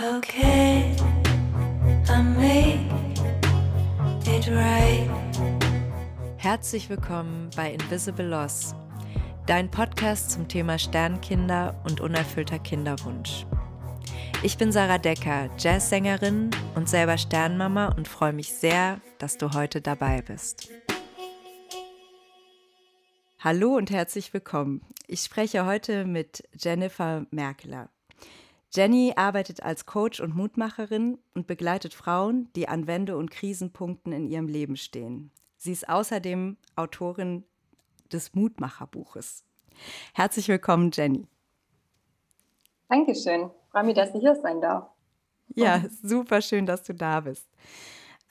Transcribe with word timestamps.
Okay, 0.00 0.96
I 2.08 2.22
made 2.22 2.80
it 4.26 4.48
right. 4.48 5.06
Herzlich 6.38 6.88
willkommen 6.88 7.50
bei 7.54 7.74
Invisible 7.74 8.26
Loss, 8.26 8.74
dein 9.46 9.70
Podcast 9.70 10.30
zum 10.30 10.48
Thema 10.48 10.78
Sternkinder 10.78 11.78
und 11.84 12.00
unerfüllter 12.00 12.58
Kinderwunsch. 12.58 13.44
Ich 14.42 14.56
bin 14.56 14.72
Sarah 14.72 14.96
Decker, 14.96 15.50
Jazzsängerin 15.58 16.50
und 16.74 16.88
selber 16.88 17.18
Sternmama 17.18 17.88
und 17.88 18.08
freue 18.08 18.32
mich 18.32 18.50
sehr, 18.50 18.98
dass 19.18 19.36
du 19.36 19.52
heute 19.52 19.82
dabei 19.82 20.22
bist. 20.22 20.70
Hallo 23.40 23.76
und 23.76 23.90
herzlich 23.90 24.32
willkommen. 24.32 24.80
Ich 25.06 25.20
spreche 25.20 25.66
heute 25.66 26.06
mit 26.06 26.48
Jennifer 26.58 27.26
Merkeler. 27.30 27.90
Jenny 28.74 29.12
arbeitet 29.16 29.62
als 29.62 29.84
Coach 29.84 30.20
und 30.20 30.34
Mutmacherin 30.34 31.18
und 31.34 31.46
begleitet 31.46 31.92
Frauen, 31.92 32.48
die 32.56 32.68
an 32.68 32.86
Wende- 32.86 33.18
und 33.18 33.30
Krisenpunkten 33.30 34.12
in 34.12 34.26
ihrem 34.26 34.48
Leben 34.48 34.76
stehen. 34.76 35.30
Sie 35.58 35.72
ist 35.72 35.88
außerdem 35.88 36.56
Autorin 36.74 37.44
des 38.10 38.34
Mutmacherbuches. 38.34 39.44
Herzlich 40.14 40.48
willkommen, 40.48 40.90
Jenny. 40.92 41.26
Dankeschön. 42.88 43.50
Freue 43.70 43.84
mich, 43.84 43.94
dass 43.94 44.14
ich 44.14 44.20
hier 44.20 44.36
sein 44.36 44.60
darf. 44.60 44.88
Ja, 45.54 45.84
super 46.02 46.40
schön, 46.40 46.64
dass 46.64 46.82
du 46.82 46.94
da 46.94 47.20
bist. 47.20 47.46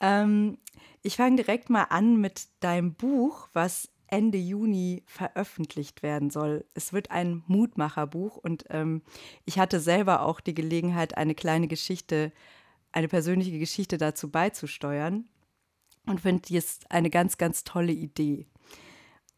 Ähm, 0.00 0.58
ich 1.02 1.16
fange 1.16 1.36
direkt 1.36 1.70
mal 1.70 1.84
an 1.84 2.20
mit 2.20 2.48
deinem 2.60 2.94
Buch, 2.94 3.48
was 3.52 3.88
Ende 4.12 4.36
Juni 4.36 5.02
veröffentlicht 5.06 6.02
werden 6.02 6.28
soll. 6.28 6.66
Es 6.74 6.92
wird 6.92 7.10
ein 7.10 7.42
Mutmacherbuch 7.46 8.36
und 8.36 8.66
ähm, 8.68 9.00
ich 9.46 9.58
hatte 9.58 9.80
selber 9.80 10.20
auch 10.20 10.40
die 10.40 10.54
Gelegenheit, 10.54 11.16
eine 11.16 11.34
kleine 11.34 11.66
Geschichte, 11.66 12.30
eine 12.92 13.08
persönliche 13.08 13.58
Geschichte 13.58 13.96
dazu 13.96 14.30
beizusteuern 14.30 15.24
und 16.06 16.20
finde, 16.20 16.42
die 16.42 16.58
ist 16.58 16.90
eine 16.90 17.08
ganz, 17.08 17.38
ganz 17.38 17.64
tolle 17.64 17.92
Idee. 17.92 18.46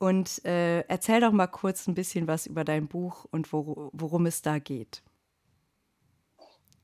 Und 0.01 0.45
äh, 0.45 0.81
erzähl 0.89 1.21
doch 1.21 1.31
mal 1.31 1.47
kurz 1.47 1.87
ein 1.87 1.95
bisschen 1.95 2.27
was 2.27 2.47
über 2.47 2.65
dein 2.65 2.89
Buch 2.89 3.27
und 3.31 3.53
wor 3.53 3.91
worum 3.93 4.27
es 4.27 4.43
da 4.43 4.59
geht. 4.59 5.05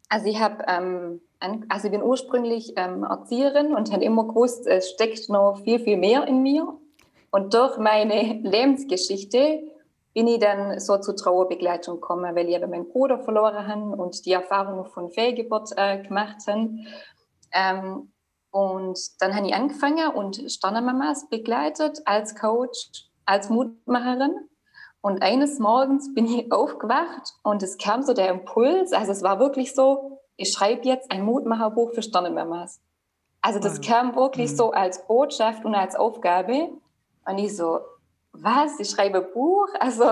Also 0.09 0.27
ich 0.27 0.41
habe, 0.41 0.65
ähm, 0.69 1.21
also 1.69 1.89
ich 1.89 1.93
bin 1.93 2.03
ursprünglich 2.03 2.75
ähm, 2.77 3.03
Erzieherin 3.03 3.75
und 3.75 3.93
habe 3.93 4.05
immer 4.05 4.29
gewusst, 4.29 4.69
es 4.69 4.91
steckt 4.91 5.29
noch 5.29 5.63
viel, 5.65 5.81
viel 5.81 5.97
mehr 5.97 6.29
in 6.29 6.45
mir. 6.45 6.80
Und 7.31 7.55
durch 7.55 7.79
meine 7.79 8.41
Lebensgeschichte 8.43 9.63
bin 10.13 10.27
ich 10.27 10.41
dann 10.41 10.81
so 10.81 10.99
zur 10.99 11.17
Trauerbegleitung 11.17 11.97
gekommen, 11.97 12.35
weil 12.35 12.49
ich 12.49 12.57
eben 12.57 12.71
meinen 12.71 12.89
Bruder 12.89 13.21
verloren 13.21 13.67
habe 13.67 14.03
und 14.03 14.27
die 14.27 14.33
Erfahrung 14.33 14.85
von 14.87 15.11
Fehlgeburt 15.11 15.71
äh, 15.77 16.03
gemacht 16.03 16.39
habe. 16.49 16.71
Ähm, 17.53 18.13
und 18.51 18.99
dann 19.21 19.37
habe 19.37 19.47
ich 19.47 19.55
angefangen 19.55 20.09
und 20.13 20.51
Sternenmamas 20.51 21.29
begleitet 21.29 22.01
als 22.05 22.35
Coach, 22.35 22.91
als 23.25 23.49
Mutmacherin. 23.49 24.35
Und 25.01 25.23
eines 25.23 25.59
Morgens 25.61 26.13
bin 26.15 26.27
ich 26.27 26.51
aufgewacht 26.53 27.35
und 27.43 27.63
es 27.63 27.79
kam 27.79 28.03
so 28.03 28.13
der 28.13 28.31
Impuls, 28.31 28.93
also 28.93 29.13
es 29.13 29.23
war 29.23 29.39
wirklich 29.39 29.75
so, 29.75 30.21
ich 30.37 30.51
schreibe 30.51 30.87
jetzt 30.87 31.11
ein 31.13 31.25
Mutmacherbuch 31.25 31.93
für 31.93 32.03
Sternenmamas. 32.03 32.81
Also 33.43 33.59
das 33.59 33.81
kam 33.81 34.17
wirklich 34.17 34.51
mhm. 34.51 34.57
so 34.57 34.71
als 34.73 35.07
Botschaft 35.07 35.65
und 35.65 35.75
als 35.75 35.97
Aufgabe. 35.97 36.71
Und 37.31 37.39
ich 37.39 37.57
so, 37.57 37.79
was? 38.33 38.81
Ich 38.81 38.91
schreibe 38.91 39.21
Buch? 39.21 39.69
Also, 39.79 40.05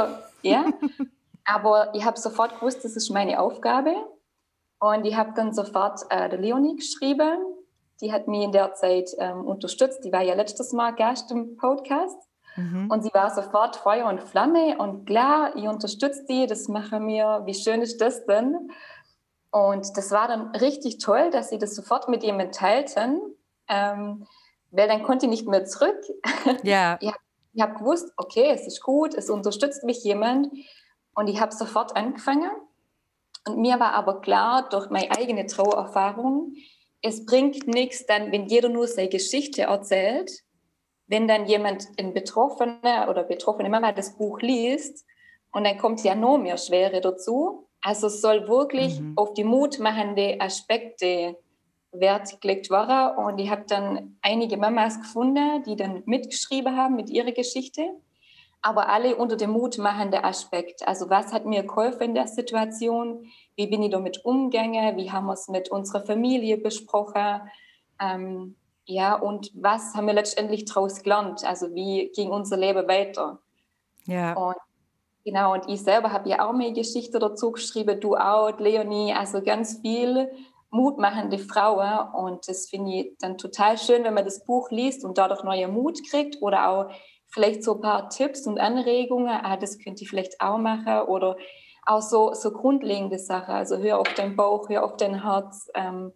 ja. 0.42 0.66
Aber 1.44 1.92
ich 1.94 2.04
habe 2.04 2.18
sofort 2.18 2.60
gewusst, 2.60 2.84
das 2.84 2.94
ist 2.94 3.10
meine 3.10 3.40
Aufgabe. 3.40 3.92
Und 4.78 5.04
ich 5.04 5.16
habe 5.16 5.32
dann 5.34 5.52
sofort 5.52 6.00
äh, 6.10 6.28
der 6.28 6.38
Leonie 6.38 6.76
geschrieben. 6.76 7.38
Die 8.00 8.12
hat 8.12 8.28
mich 8.28 8.44
in 8.44 8.52
der 8.52 8.74
Zeit 8.74 9.10
ähm, 9.18 9.44
unterstützt. 9.44 10.04
Die 10.04 10.12
war 10.12 10.22
ja 10.22 10.34
letztes 10.34 10.72
Mal 10.72 10.92
Gast 10.92 11.32
im 11.32 11.56
Podcast. 11.56 12.16
Mhm. 12.54 12.88
Und 12.88 13.02
sie 13.02 13.12
war 13.12 13.34
sofort 13.34 13.74
Feuer 13.74 14.06
und 14.08 14.22
Flamme. 14.22 14.78
Und 14.78 15.06
klar, 15.06 15.56
ich 15.56 15.66
unterstütze 15.66 16.24
die, 16.28 16.46
das 16.46 16.68
mache 16.68 17.00
mir. 17.00 17.42
Wie 17.46 17.54
schön 17.54 17.82
ist 17.82 18.00
das 18.00 18.26
denn? 18.26 18.70
Und 19.50 19.96
das 19.96 20.12
war 20.12 20.28
dann 20.28 20.54
richtig 20.54 20.98
toll, 20.98 21.30
dass 21.30 21.48
sie 21.48 21.58
das 21.58 21.74
sofort 21.74 22.08
mit 22.08 22.22
jemandem 22.22 22.52
teilten. 22.52 23.20
Ähm, 23.66 24.26
weil 24.70 24.88
dann 24.88 25.02
konnte 25.02 25.26
ich 25.26 25.30
nicht 25.30 25.48
mehr 25.48 25.64
zurück. 25.64 25.98
Ja. 26.62 26.98
ich 27.52 27.62
habe 27.62 27.74
gewusst, 27.74 28.12
okay, 28.16 28.50
es 28.52 28.66
ist 28.66 28.82
gut, 28.82 29.14
es 29.14 29.30
unterstützt 29.30 29.84
mich 29.84 30.04
jemand. 30.04 30.48
Und 31.14 31.28
ich 31.28 31.40
habe 31.40 31.54
sofort 31.54 31.96
angefangen. 31.96 32.50
Und 33.46 33.58
mir 33.58 33.80
war 33.80 33.94
aber 33.94 34.20
klar, 34.20 34.68
durch 34.68 34.90
meine 34.90 35.10
eigene 35.10 35.46
Trauererfahrung, 35.46 36.54
es 37.02 37.24
bringt 37.24 37.66
nichts 37.66 38.06
dann, 38.06 38.32
wenn 38.32 38.46
jeder 38.46 38.68
nur 38.68 38.86
seine 38.86 39.08
Geschichte 39.08 39.62
erzählt, 39.62 40.30
wenn 41.06 41.26
dann 41.26 41.46
jemand, 41.46 41.88
ein 41.98 42.12
Betroffener 42.12 43.08
oder 43.08 43.24
betroffene 43.24 43.70
Mama 43.70 43.92
das 43.92 44.16
Buch 44.16 44.40
liest 44.40 45.06
und 45.52 45.64
dann 45.64 45.78
kommt 45.78 46.04
ja 46.04 46.14
noch 46.14 46.38
mehr 46.38 46.58
Schwere 46.58 47.00
dazu. 47.00 47.68
Also 47.80 48.08
es 48.08 48.20
soll 48.20 48.48
wirklich 48.48 49.00
mhm. 49.00 49.14
auf 49.16 49.32
die 49.34 49.44
mutmachende 49.44 50.40
Aspekte 50.40 51.36
Wert 51.92 52.40
gelegt 52.40 52.70
war. 52.70 53.18
Und 53.18 53.38
ich 53.38 53.50
habe 53.50 53.64
dann 53.66 54.18
einige 54.22 54.56
Mamas 54.56 55.00
gefunden, 55.00 55.62
die 55.64 55.76
dann 55.76 56.02
mitgeschrieben 56.06 56.76
haben 56.76 56.96
mit 56.96 57.10
ihrer 57.10 57.32
Geschichte, 57.32 57.82
aber 58.60 58.88
alle 58.88 59.16
unter 59.16 59.36
dem 59.36 59.50
mutmachenden 59.50 60.24
Aspekt. 60.24 60.86
Also 60.86 61.08
was 61.10 61.32
hat 61.32 61.46
mir 61.46 61.62
geholfen 61.62 62.02
in 62.02 62.14
der 62.14 62.26
Situation? 62.26 63.26
Wie 63.56 63.66
bin 63.66 63.82
ich 63.82 63.90
damit 63.90 64.24
umgegangen? 64.24 64.96
Wie 64.96 65.10
haben 65.10 65.26
wir 65.26 65.34
es 65.34 65.48
mit 65.48 65.70
unserer 65.70 66.04
Familie 66.04 66.58
besprochen? 66.58 67.42
Ähm, 68.00 68.56
ja, 68.84 69.14
und 69.14 69.50
was 69.54 69.94
haben 69.94 70.06
wir 70.06 70.14
letztendlich 70.14 70.64
daraus 70.64 71.02
gelernt? 71.02 71.44
Also 71.44 71.74
wie 71.74 72.10
ging 72.14 72.30
unser 72.30 72.56
Leben 72.56 72.88
weiter? 72.88 73.38
Ja. 74.06 74.32
Und 74.32 74.56
genau, 75.24 75.52
und 75.52 75.68
ich 75.68 75.82
selber 75.82 76.10
habe 76.10 76.30
ja 76.30 76.48
auch 76.48 76.52
meine 76.52 76.72
Geschichte 76.72 77.18
dazu 77.18 77.52
geschrieben, 77.52 78.00
du 78.00 78.16
auch, 78.16 78.58
Leonie, 78.58 79.12
also 79.12 79.42
ganz 79.42 79.80
viel 79.80 80.30
mutmachende 80.70 81.38
Frauen. 81.38 82.12
Und 82.14 82.48
das 82.48 82.68
finde 82.68 82.92
ich 82.92 83.16
dann 83.18 83.38
total 83.38 83.78
schön, 83.78 84.04
wenn 84.04 84.14
man 84.14 84.24
das 84.24 84.44
Buch 84.44 84.70
liest 84.70 85.04
und 85.04 85.18
dadurch 85.18 85.42
neue 85.42 85.68
Mut 85.68 85.98
kriegt 86.10 86.42
oder 86.42 86.68
auch 86.68 86.90
vielleicht 87.28 87.62
so 87.62 87.74
ein 87.74 87.80
paar 87.80 88.08
Tipps 88.10 88.46
und 88.46 88.58
Anregungen. 88.58 89.28
Ah, 89.28 89.56
das 89.56 89.78
könnte 89.78 90.02
ich 90.02 90.08
vielleicht 90.08 90.40
auch 90.40 90.58
machen 90.58 91.02
oder 91.08 91.36
auch 91.86 92.02
so, 92.02 92.34
so 92.34 92.50
grundlegende 92.52 93.18
Sachen. 93.18 93.54
Also 93.54 93.78
hör 93.78 93.98
auf 93.98 94.12
deinen 94.14 94.36
Bauch, 94.36 94.68
hör 94.68 94.84
auf 94.84 94.96
dein 94.96 95.22
Herz. 95.22 95.70
Ähm, 95.74 96.12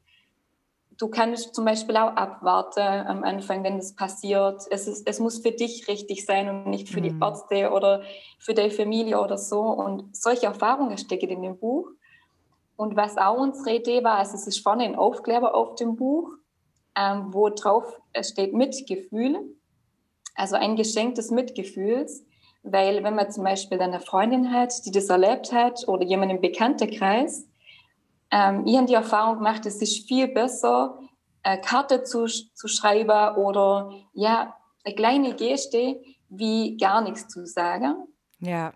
du 0.98 1.08
kannst 1.08 1.54
zum 1.54 1.64
Beispiel 1.64 1.96
auch 1.96 2.14
abwarten 2.14 2.80
am 2.80 3.24
Anfang, 3.24 3.64
wenn 3.64 3.78
das 3.78 3.94
passiert. 3.94 4.62
Es, 4.70 4.86
ist, 4.86 5.08
es 5.08 5.18
muss 5.18 5.38
für 5.38 5.52
dich 5.52 5.88
richtig 5.88 6.26
sein 6.26 6.48
und 6.48 6.66
nicht 6.66 6.88
für 6.88 7.00
mhm. 7.00 7.04
die 7.04 7.24
Ärzte 7.24 7.70
oder 7.70 8.02
für 8.38 8.54
deine 8.54 8.70
Familie 8.70 9.20
oder 9.20 9.38
so. 9.38 9.60
Und 9.60 10.14
solche 10.14 10.46
Erfahrungen 10.46 10.98
stecken 10.98 11.30
in 11.30 11.42
dem 11.42 11.58
Buch. 11.58 11.88
Und 12.82 12.96
was 12.96 13.16
auch 13.16 13.38
unsere 13.38 13.76
Idee 13.76 14.02
war, 14.02 14.18
also 14.18 14.34
es 14.34 14.48
ist 14.48 14.58
vorne 14.58 14.82
ein 14.82 14.96
Aufkleber 14.96 15.54
auf 15.54 15.76
dem 15.76 15.94
Buch, 15.94 16.32
ähm, 16.96 17.32
wo 17.32 17.48
drauf 17.48 17.84
steht 18.22 18.54
Mitgefühl, 18.54 19.38
also 20.34 20.56
ein 20.56 20.74
Geschenk 20.74 21.14
des 21.14 21.30
Mitgefühls. 21.30 22.24
Weil 22.64 23.04
wenn 23.04 23.14
man 23.14 23.30
zum 23.30 23.44
Beispiel 23.44 23.80
eine 23.80 24.00
Freundin 24.00 24.52
hat, 24.52 24.84
die 24.84 24.90
das 24.90 25.08
erlebt 25.10 25.52
hat 25.52 25.86
oder 25.86 26.04
jemand 26.04 26.32
im 26.32 26.40
Bekanntenkreis, 26.40 27.48
ähm, 28.32 28.66
ich 28.66 28.76
habe 28.76 28.86
die 28.86 28.94
Erfahrung 28.94 29.36
gemacht, 29.36 29.64
es 29.64 29.80
ist 29.80 30.08
viel 30.08 30.26
besser, 30.26 30.98
eine 31.44 31.60
Karte 31.60 32.02
zu, 32.02 32.26
zu 32.26 32.66
schreiben 32.66 33.36
oder 33.36 33.92
ja, 34.12 34.56
eine 34.84 34.94
kleine 34.96 35.36
Geste, 35.36 36.02
wie 36.28 36.76
gar 36.78 37.00
nichts 37.00 37.28
zu 37.28 37.46
sagen. 37.46 38.08
Ja. 38.40 38.72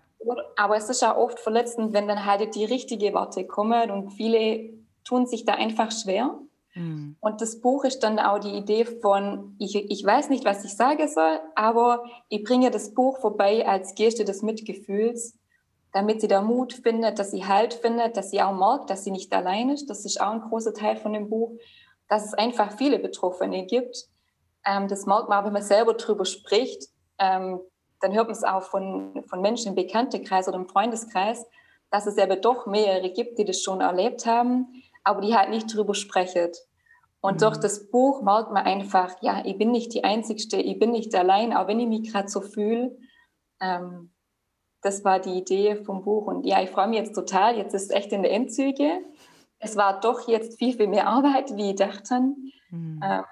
Aber 0.55 0.75
es 0.75 0.89
ist 0.89 1.03
auch 1.03 1.17
oft 1.17 1.39
verletzend, 1.39 1.93
wenn 1.93 2.07
dann 2.07 2.25
halt 2.25 2.55
die 2.55 2.65
richtige 2.65 3.13
Worte 3.13 3.45
kommen 3.45 3.91
und 3.91 4.11
viele 4.11 4.69
tun 5.03 5.25
sich 5.25 5.45
da 5.45 5.53
einfach 5.53 5.91
schwer. 5.91 6.37
Mhm. 6.77 7.15
Und 7.19 7.41
das 7.41 7.59
Buch 7.59 7.83
ist 7.85 7.99
dann 7.99 8.19
auch 8.19 8.39
die 8.39 8.55
Idee 8.55 8.85
von, 8.85 9.55
ich, 9.59 9.75
ich 9.75 10.05
weiß 10.05 10.29
nicht, 10.29 10.45
was 10.45 10.63
ich 10.63 10.75
sagen 10.75 11.07
soll, 11.07 11.39
aber 11.55 12.03
ich 12.29 12.43
bringe 12.43 12.71
das 12.71 12.93
Buch 12.93 13.19
vorbei 13.19 13.67
als 13.67 13.95
Geste 13.95 14.25
des 14.25 14.41
Mitgefühls, 14.41 15.37
damit 15.93 16.21
sie 16.21 16.27
da 16.27 16.41
Mut 16.41 16.73
findet, 16.73 17.19
dass 17.19 17.31
sie 17.31 17.45
Halt 17.45 17.73
findet, 17.73 18.17
dass 18.17 18.31
sie 18.31 18.41
auch 18.41 18.53
merkt, 18.53 18.89
dass 18.89 19.03
sie 19.03 19.11
nicht 19.11 19.33
allein 19.33 19.69
ist. 19.69 19.89
Das 19.89 20.05
ist 20.05 20.21
auch 20.21 20.31
ein 20.31 20.41
großer 20.41 20.73
Teil 20.73 20.97
von 20.97 21.13
dem 21.13 21.29
Buch, 21.29 21.57
dass 22.09 22.25
es 22.25 22.33
einfach 22.33 22.77
viele 22.77 22.99
Betroffene 22.99 23.65
gibt. 23.65 24.07
Ähm, 24.65 24.87
das 24.87 25.05
merkt 25.05 25.29
man, 25.29 25.45
wenn 25.45 25.53
man 25.53 25.63
selber 25.63 25.93
drüber 25.93 26.25
spricht. 26.25 26.89
Ähm, 27.17 27.59
dann 28.01 28.13
hört 28.13 28.27
man 28.27 28.35
es 28.35 28.43
auch 28.43 28.63
von, 28.63 29.23
von 29.27 29.41
Menschen 29.41 29.69
im 29.69 29.75
Bekanntenkreis 29.75 30.47
oder 30.47 30.57
im 30.57 30.67
Freundeskreis, 30.67 31.45
dass 31.89 32.05
es 32.05 32.17
aber 32.17 32.35
doch 32.35 32.65
mehrere 32.67 33.09
gibt, 33.11 33.39
die 33.39 33.45
das 33.45 33.61
schon 33.61 33.81
erlebt 33.81 34.25
haben, 34.25 34.67
aber 35.03 35.21
die 35.21 35.35
halt 35.35 35.49
nicht 35.49 35.73
drüber 35.73 35.95
sprechen. 35.95 36.51
Und 37.21 37.35
mhm. 37.35 37.39
durch 37.39 37.57
das 37.57 37.89
Buch 37.89 38.21
merkt 38.21 38.51
man 38.51 38.65
einfach, 38.65 39.15
ja, 39.21 39.43
ich 39.45 39.57
bin 39.57 39.71
nicht 39.71 39.93
die 39.93 40.03
Einzige, 40.03 40.57
ich 40.57 40.79
bin 40.79 40.91
nicht 40.91 41.15
allein, 41.15 41.53
auch 41.53 41.67
wenn 41.67 41.79
ich 41.79 41.87
mich 41.87 42.11
gerade 42.11 42.27
so 42.27 42.41
fühle. 42.41 42.97
Ähm, 43.59 44.11
das 44.81 45.03
war 45.03 45.19
die 45.19 45.37
Idee 45.37 45.75
vom 45.83 46.03
Buch. 46.03 46.27
Und 46.27 46.45
ja, 46.45 46.61
ich 46.61 46.69
freue 46.69 46.87
mich 46.87 46.99
jetzt 46.99 47.15
total. 47.15 47.57
Jetzt 47.57 47.73
ist 47.73 47.83
es 47.83 47.89
echt 47.89 48.11
in 48.11 48.21
der 48.21 48.31
Endzüge. 48.31 49.01
es 49.59 49.75
war 49.75 49.99
doch 49.99 50.27
jetzt 50.27 50.59
viel, 50.59 50.73
viel 50.73 50.87
mehr 50.87 51.07
Arbeit, 51.07 51.55
wie 51.55 51.71
ich 51.71 51.75
dachte. 51.75 52.19
Mhm. 52.69 53.01
Ähm, 53.03 53.23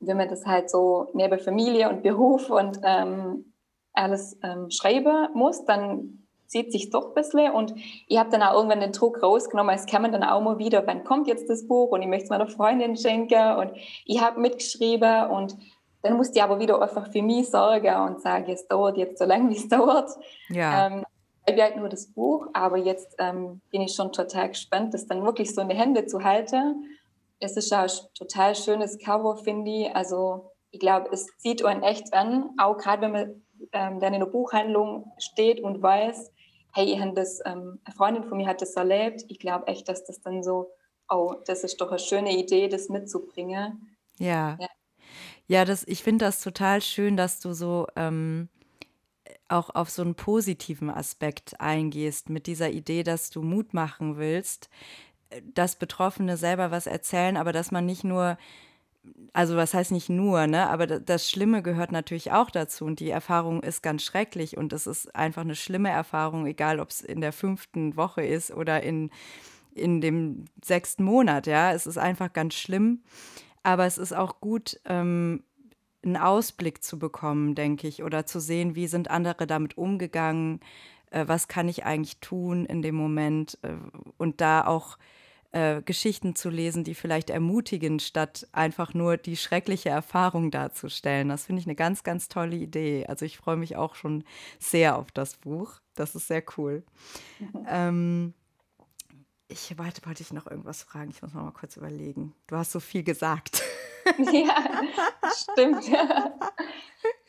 wenn 0.00 0.16
man 0.16 0.28
das 0.28 0.46
halt 0.46 0.70
so 0.70 1.08
neben 1.12 1.38
Familie 1.38 1.90
und 1.90 2.02
Beruf 2.02 2.48
und 2.48 2.80
ähm, 2.82 3.49
alles 3.92 4.38
ähm, 4.42 4.70
schreiben 4.70 5.28
muss, 5.34 5.64
dann 5.64 6.26
zieht 6.46 6.72
sich 6.72 6.90
doch 6.90 7.08
ein 7.08 7.14
bisschen 7.14 7.52
und 7.52 7.74
ich 8.08 8.18
habe 8.18 8.30
dann 8.30 8.42
auch 8.42 8.54
irgendwann 8.54 8.80
den 8.80 8.92
Druck 8.92 9.22
rausgenommen, 9.22 9.74
es 9.74 9.86
kam 9.86 10.10
dann 10.10 10.24
auch 10.24 10.40
mal 10.40 10.58
wieder, 10.58 10.84
wann 10.86 11.04
kommt 11.04 11.28
jetzt 11.28 11.48
das 11.48 11.66
Buch 11.68 11.90
und 11.90 12.02
ich 12.02 12.08
möchte 12.08 12.24
es 12.24 12.30
meiner 12.30 12.48
Freundin 12.48 12.96
schenken 12.96 13.56
und 13.56 13.72
ich 14.04 14.20
habe 14.20 14.40
mitgeschrieben 14.40 15.30
und 15.30 15.56
dann 16.02 16.16
musste 16.16 16.38
ich 16.38 16.42
aber 16.42 16.58
wieder 16.58 16.80
einfach 16.82 17.10
für 17.12 17.22
mich 17.22 17.50
sorgen 17.50 17.94
und 17.94 18.20
sagen, 18.20 18.50
es 18.50 18.66
dauert 18.66 18.96
jetzt 18.96 19.18
so 19.18 19.24
lange, 19.26 19.50
wie 19.50 19.56
es 19.56 19.68
dauert. 19.68 20.10
Ja. 20.48 20.86
Ähm, 20.86 21.04
ich 21.46 21.60
halt 21.60 21.76
nur 21.76 21.88
das 21.88 22.06
Buch, 22.06 22.46
aber 22.52 22.76
jetzt 22.76 23.16
ähm, 23.18 23.60
bin 23.70 23.82
ich 23.82 23.94
schon 23.94 24.12
total 24.12 24.48
gespannt, 24.48 24.94
das 24.94 25.06
dann 25.06 25.24
wirklich 25.24 25.54
so 25.54 25.60
in 25.60 25.68
die 25.68 25.76
Hände 25.76 26.06
zu 26.06 26.22
halten. 26.22 26.84
Es 27.40 27.56
ist 27.56 27.70
ja 27.70 27.82
ein 27.82 27.90
total 28.14 28.54
schönes 28.54 28.98
Cover, 28.98 29.36
finde 29.36 29.70
ich. 29.70 29.96
Also 29.96 30.52
ich 30.70 30.80
glaube, 30.80 31.08
es 31.12 31.26
zieht 31.38 31.64
einen 31.64 31.82
echt 31.82 32.12
an, 32.12 32.50
auch 32.58 32.76
gerade 32.76 33.02
wenn 33.02 33.12
man 33.12 33.42
ähm, 33.72 34.00
dann 34.00 34.14
in 34.14 34.20
der 34.20 34.26
Buchhandlung 34.26 35.12
steht 35.18 35.60
und 35.60 35.82
weiß, 35.82 36.32
hey, 36.72 36.92
ich 36.92 37.14
das, 37.14 37.40
ähm, 37.44 37.80
eine 37.84 37.94
Freundin 37.96 38.24
von 38.24 38.38
mir 38.38 38.46
hat 38.46 38.62
das 38.62 38.74
erlebt. 38.76 39.24
Ich 39.28 39.38
glaube 39.38 39.66
echt, 39.66 39.88
dass 39.88 40.04
das 40.04 40.20
dann 40.20 40.42
so, 40.42 40.70
oh, 41.08 41.34
das 41.46 41.64
ist 41.64 41.80
doch 41.80 41.90
eine 41.90 41.98
schöne 41.98 42.36
Idee, 42.36 42.68
das 42.68 42.88
mitzubringen. 42.88 43.96
Ja. 44.18 44.56
Ja, 44.60 44.68
ja 45.46 45.64
das, 45.64 45.86
ich 45.86 46.02
finde 46.02 46.24
das 46.24 46.40
total 46.40 46.80
schön, 46.80 47.16
dass 47.16 47.40
du 47.40 47.52
so 47.52 47.86
ähm, 47.96 48.48
auch 49.48 49.70
auf 49.74 49.90
so 49.90 50.02
einen 50.02 50.14
positiven 50.14 50.90
Aspekt 50.90 51.60
eingehst, 51.60 52.30
mit 52.30 52.46
dieser 52.46 52.70
Idee, 52.70 53.02
dass 53.02 53.30
du 53.30 53.42
Mut 53.42 53.74
machen 53.74 54.16
willst, 54.16 54.70
äh, 55.30 55.42
dass 55.54 55.76
Betroffene 55.76 56.36
selber 56.36 56.70
was 56.70 56.86
erzählen, 56.86 57.36
aber 57.36 57.52
dass 57.52 57.70
man 57.70 57.86
nicht 57.86 58.04
nur 58.04 58.38
also 59.32 59.56
was 59.56 59.74
heißt 59.74 59.92
nicht 59.92 60.08
nur, 60.08 60.46
ne? 60.46 60.68
Aber 60.68 60.86
das 60.86 61.30
Schlimme 61.30 61.62
gehört 61.62 61.92
natürlich 61.92 62.32
auch 62.32 62.50
dazu 62.50 62.84
und 62.84 63.00
die 63.00 63.10
Erfahrung 63.10 63.62
ist 63.62 63.82
ganz 63.82 64.02
schrecklich 64.02 64.56
und 64.56 64.72
es 64.72 64.86
ist 64.86 65.14
einfach 65.14 65.42
eine 65.42 65.54
schlimme 65.54 65.90
Erfahrung, 65.90 66.46
egal 66.46 66.80
ob 66.80 66.90
es 66.90 67.00
in 67.00 67.20
der 67.20 67.32
fünften 67.32 67.96
Woche 67.96 68.22
ist 68.22 68.50
oder 68.50 68.82
in, 68.82 69.10
in 69.74 70.00
dem 70.00 70.44
sechsten 70.62 71.04
Monat, 71.04 71.46
ja. 71.46 71.72
Es 71.72 71.86
ist 71.86 71.98
einfach 71.98 72.32
ganz 72.32 72.54
schlimm. 72.54 73.02
Aber 73.62 73.86
es 73.86 73.98
ist 73.98 74.12
auch 74.12 74.40
gut, 74.40 74.80
ähm, 74.86 75.44
einen 76.02 76.16
Ausblick 76.16 76.82
zu 76.82 76.98
bekommen, 76.98 77.54
denke 77.54 77.86
ich, 77.86 78.02
oder 78.02 78.24
zu 78.26 78.40
sehen, 78.40 78.74
wie 78.74 78.86
sind 78.86 79.10
andere 79.10 79.46
damit 79.46 79.76
umgegangen, 79.76 80.60
äh, 81.10 81.26
was 81.28 81.48
kann 81.48 81.68
ich 81.68 81.84
eigentlich 81.84 82.18
tun 82.20 82.64
in 82.64 82.82
dem 82.82 82.94
Moment 82.94 83.58
äh, 83.62 83.74
und 84.16 84.40
da 84.40 84.66
auch 84.66 84.96
äh, 85.52 85.82
Geschichten 85.82 86.36
zu 86.36 86.48
lesen, 86.48 86.84
die 86.84 86.94
vielleicht 86.94 87.30
ermutigen, 87.30 87.98
statt 88.00 88.46
einfach 88.52 88.94
nur 88.94 89.16
die 89.16 89.36
schreckliche 89.36 89.88
Erfahrung 89.88 90.50
darzustellen. 90.50 91.28
Das 91.28 91.46
finde 91.46 91.60
ich 91.60 91.66
eine 91.66 91.74
ganz, 91.74 92.02
ganz 92.02 92.28
tolle 92.28 92.56
Idee. 92.56 93.06
Also 93.06 93.24
ich 93.24 93.36
freue 93.36 93.56
mich 93.56 93.76
auch 93.76 93.94
schon 93.94 94.24
sehr 94.58 94.96
auf 94.96 95.10
das 95.10 95.36
Buch. 95.36 95.80
Das 95.94 96.14
ist 96.14 96.28
sehr 96.28 96.42
cool. 96.56 96.82
Mhm. 97.38 97.66
Ähm, 97.68 98.34
ich 99.48 99.76
wollte, 99.76 100.06
wollte 100.06 100.22
ich 100.22 100.32
noch 100.32 100.46
irgendwas 100.46 100.84
fragen. 100.84 101.10
Ich 101.10 101.20
muss 101.20 101.34
noch 101.34 101.42
mal 101.42 101.50
kurz 101.50 101.76
überlegen. 101.76 102.32
Du 102.46 102.56
hast 102.56 102.72
so 102.72 102.80
viel 102.80 103.02
gesagt. 103.02 103.62
Ja, 104.32 104.82
stimmt. 105.36 105.84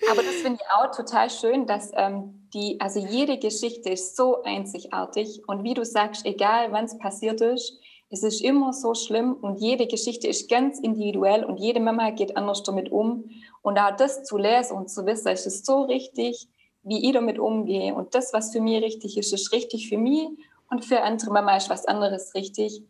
Aber 0.09 0.23
das 0.23 0.35
finde 0.35 0.59
ich 0.61 0.71
auch 0.71 0.95
total 0.95 1.29
schön, 1.29 1.67
dass 1.67 1.91
ähm, 1.93 2.47
die, 2.53 2.79
also 2.79 2.99
jede 2.99 3.37
Geschichte 3.37 3.89
ist 3.89 4.15
so 4.15 4.41
einzigartig 4.43 5.41
und 5.47 5.63
wie 5.63 5.73
du 5.73 5.85
sagst, 5.85 6.25
egal 6.25 6.71
wann 6.71 6.85
es 6.85 6.97
passiert 6.97 7.41
ist, 7.41 7.79
es 8.11 8.23
ist 8.23 8.41
immer 8.41 8.73
so 8.73 8.93
schlimm 8.93 9.33
und 9.33 9.61
jede 9.61 9.87
Geschichte 9.87 10.27
ist 10.27 10.49
ganz 10.49 10.79
individuell 10.79 11.45
und 11.45 11.61
jede 11.61 11.79
Mama 11.79 12.11
geht 12.11 12.35
anders 12.35 12.61
damit 12.61 12.91
um. 12.91 13.29
Und 13.61 13.79
auch 13.79 13.95
das 13.95 14.25
zu 14.25 14.37
lesen 14.37 14.75
und 14.75 14.89
zu 14.89 15.05
wissen, 15.05 15.29
es 15.29 15.45
ist 15.45 15.65
so 15.65 15.83
richtig, 15.83 16.49
wie 16.83 17.07
ich 17.07 17.13
damit 17.13 17.39
umgehe. 17.39 17.95
Und 17.95 18.13
das, 18.13 18.33
was 18.33 18.51
für 18.51 18.59
mich 18.59 18.83
richtig 18.83 19.17
ist, 19.17 19.31
ist 19.31 19.53
richtig 19.53 19.87
für 19.87 19.97
mich 19.97 20.27
und 20.69 20.83
für 20.83 21.03
andere 21.03 21.31
Mama 21.31 21.55
ist 21.55 21.69
was 21.69 21.85
anderes 21.85 22.35
richtig. 22.35 22.83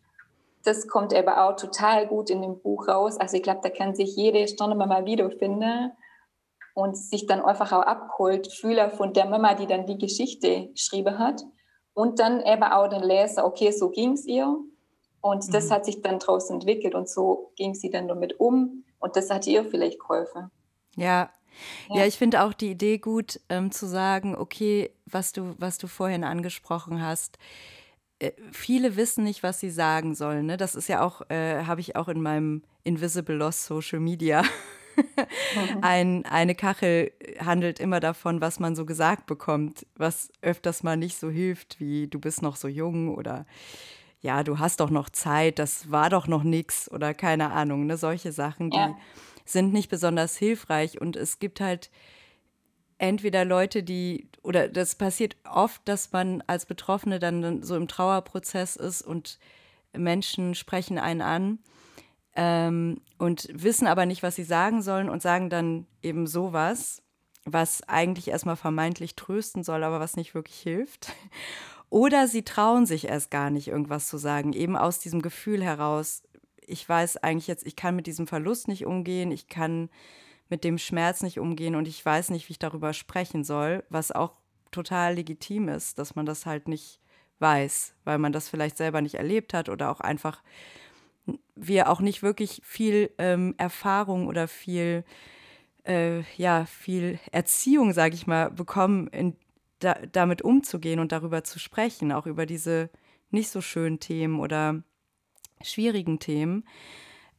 Das 0.64 0.88
kommt 0.88 1.14
eben 1.14 1.30
auch 1.30 1.56
total 1.56 2.08
gut 2.08 2.32
in 2.32 2.42
dem 2.42 2.60
Buch 2.60 2.88
raus. 2.88 3.18
Also 3.18 3.38
ich 3.38 3.44
glaube, 3.44 3.62
da 3.62 3.70
kann 3.70 3.94
sich 3.94 4.16
jede 4.16 4.48
Sternenmama 4.48 5.06
wiederfinden 5.06 5.92
und 6.74 6.98
sich 6.98 7.28
dann 7.28 7.42
einfach 7.42 7.72
auch 7.74 7.84
abgeholt 7.84 8.52
fühlen 8.52 8.90
von 8.90 9.14
der 9.14 9.28
Mama, 9.28 9.54
die 9.54 9.68
dann 9.68 9.86
die 9.86 10.00
Geschichte 10.00 10.70
geschrieben 10.70 11.20
hat. 11.20 11.44
Und 11.94 12.20
dann 12.20 12.42
eben 12.44 12.64
auch 12.64 12.88
den 12.88 13.04
Leser, 13.04 13.46
okay, 13.46 13.70
so 13.70 13.90
ging 13.90 14.14
es 14.14 14.26
ihr 14.26 14.58
und 15.22 15.54
das 15.54 15.70
mhm. 15.70 15.72
hat 15.72 15.86
sich 15.86 16.02
dann 16.02 16.20
daraus 16.20 16.50
entwickelt 16.50 16.96
und 16.96 17.10
so 17.10 17.52
ging 17.56 17.74
sie 17.74 17.90
dann 17.90 18.08
damit 18.08 18.40
um 18.40 18.84
und 19.00 19.16
das 19.16 19.30
hat 19.30 19.48
ihr 19.48 19.64
vielleicht 19.66 20.00
geholfen. 20.00 20.52
Ja. 20.96 21.30
Ja, 21.90 21.98
ja 21.98 22.06
ich 22.06 22.18
finde 22.18 22.44
auch 22.44 22.54
die 22.54 22.72
Idee 22.72 22.98
gut, 22.98 23.40
ähm, 23.50 23.72
zu 23.72 23.86
sagen, 23.86 24.36
okay, 24.36 24.92
was 25.06 25.34
du, 25.34 25.56
was 25.58 25.78
du 25.78 25.88
vorhin 25.88 26.24
angesprochen 26.24 27.02
hast, 27.02 27.38
äh, 28.20 28.32
viele 28.52 28.96
wissen 28.96 29.24
nicht, 29.24 29.44
was 29.44 29.60
sie 29.60 29.70
sagen 29.70 30.16
sollen. 30.16 30.46
Ne? 30.46 30.58
Das 30.58 30.76
ist 30.76 30.88
ja 30.88 31.02
auch, 31.02 31.22
äh, 31.30 31.64
habe 31.66 31.82
ich 31.82 31.96
auch 31.96 32.08
in 32.08 32.22
meinem 32.22 32.64
Invisible 32.84 33.36
Lost 33.36 33.66
Social 33.66 34.00
Media. 34.00 34.44
Mhm. 34.44 34.48
Ein, 35.82 36.26
eine 36.26 36.54
Kachel 36.54 37.12
handelt 37.40 37.80
immer 37.80 38.00
davon, 38.00 38.42
was 38.42 38.60
man 38.60 38.76
so 38.76 38.86
gesagt 38.86 39.26
bekommt, 39.26 39.86
was 39.96 40.32
öfters 40.42 40.84
mal 40.84 40.98
nicht 40.98 41.18
so 41.18 41.30
hilft, 41.30 41.80
wie 41.80 42.08
du 42.08 42.20
bist 42.20 42.42
noch 42.42 42.56
so 42.56 42.68
jung 42.68 43.16
oder 43.16 43.46
ja, 44.22 44.44
du 44.44 44.60
hast 44.60 44.80
doch 44.80 44.92
noch 44.92 45.10
Zeit, 45.10 45.60
das 45.60 45.92
war 45.92 46.10
doch 46.10 46.28
noch 46.28 46.44
nichts 46.44 46.90
oder 46.92 47.14
keine 47.14 47.52
Ahnung, 47.52 47.88
ne? 47.88 47.98
Solche 47.98 48.32
Sachen, 48.32 48.70
die 48.70 48.78
ja. 48.78 48.96
sind 49.46 49.74
nicht 49.74 49.90
besonders 49.90 50.38
hilfreich 50.38 51.02
und 51.02 51.16
es 51.16 51.40
gibt 51.40 51.60
halt 51.60 51.90
entweder 53.00 53.46
Leute, 53.46 53.82
die, 53.82 54.30
oder 54.44 54.68
das 54.68 54.94
passiert 54.94 55.36
oft, 55.50 55.82
dass 55.86 56.12
man 56.12 56.44
als 56.46 56.68
Betroffene 56.68 57.18
dann 57.18 57.64
so 57.64 57.76
im 57.76 57.88
Trauerprozess 57.88 58.76
ist 58.76 59.02
und 59.02 59.40
Menschen 59.92 60.54
sprechen 60.54 61.00
einen 61.00 61.22
an 61.22 61.60
ähm, 62.36 63.02
und 63.18 63.48
wissen 63.52 63.88
aber 63.88 64.06
nicht, 64.06 64.22
was 64.22 64.36
sie 64.36 64.44
sagen 64.44 64.84
sollen 64.84 65.10
und 65.10 65.24
sagen 65.24 65.50
dann 65.50 65.88
eben 66.04 66.28
sowas, 66.28 67.02
was 67.44 67.82
eigentlich 67.90 68.28
erstmal 68.28 68.56
vermeintlich 68.56 69.16
trösten 69.16 69.64
soll, 69.64 69.84
aber 69.84 70.00
was 70.00 70.16
nicht 70.16 70.36
wirklich 70.36 70.60
hilft. 70.60 71.12
Oder 71.92 72.30
sie 72.30 72.44
trauen 72.44 72.86
sich 72.86 73.10
erst 73.10 73.32
gar 73.32 73.50
nicht, 73.50 73.68
irgendwas 73.68 74.08
zu 74.08 74.18
sagen, 74.18 74.54
eben 74.54 74.78
aus 74.78 75.00
diesem 75.00 75.22
Gefühl 75.22 75.62
heraus, 75.62 76.24
ich 76.66 76.88
weiß 76.88 77.18
eigentlich 77.18 77.48
jetzt, 77.48 77.68
ich 77.68 77.76
kann 77.76 77.98
mit 77.98 78.08
diesem 78.08 78.28
Verlust 78.28 78.70
nicht 78.70 78.86
umgehen, 78.86 79.30
ich 79.30 79.50
kann 79.50 79.90
mit 80.48 80.64
dem 80.64 80.78
Schmerz 80.78 81.22
nicht 81.22 81.38
umgehen 81.38 81.76
und 81.76 81.90
ich 81.90 82.04
weiß 82.04 82.30
nicht, 82.30 82.48
wie 82.48 82.54
ich 82.54 82.60
darüber 82.60 82.94
sprechen 82.94 83.44
soll, 83.44 83.84
was 83.90 84.14
auch 84.14 84.38
total 84.72 85.16
legitim 85.16 85.68
ist, 85.68 86.00
dass 86.00 86.16
man 86.16 86.26
das 86.26 86.46
halt 86.46 86.70
nicht 86.70 87.02
weiß, 87.40 87.94
weil 88.06 88.20
man 88.20 88.32
das 88.32 88.48
vielleicht 88.48 88.78
selber 88.78 89.02
nicht 89.02 89.16
erlebt 89.16 89.54
hat 89.54 89.68
oder 89.68 89.92
auch 89.92 90.00
einfach 90.00 90.42
wir 91.56 91.90
auch 91.90 92.00
nicht 92.00 92.24
wirklich 92.24 92.62
viel 92.64 93.12
ähm, 93.18 93.54
Erfahrung 93.58 94.28
oder 94.28 94.48
viel 94.48 95.04
äh, 95.86 96.22
ja 96.38 96.66
viel 96.66 97.20
Erziehung, 97.34 97.92
sage 97.92 98.16
ich 98.16 98.28
mal, 98.28 98.50
bekommen 98.50 99.08
in 99.08 99.36
da, 99.84 99.96
damit 100.12 100.42
umzugehen 100.42 101.00
und 101.00 101.12
darüber 101.12 101.44
zu 101.44 101.60
sprechen, 101.60 102.12
auch 102.12 102.26
über 102.26 102.46
diese 102.46 102.90
nicht 103.30 103.50
so 103.50 103.62
schönen 103.62 104.00
Themen 104.00 104.40
oder 104.40 104.84
schwierigen 105.62 106.20
Themen. 106.20 106.66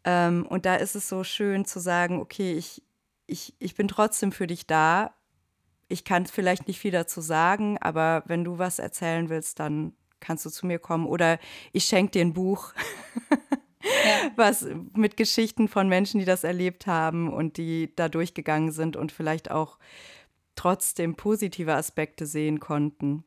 Ähm, 0.05 0.47
und 0.47 0.67
da 0.67 0.77
ist 0.77 0.95
es 0.95 1.09
so 1.09 1.25
schön 1.25 1.65
zu 1.65 1.81
sagen, 1.81 2.21
okay, 2.21 2.53
ich, 2.55 2.83
ich, 3.27 3.55
ich 3.59 3.75
bin 3.75 3.89
trotzdem 3.89 4.33
für 4.33 4.47
dich 4.47 4.67
da. 4.67 5.15
Ich 5.89 6.05
kann 6.05 6.27
vielleicht 6.27 6.67
nicht 6.69 6.79
viel 6.79 6.93
dazu 6.93 7.21
sagen, 7.21 7.79
aber 7.79 8.23
wenn 8.27 8.45
du 8.45 8.59
was 8.59 8.79
erzählen 8.79 9.29
willst, 9.29 9.61
dann 9.61 9.95
kannst 10.21 10.45
du 10.47 10.51
zu 10.51 10.67
mir 10.67 10.79
kommen. 10.79 11.07
Oder 11.07 11.39
ich 11.73 11.85
schenke 11.85 12.13
dir 12.13 12.23
ein 12.23 12.33
Buch, 12.33 12.73
ja. 13.83 14.31
was 14.37 14.67
mit 14.95 15.17
Geschichten 15.17 15.69
von 15.69 15.89
Menschen, 15.89 16.21
die 16.21 16.27
das 16.27 16.45
erlebt 16.45 16.87
haben 16.87 17.33
und 17.33 17.57
die 17.57 17.95
da 17.95 18.09
durchgegangen 18.09 18.73
sind 18.73 18.97
und 18.97 19.13
vielleicht 19.13 19.51
auch 19.51 19.79
trotzdem 20.63 21.17
positive 21.17 21.75
Aspekte 21.75 22.25
sehen 22.25 22.61
konnten 22.61 23.25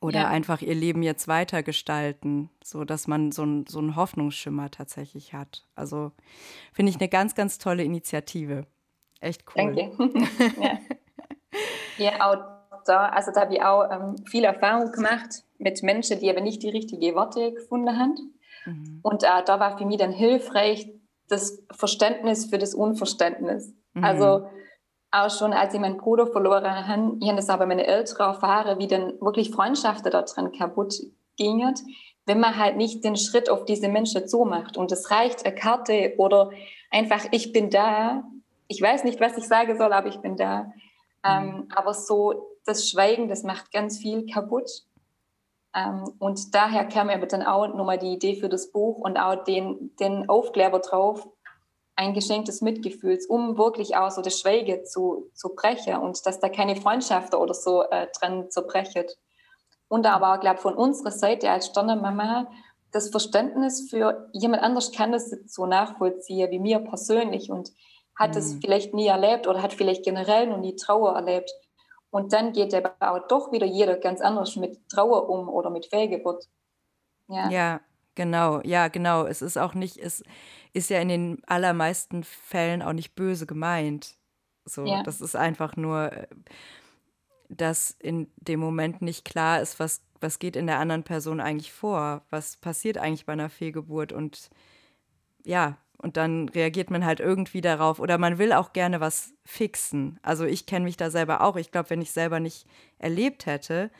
oder 0.00 0.20
ja. 0.20 0.28
einfach 0.28 0.60
ihr 0.60 0.74
Leben 0.74 1.02
jetzt 1.02 1.26
weitergestalten, 1.26 2.50
so 2.62 2.84
dass 2.84 3.06
man 3.06 3.32
so, 3.32 3.44
ein, 3.44 3.66
so 3.66 3.78
einen 3.78 3.96
Hoffnungsschimmer 3.96 4.70
tatsächlich 4.70 5.32
hat. 5.32 5.66
Also 5.74 6.12
finde 6.74 6.90
ich 6.90 6.98
eine 6.98 7.08
ganz, 7.08 7.34
ganz 7.34 7.56
tolle 7.56 7.82
Initiative. 7.82 8.66
Echt 9.20 9.44
cool. 9.48 9.74
Danke. 9.74 9.90
ja. 10.60 10.78
ja, 11.96 12.28
auch 12.28 12.82
da, 12.84 13.06
also 13.06 13.32
da 13.32 13.40
habe 13.40 13.54
ich 13.54 13.62
auch 13.62 13.90
ähm, 13.90 14.16
viel 14.26 14.44
Erfahrung 14.44 14.92
gemacht 14.92 15.44
mit 15.56 15.82
Menschen, 15.82 16.20
die 16.20 16.28
aber 16.28 16.42
nicht 16.42 16.62
die 16.62 16.68
richtigen 16.68 17.14
Worte 17.14 17.54
gefunden 17.54 17.98
haben. 17.98 18.34
Mhm. 18.66 19.00
Und 19.02 19.22
äh, 19.22 19.42
da 19.46 19.60
war 19.60 19.78
für 19.78 19.86
mich 19.86 19.96
dann 19.96 20.12
hilfreich 20.12 20.92
das 21.26 21.64
Verständnis 21.70 22.44
für 22.44 22.58
das 22.58 22.74
Unverständnis. 22.74 23.72
Mhm. 23.94 24.04
Also 24.04 24.46
auch 25.14 25.30
schon, 25.30 25.52
als 25.52 25.72
ich 25.74 25.80
meinen 25.80 25.96
Bruder 25.96 26.26
verloren 26.26 26.64
habe, 26.64 27.16
ich 27.20 27.28
habe 27.28 27.36
das 27.36 27.48
aber 27.48 27.66
meine 27.66 27.86
Eltern 27.86 28.32
erfahren, 28.32 28.78
wie 28.78 28.88
dann 28.88 29.20
wirklich 29.20 29.50
Freundschaften 29.50 30.10
da 30.10 30.22
drin 30.22 30.52
kaputt 30.52 30.94
gingen, 31.36 31.74
wenn 32.26 32.40
man 32.40 32.58
halt 32.58 32.76
nicht 32.76 33.04
den 33.04 33.16
Schritt 33.16 33.48
auf 33.48 33.64
diese 33.64 33.88
Menschen 33.88 34.26
zumacht. 34.26 34.76
Und 34.76 34.90
es 34.92 35.10
reicht 35.10 35.44
eine 35.44 35.54
Karte 35.54 36.14
oder 36.18 36.50
einfach, 36.90 37.26
ich 37.30 37.52
bin 37.52 37.70
da. 37.70 38.24
Ich 38.66 38.80
weiß 38.80 39.04
nicht, 39.04 39.20
was 39.20 39.36
ich 39.36 39.46
sagen 39.46 39.76
soll, 39.76 39.92
aber 39.92 40.08
ich 40.08 40.18
bin 40.18 40.36
da. 40.36 40.72
Ähm, 41.26 41.46
mhm. 41.46 41.68
aber 41.74 41.94
so 41.94 42.58
das 42.66 42.88
Schweigen, 42.88 43.28
das 43.28 43.44
macht 43.44 43.72
ganz 43.72 43.98
viel 43.98 44.26
kaputt. 44.26 44.68
Ähm, 45.74 46.04
und 46.18 46.54
daher 46.54 46.86
kam 46.86 47.06
mir 47.06 47.18
dann 47.26 47.42
auch 47.42 47.68
nochmal 47.68 47.98
die 47.98 48.12
Idee 48.12 48.36
für 48.36 48.48
das 48.48 48.70
Buch 48.72 48.98
und 48.98 49.16
auch 49.16 49.44
den, 49.44 49.94
den 50.00 50.28
Aufkleber 50.28 50.80
drauf, 50.80 51.26
ein 51.96 52.14
Geschenk 52.14 52.46
des 52.46 52.60
Mitgefühls, 52.60 53.26
um 53.26 53.56
wirklich 53.56 53.96
auch 53.96 54.10
so 54.10 54.20
das 54.20 54.40
Schweige 54.40 54.82
zu, 54.82 55.30
zu 55.34 55.54
brechen 55.54 55.96
und 55.96 56.26
dass 56.26 56.40
da 56.40 56.48
keine 56.48 56.76
Freundschaft 56.76 57.34
oder 57.34 57.54
so 57.54 57.82
äh, 57.82 58.08
dran 58.18 58.50
zerbrechen. 58.50 59.06
Und 59.88 60.06
aber, 60.06 60.38
glaube 60.38 60.60
von 60.60 60.74
unserer 60.74 61.12
Seite 61.12 61.50
als 61.50 61.66
Sternenmama 61.66 62.48
das 62.94 63.10
Verständnis 63.10 63.88
für 63.90 64.28
jemand 64.32 64.62
anders 64.62 64.92
kann 64.92 65.10
das 65.10 65.30
so 65.46 65.66
nachvollziehen 65.66 66.50
wie 66.52 66.60
mir 66.60 66.78
persönlich 66.78 67.50
und 67.50 67.72
hat 68.16 68.36
es 68.36 68.54
mhm. 68.54 68.60
vielleicht 68.60 68.94
nie 68.94 69.08
erlebt 69.08 69.48
oder 69.48 69.62
hat 69.62 69.72
vielleicht 69.72 70.04
generell 70.04 70.46
noch 70.46 70.58
nie 70.58 70.76
Trauer 70.76 71.14
erlebt. 71.16 71.50
Und 72.10 72.32
dann 72.32 72.52
geht 72.52 72.72
aber 72.72 72.94
auch 73.00 73.26
doch 73.26 73.50
wieder 73.50 73.66
jeder 73.66 73.96
ganz 73.96 74.20
anders 74.20 74.54
mit 74.54 74.88
Trauer 74.88 75.28
um 75.28 75.48
oder 75.48 75.70
mit 75.70 75.86
Fehlgeburt. 75.86 76.44
Ja. 77.26 77.50
ja, 77.50 77.80
genau, 78.14 78.60
ja, 78.62 78.86
genau. 78.86 79.24
Es 79.24 79.42
ist 79.42 79.58
auch 79.58 79.74
nicht, 79.74 79.96
es 79.96 80.22
ist 80.74 80.90
ja 80.90 81.00
in 81.00 81.08
den 81.08 81.42
allermeisten 81.46 82.24
Fällen 82.24 82.82
auch 82.82 82.92
nicht 82.92 83.14
böse 83.14 83.46
gemeint. 83.46 84.16
So, 84.66 84.84
ja. 84.84 85.02
das 85.02 85.20
ist 85.20 85.36
einfach 85.36 85.76
nur, 85.76 86.12
äh, 86.12 86.26
dass 87.48 87.92
in 87.92 88.30
dem 88.36 88.60
Moment 88.60 89.00
nicht 89.00 89.24
klar 89.24 89.62
ist, 89.62 89.78
was, 89.78 90.02
was 90.20 90.38
geht 90.38 90.56
in 90.56 90.66
der 90.66 90.80
anderen 90.80 91.04
Person 91.04 91.40
eigentlich 91.40 91.72
vor, 91.72 92.22
was 92.30 92.56
passiert 92.56 92.98
eigentlich 92.98 93.24
bei 93.24 93.34
einer 93.34 93.50
Fehlgeburt 93.50 94.12
und 94.12 94.50
ja, 95.44 95.76
und 95.98 96.16
dann 96.16 96.48
reagiert 96.48 96.90
man 96.90 97.04
halt 97.04 97.20
irgendwie 97.20 97.60
darauf 97.60 98.00
oder 98.00 98.18
man 98.18 98.38
will 98.38 98.52
auch 98.52 98.72
gerne 98.72 99.00
was 99.00 99.32
fixen. 99.44 100.18
Also 100.22 100.44
ich 100.44 100.66
kenne 100.66 100.86
mich 100.86 100.96
da 100.96 101.10
selber 101.10 101.42
auch. 101.42 101.56
Ich 101.56 101.70
glaube, 101.70 101.90
wenn 101.90 102.02
ich 102.02 102.10
selber 102.10 102.40
nicht 102.40 102.66
erlebt 102.98 103.46
hätte, 103.46 103.90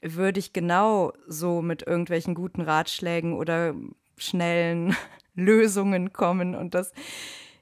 würde 0.00 0.40
ich 0.40 0.52
genau 0.52 1.12
so 1.26 1.62
mit 1.62 1.86
irgendwelchen 1.86 2.34
guten 2.34 2.62
Ratschlägen 2.62 3.34
oder 3.34 3.74
schnellen 4.16 4.96
Lösungen 5.34 6.12
kommen. 6.12 6.54
Und 6.54 6.74
das, 6.74 6.92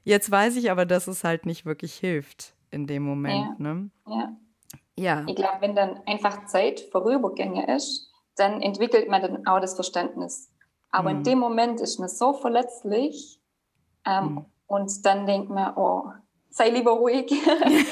jetzt 0.03 0.29
weiß 0.29 0.55
ich 0.57 0.71
aber, 0.71 0.85
dass 0.85 1.07
es 1.07 1.23
halt 1.23 1.45
nicht 1.45 1.65
wirklich 1.65 1.95
hilft 1.95 2.53
in 2.69 2.87
dem 2.87 3.03
Moment. 3.03 3.59
Ja. 3.59 3.73
Ne? 3.73 3.89
ja. 4.07 4.37
ja. 4.95 5.23
Ich 5.27 5.35
glaube, 5.35 5.57
wenn 5.61 5.75
dann 5.75 5.99
einfach 6.05 6.45
Zeit 6.45 6.81
vorübergänge 6.91 7.75
ist, 7.75 8.11
dann 8.35 8.61
entwickelt 8.61 9.09
man 9.09 9.21
dann 9.21 9.47
auch 9.47 9.59
das 9.59 9.75
Verständnis. 9.75 10.51
Aber 10.89 11.11
mhm. 11.11 11.17
in 11.17 11.23
dem 11.23 11.39
Moment 11.39 11.81
ist 11.81 11.99
man 11.99 12.09
so 12.09 12.33
verletzlich, 12.33 13.41
ähm, 14.05 14.23
mhm. 14.23 14.45
Und 14.67 15.05
dann 15.05 15.25
denkt 15.25 15.49
man, 15.49 15.73
oh, 15.75 16.11
sei 16.49 16.69
lieber 16.69 16.91
ruhig. 16.91 17.29
ähm, 17.31 17.85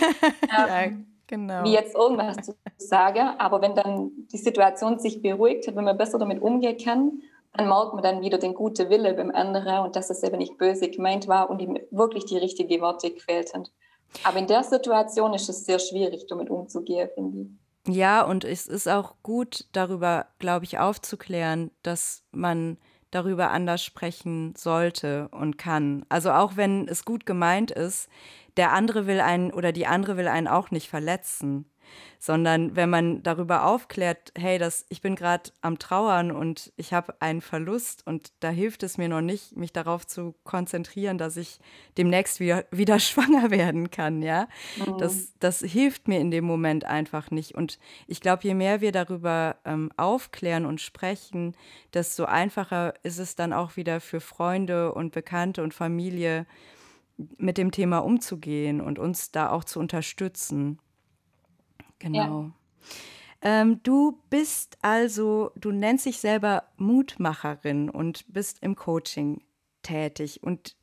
ja, 0.47 0.91
genau. 1.27 1.63
Wie 1.63 1.73
jetzt 1.73 1.93
irgendwas 1.93 2.37
zu 2.37 2.53
sagen. 2.77 3.37
Aber 3.37 3.61
wenn 3.61 3.75
dann 3.75 4.11
die 4.31 4.37
Situation 4.37 4.97
sich 4.97 5.21
beruhigt 5.21 5.67
hat, 5.67 5.75
wenn 5.75 5.83
man 5.83 5.97
besser 5.97 6.17
damit 6.17 6.41
umgehen 6.41 6.77
kann, 6.77 7.21
dann 7.53 7.67
merkt 7.67 7.93
man 7.93 8.03
dann 8.03 8.21
wieder 8.21 8.37
den 8.37 8.53
guten 8.53 8.89
Wille 8.89 9.13
beim 9.13 9.31
anderen 9.31 9.85
und 9.85 9.95
dass 9.95 10.09
es 10.09 10.23
eben 10.23 10.37
nicht 10.37 10.57
böse 10.57 10.89
gemeint 10.89 11.27
war 11.27 11.49
und 11.49 11.61
ihm 11.61 11.79
wirklich 11.91 12.25
die 12.25 12.37
richtigen 12.37 12.81
Worte 12.81 13.11
gefehlt 13.11 13.53
haben. 13.53 13.63
Aber 14.23 14.37
in 14.37 14.47
der 14.47 14.63
Situation 14.63 15.33
ist 15.33 15.49
es 15.49 15.65
sehr 15.65 15.79
schwierig, 15.79 16.25
damit 16.27 16.49
umzugehen, 16.49 17.09
finde 17.13 17.41
ich. 17.41 17.95
Ja, 17.95 18.23
und 18.23 18.43
es 18.43 18.67
ist 18.67 18.87
auch 18.87 19.15
gut, 19.23 19.65
darüber, 19.71 20.27
glaube 20.37 20.65
ich, 20.65 20.79
aufzuklären, 20.79 21.71
dass 21.81 22.23
man 22.31 22.77
darüber 23.11 23.49
anders 23.49 23.83
sprechen 23.83 24.53
sollte 24.55 25.29
und 25.31 25.57
kann. 25.57 26.05
Also 26.09 26.31
auch 26.31 26.55
wenn 26.55 26.87
es 26.87 27.05
gut 27.05 27.25
gemeint 27.25 27.71
ist, 27.71 28.09
der 28.57 28.73
andere 28.73 29.07
will 29.07 29.19
einen 29.19 29.51
oder 29.51 29.71
die 29.71 29.87
andere 29.87 30.17
will 30.17 30.27
einen 30.27 30.47
auch 30.47 30.69
nicht 30.69 30.89
verletzen 30.89 31.65
sondern 32.19 32.75
wenn 32.75 32.89
man 32.89 33.23
darüber 33.23 33.65
aufklärt, 33.65 34.33
hey, 34.37 34.57
das, 34.57 34.85
ich 34.89 35.01
bin 35.01 35.15
gerade 35.15 35.51
am 35.61 35.79
Trauern 35.79 36.31
und 36.31 36.73
ich 36.75 36.93
habe 36.93 37.15
einen 37.21 37.41
Verlust 37.41 38.05
und 38.05 38.33
da 38.41 38.49
hilft 38.49 38.83
es 38.83 38.97
mir 38.97 39.07
noch 39.07 39.21
nicht, 39.21 39.55
mich 39.55 39.71
darauf 39.71 40.05
zu 40.05 40.35
konzentrieren, 40.43 41.17
dass 41.17 41.37
ich 41.37 41.59
demnächst 41.97 42.39
wieder, 42.39 42.65
wieder 42.71 42.99
schwanger 42.99 43.51
werden 43.51 43.89
kann, 43.89 44.21
ja. 44.21 44.47
Mhm. 44.85 44.97
Das, 44.97 45.33
das 45.39 45.59
hilft 45.59 46.07
mir 46.07 46.19
in 46.19 46.31
dem 46.31 46.43
Moment 46.43 46.83
einfach 46.83 47.31
nicht. 47.31 47.55
Und 47.55 47.79
ich 48.07 48.19
glaube, 48.19 48.43
je 48.43 48.53
mehr 48.53 48.81
wir 48.81 48.91
darüber 48.91 49.55
ähm, 49.63 49.91
aufklären 49.95 50.65
und 50.65 50.81
sprechen, 50.81 51.55
desto 51.93 52.25
einfacher 52.25 52.93
ist 53.03 53.19
es 53.19 53.35
dann 53.35 53.53
auch 53.53 53.77
wieder 53.77 54.01
für 54.01 54.19
Freunde 54.19 54.93
und 54.93 55.13
Bekannte 55.13 55.63
und 55.63 55.73
Familie, 55.73 56.45
mit 57.37 57.57
dem 57.57 57.71
Thema 57.71 57.99
umzugehen 57.99 58.81
und 58.81 58.99
uns 58.99 59.31
da 59.31 59.49
auch 59.49 59.63
zu 59.63 59.79
unterstützen. 59.79 60.79
Genau. 61.99 62.41
Ja. 62.43 62.51
Ähm, 63.41 63.81
du 63.83 64.21
bist 64.29 64.77
also, 64.81 65.51
du 65.55 65.71
nennst 65.71 66.05
dich 66.05 66.19
selber 66.19 66.63
Mutmacherin 66.77 67.89
und 67.89 68.25
bist 68.33 68.61
im 68.61 68.75
Coaching 68.75 69.41
tätig. 69.81 70.43
Und 70.43 70.75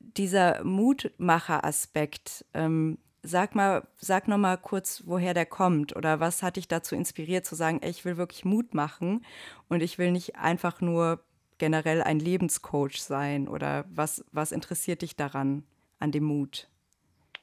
dieser 0.00 0.62
Mutmacher-Aspekt, 0.64 2.44
ähm, 2.52 2.98
sag 3.22 3.54
mal, 3.54 3.86
sag 3.98 4.28
noch 4.28 4.38
mal 4.38 4.56
kurz, 4.56 5.02
woher 5.06 5.34
der 5.34 5.46
kommt 5.46 5.96
oder 5.96 6.20
was 6.20 6.42
hat 6.42 6.56
dich 6.56 6.68
dazu 6.68 6.94
inspiriert 6.94 7.44
zu 7.44 7.54
sagen, 7.54 7.80
ey, 7.82 7.90
ich 7.90 8.04
will 8.04 8.16
wirklich 8.16 8.44
Mut 8.44 8.74
machen 8.74 9.24
und 9.68 9.82
ich 9.82 9.98
will 9.98 10.12
nicht 10.12 10.36
einfach 10.36 10.80
nur 10.80 11.24
generell 11.58 12.02
ein 12.02 12.20
Lebenscoach 12.20 13.00
sein 13.00 13.48
oder 13.48 13.84
was, 13.88 14.24
was 14.30 14.52
interessiert 14.52 15.02
dich 15.02 15.16
daran, 15.16 15.64
an 15.98 16.12
dem 16.12 16.24
Mut? 16.24 16.68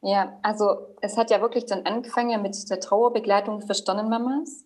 Ja, 0.06 0.38
also 0.42 0.96
es 1.00 1.18
hat 1.18 1.32
ja 1.32 1.40
wirklich 1.40 1.66
dann 1.66 1.86
angefangen 1.86 2.42
mit 2.42 2.70
der 2.70 2.82
Trauerbegleitung 2.82 3.62
für 3.62 3.74
Sternenmamas. 3.74 4.66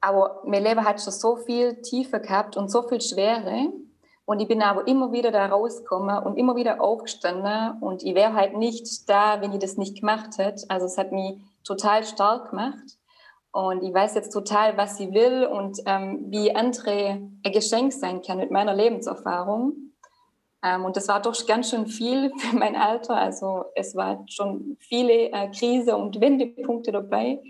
Aber 0.00 0.42
mein 0.44 0.64
Leben 0.64 0.84
hat 0.84 1.00
schon 1.00 1.12
so 1.12 1.36
viel 1.36 1.80
Tiefe 1.82 2.20
gehabt 2.20 2.56
und 2.56 2.68
so 2.68 2.82
viel 2.82 3.00
Schwere. 3.00 3.72
Und 4.26 4.40
ich 4.40 4.48
bin 4.48 4.60
aber 4.60 4.88
immer 4.88 5.12
wieder 5.12 5.30
da 5.30 5.46
rausgekommen 5.46 6.18
und 6.24 6.36
immer 6.36 6.56
wieder 6.56 6.80
aufgestanden. 6.80 7.80
Und 7.80 8.02
ich 8.02 8.16
wäre 8.16 8.34
halt 8.34 8.56
nicht 8.56 9.08
da, 9.08 9.40
wenn 9.40 9.52
ich 9.52 9.60
das 9.60 9.76
nicht 9.76 10.00
gemacht 10.00 10.36
hätte. 10.36 10.64
Also 10.68 10.86
es 10.86 10.98
hat 10.98 11.12
mich 11.12 11.38
total 11.62 12.04
stark 12.04 12.50
gemacht. 12.50 12.98
Und 13.52 13.84
ich 13.84 13.94
weiß 13.94 14.16
jetzt 14.16 14.32
total, 14.32 14.76
was 14.76 14.96
sie 14.96 15.12
will 15.12 15.46
und 15.46 15.78
ähm, 15.86 16.24
wie 16.28 16.56
andere 16.56 17.20
ein 17.44 17.52
Geschenk 17.52 17.92
sein 17.92 18.20
kann 18.20 18.38
mit 18.38 18.50
meiner 18.50 18.74
Lebenserfahrung. 18.74 19.93
Ähm, 20.64 20.84
und 20.84 20.96
das 20.96 21.08
war 21.08 21.20
doch 21.20 21.34
ganz 21.46 21.70
schön 21.70 21.86
viel 21.86 22.32
für 22.38 22.56
mein 22.56 22.74
Alter. 22.74 23.16
Also 23.16 23.66
es 23.76 23.94
war 23.94 24.24
schon 24.28 24.76
viele 24.80 25.30
äh, 25.30 25.50
Krise 25.50 25.96
und 25.96 26.20
Wendepunkte 26.20 26.90
dabei. 26.90 27.40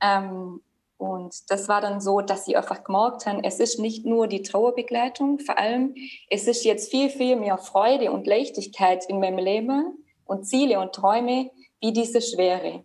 Ähm, 0.00 0.62
und 0.96 1.50
das 1.50 1.68
war 1.68 1.80
dann 1.80 2.00
so, 2.00 2.20
dass 2.20 2.44
sie 2.44 2.56
einfach 2.56 2.84
gemerkt 2.84 3.26
haben, 3.26 3.42
es 3.42 3.58
ist 3.58 3.80
nicht 3.80 4.06
nur 4.06 4.28
die 4.28 4.42
Trauerbegleitung, 4.42 5.40
vor 5.40 5.58
allem 5.58 5.96
es 6.30 6.46
ist 6.46 6.64
jetzt 6.64 6.92
viel, 6.92 7.10
viel 7.10 7.34
mehr 7.34 7.58
Freude 7.58 8.12
und 8.12 8.26
Leichtigkeit 8.26 9.04
in 9.06 9.18
meinem 9.18 9.38
Leben 9.38 10.04
und 10.24 10.44
Ziele 10.44 10.78
und 10.78 10.92
Träume 10.92 11.50
wie 11.80 11.92
diese 11.92 12.20
Schwere. 12.20 12.84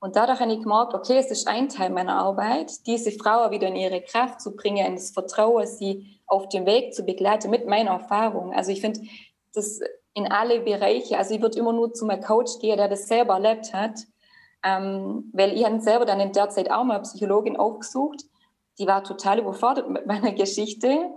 Und 0.00 0.16
dadurch 0.16 0.40
habe 0.40 0.54
ich 0.54 0.62
gemerkt, 0.62 0.94
okay, 0.94 1.18
es 1.18 1.30
ist 1.30 1.46
ein 1.46 1.68
Teil 1.68 1.90
meiner 1.90 2.16
Arbeit, 2.16 2.72
diese 2.86 3.12
Frau 3.12 3.50
wieder 3.50 3.68
in 3.68 3.76
ihre 3.76 4.00
Kraft 4.00 4.40
zu 4.40 4.56
bringen, 4.56 4.84
in 4.86 4.94
das 4.94 5.10
Vertrauen, 5.10 5.66
sie 5.66 6.18
auf 6.32 6.48
dem 6.48 6.64
Weg 6.64 6.94
zu 6.94 7.04
begleiten 7.04 7.50
mit 7.50 7.68
meiner 7.68 7.90
Erfahrung. 7.90 8.54
Also 8.54 8.72
ich 8.72 8.80
finde, 8.80 9.00
das 9.52 9.80
in 10.14 10.32
alle 10.32 10.60
Bereiche, 10.60 11.18
also 11.18 11.34
ich 11.34 11.42
würde 11.42 11.58
immer 11.58 11.74
nur 11.74 11.92
zu 11.92 12.08
einem 12.08 12.22
Coach 12.22 12.58
gehen, 12.58 12.78
der 12.78 12.88
das 12.88 13.06
selber 13.06 13.34
erlebt 13.34 13.74
hat, 13.74 14.00
ähm, 14.64 15.30
weil 15.34 15.52
ich 15.52 15.64
habe 15.64 15.80
selber 15.80 16.06
dann 16.06 16.20
in 16.20 16.32
der 16.32 16.48
Zeit 16.48 16.70
auch 16.70 16.84
mal 16.84 16.94
eine 16.94 17.02
Psychologin 17.02 17.58
aufgesucht, 17.58 18.22
die 18.78 18.86
war 18.86 19.04
total 19.04 19.40
überfordert 19.40 19.90
mit 19.90 20.06
meiner 20.06 20.32
Geschichte. 20.32 21.10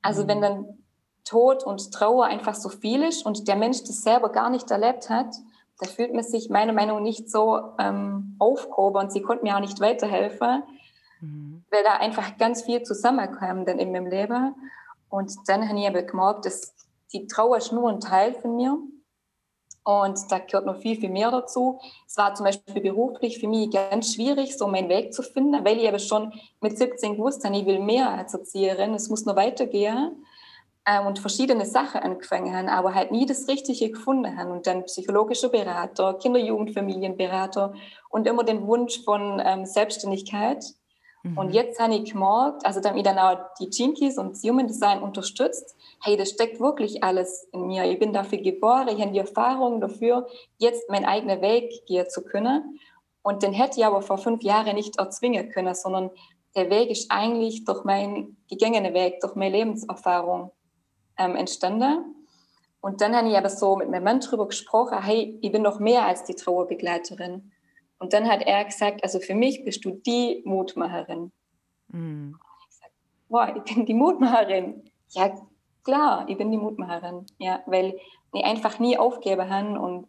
Also 0.00 0.26
wenn 0.28 0.38
mhm. 0.38 0.42
dann 0.42 0.78
Tod 1.26 1.62
und 1.64 1.92
Trauer 1.92 2.24
einfach 2.24 2.54
so 2.54 2.70
viel 2.70 3.02
ist 3.02 3.26
und 3.26 3.46
der 3.46 3.56
Mensch 3.56 3.80
das 3.80 4.02
selber 4.02 4.30
gar 4.30 4.48
nicht 4.48 4.70
erlebt 4.70 5.10
hat, 5.10 5.34
da 5.78 5.86
fühlt 5.86 6.14
man 6.14 6.22
sich 6.22 6.48
meiner 6.48 6.72
Meinung 6.72 6.98
nach 6.98 7.02
nicht 7.02 7.30
so 7.30 7.60
ähm, 7.78 8.36
aufgehoben 8.38 8.96
und 9.02 9.12
sie 9.12 9.20
konnte 9.20 9.44
mir 9.44 9.56
auch 9.56 9.60
nicht 9.60 9.80
weiterhelfen 9.80 10.62
mhm. 11.24 11.64
weil 11.70 11.82
da 11.82 11.94
einfach 11.94 12.36
ganz 12.38 12.62
viel 12.62 12.82
zusammenkam 12.82 13.64
dann 13.64 13.78
in 13.78 13.92
meinem 13.92 14.06
Leben. 14.06 14.54
Und 15.08 15.32
dann 15.46 15.68
habe 15.68 15.78
ich 15.78 15.86
aber 15.86 16.02
gemerkt, 16.02 16.46
dass 16.46 16.74
die 17.12 17.26
Trauer 17.26 17.58
ist 17.58 17.72
nur 17.72 17.88
ein 17.90 18.00
Teil 18.00 18.34
von 18.34 18.56
mir. 18.56 18.78
Und 19.84 20.32
da 20.32 20.38
gehört 20.38 20.64
noch 20.64 20.78
viel, 20.78 20.98
viel 20.98 21.10
mehr 21.10 21.30
dazu. 21.30 21.78
Es 22.06 22.16
war 22.16 22.34
zum 22.34 22.44
Beispiel 22.44 22.82
beruflich 22.82 23.38
für 23.38 23.48
mich 23.48 23.70
ganz 23.70 24.14
schwierig, 24.14 24.56
so 24.56 24.66
meinen 24.66 24.88
Weg 24.88 25.12
zu 25.12 25.22
finden, 25.22 25.62
weil 25.64 25.78
ich 25.78 25.86
aber 25.86 25.98
schon 25.98 26.32
mit 26.60 26.78
17 26.78 27.16
gewusst 27.16 27.44
habe, 27.44 27.56
ich 27.56 27.66
will 27.66 27.80
mehr 27.80 28.10
als 28.10 28.32
Erzieherin, 28.32 28.94
es 28.94 29.10
muss 29.10 29.26
noch 29.26 29.36
weitergehen 29.36 30.24
ähm, 30.86 31.06
und 31.06 31.18
verschiedene 31.18 31.66
Sachen 31.66 32.00
angefangen 32.00 32.56
haben, 32.56 32.68
aber 32.68 32.94
halt 32.94 33.10
nie 33.10 33.26
das 33.26 33.46
Richtige 33.46 33.90
gefunden 33.90 34.36
haben. 34.36 34.50
Und 34.50 34.66
dann 34.66 34.84
psychologischer 34.84 35.50
Berater, 35.50 36.14
Kinder-, 36.14 36.40
Jugendfamilienberater 36.40 37.74
und 38.08 38.26
immer 38.26 38.44
den 38.44 38.66
Wunsch 38.66 39.02
von 39.04 39.40
ähm, 39.44 39.66
Selbstständigkeit. 39.66 40.64
Mhm. 41.24 41.38
Und 41.38 41.50
jetzt 41.54 41.80
habe 41.80 41.94
ich 41.94 42.12
gemerkt, 42.12 42.64
also 42.64 42.80
damit 42.80 43.06
dann 43.06 43.18
auch 43.18 43.38
die 43.58 43.68
Jinkies 43.70 44.18
und 44.18 44.32
das 44.32 44.42
Human 44.42 44.68
Design 44.68 45.02
unterstützt, 45.02 45.74
hey, 46.02 46.16
das 46.16 46.30
steckt 46.30 46.60
wirklich 46.60 47.02
alles 47.02 47.48
in 47.52 47.66
mir. 47.66 47.84
Ich 47.84 47.98
bin 47.98 48.12
dafür 48.12 48.38
geboren, 48.38 48.88
ich 48.88 49.00
habe 49.00 49.12
die 49.12 49.18
Erfahrung 49.18 49.80
dafür, 49.80 50.26
jetzt 50.58 50.88
meinen 50.90 51.06
eigenen 51.06 51.40
Weg 51.40 51.86
gehen 51.86 52.08
zu 52.08 52.22
können. 52.22 52.78
Und 53.22 53.42
den 53.42 53.54
hätte 53.54 53.80
ich 53.80 53.86
aber 53.86 54.02
vor 54.02 54.18
fünf 54.18 54.42
Jahren 54.42 54.76
nicht 54.76 54.98
erzwingen 54.98 55.48
können, 55.48 55.74
sondern 55.74 56.10
der 56.54 56.68
Weg 56.70 56.90
ist 56.90 57.10
eigentlich 57.10 57.64
durch 57.64 57.84
meinen 57.84 58.36
gegangenen 58.48 58.92
Weg, 58.92 59.20
durch 59.20 59.34
meine 59.34 59.56
Lebenserfahrung 59.56 60.52
ähm, 61.18 61.36
entstanden. 61.36 62.14
Und 62.82 63.00
dann 63.00 63.16
habe 63.16 63.30
ich 63.30 63.36
aber 63.36 63.48
so 63.48 63.76
mit 63.76 63.90
meinem 63.90 64.04
Mann 64.04 64.20
drüber 64.20 64.46
gesprochen, 64.46 65.02
hey, 65.02 65.38
ich 65.40 65.50
bin 65.50 65.62
noch 65.62 65.80
mehr 65.80 66.04
als 66.04 66.24
die 66.24 66.34
Trauerbegleiterin. 66.34 67.50
Und 68.04 68.12
dann 68.12 68.28
hat 68.28 68.42
er 68.42 68.62
gesagt, 68.66 69.02
also 69.02 69.18
für 69.18 69.34
mich 69.34 69.64
bist 69.64 69.82
du 69.82 69.92
die 69.92 70.42
Mutmacherin. 70.44 71.32
Mhm. 71.88 72.36
Ich 72.60 72.68
gesagt, 72.68 72.92
boah, 73.30 73.54
ich 73.56 73.74
bin 73.74 73.86
die 73.86 73.94
Mutmacherin. 73.94 74.90
Ja, 75.12 75.34
klar, 75.82 76.26
ich 76.28 76.36
bin 76.36 76.50
die 76.50 76.58
Mutmacherin. 76.58 77.24
Ja, 77.38 77.62
weil 77.64 77.96
ich 78.34 78.44
einfach 78.44 78.78
nie 78.78 78.98
aufgeben 78.98 79.48
habe 79.48 79.80
und 79.80 80.06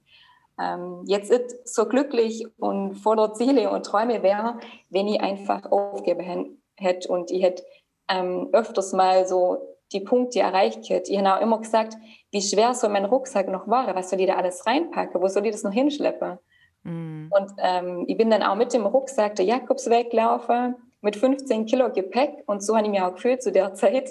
ähm, 0.60 1.04
jetzt 1.06 1.32
ist 1.32 1.74
so 1.74 1.86
glücklich 1.86 2.46
und 2.58 2.96
voller 2.96 3.34
Ziele 3.34 3.72
und 3.72 3.86
Träume 3.86 4.22
wäre, 4.24 4.60
wenn 4.90 5.08
ich 5.08 5.22
einfach 5.22 5.72
aufgeben 5.72 6.60
hätte 6.75 7.08
und 7.08 7.32
ich 7.32 7.44
hätte 7.44 7.64
ähm, 8.10 8.50
öfters 8.52 8.92
mal 8.92 9.25
so 9.25 9.58
die 9.94 10.02
Punkte 10.02 10.42
erreicht 10.42 10.90
hätte. 10.90 11.14
Ich 11.14 11.18
habe 11.18 11.34
auch 11.34 11.42
immer 11.42 11.60
gesagt, 11.60 11.96
wie 12.32 12.42
schwer 12.42 12.74
soll 12.74 12.90
mein 12.90 13.06
Rucksack 13.06 13.48
noch 13.48 13.70
war, 13.70 13.96
was 13.96 14.10
soll 14.10 14.20
ich 14.20 14.28
da 14.28 14.36
alles 14.36 14.66
reinpacken, 14.66 15.22
wo 15.22 15.30
soll 15.30 15.46
ich 15.46 15.54
das 15.54 15.64
noch 15.64 15.72
hinschleppen? 15.72 16.40
Mhm. 16.86 17.32
Und 17.38 17.51
ähm, 17.58 18.06
ich 18.08 18.15
bin 18.15 18.30
dann 18.30 18.44
auch 18.44 18.56
mit 18.56 18.74
dem 18.74 18.86
Rucksack 18.86 19.36
der 19.36 19.46
Jakobsweg 19.46 20.12
gelaufen, 20.12 20.75
mit 21.01 21.15
15 21.15 21.65
Kilo 21.65 21.92
Gepäck 21.92 22.44
und 22.46 22.63
so 22.63 22.75
habe 22.75 22.86
ich 22.86 22.92
mich 22.92 23.01
auch 23.01 23.13
gefühlt 23.13 23.44
zu 23.44 23.51
der 23.51 23.74
Zeit, 23.74 24.10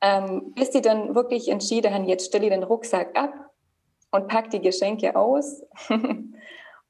ähm, 0.00 0.52
bis 0.54 0.70
die 0.70 0.80
dann 0.80 1.14
wirklich 1.14 1.48
entschieden 1.48 1.92
haben, 1.92 2.06
jetzt 2.06 2.26
stelle 2.26 2.44
ich 2.44 2.52
den 2.52 2.62
Rucksack 2.62 3.16
ab 3.16 3.32
und 4.10 4.28
packe 4.28 4.50
die 4.50 4.60
Geschenke 4.60 5.16
aus 5.16 5.62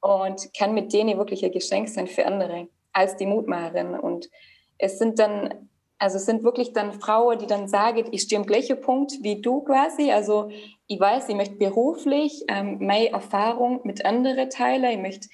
und 0.01 0.53
kann 0.57 0.73
mit 0.73 0.93
denen 0.93 1.17
wirklich 1.17 1.43
ein 1.43 1.51
Geschenk 1.51 1.89
sein 1.89 2.07
für 2.07 2.25
andere 2.25 2.67
als 2.93 3.17
die 3.17 3.25
Mutmacherin. 3.25 3.99
Und 3.99 4.29
es 4.77 4.99
sind 4.99 5.19
dann 5.19 5.69
also 5.97 6.17
es 6.17 6.25
sind 6.25 6.43
wirklich 6.43 6.73
dann 6.73 6.93
Frauen, 6.93 7.39
die 7.39 7.47
dann 7.47 7.67
sagen, 7.67 8.07
ich 8.11 8.23
stehe 8.23 8.39
am 8.39 8.47
gleichen 8.47 8.81
Punkt 8.81 9.13
wie 9.21 9.41
du 9.41 9.61
quasi. 9.61 10.11
Also 10.11 10.49
ich 10.87 10.99
weiß, 10.99 11.29
ich 11.29 11.35
möchte 11.35 11.55
beruflich 11.55 12.43
ähm, 12.47 12.77
meine 12.79 13.11
Erfahrung 13.11 13.81
mit 13.83 14.05
anderen 14.05 14.49
teilen. 14.49 14.91
Ich 14.91 15.01
möchte, 15.01 15.29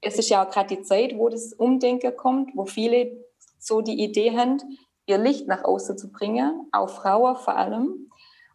es 0.00 0.18
ist 0.18 0.30
ja 0.30 0.44
auch 0.44 0.50
gerade 0.50 0.74
die 0.74 0.82
Zeit, 0.82 1.16
wo 1.16 1.28
das 1.28 1.52
Umdenken 1.52 2.16
kommt, 2.16 2.56
wo 2.56 2.64
viele 2.64 3.24
so 3.58 3.82
die 3.82 4.02
Idee 4.02 4.36
haben, 4.36 4.58
ihr 5.06 5.18
Licht 5.18 5.48
nach 5.48 5.64
außen 5.64 5.98
zu 5.98 6.10
bringen, 6.10 6.66
auch 6.72 6.88
Frauen 6.88 7.36
vor 7.36 7.56
allem. 7.56 8.10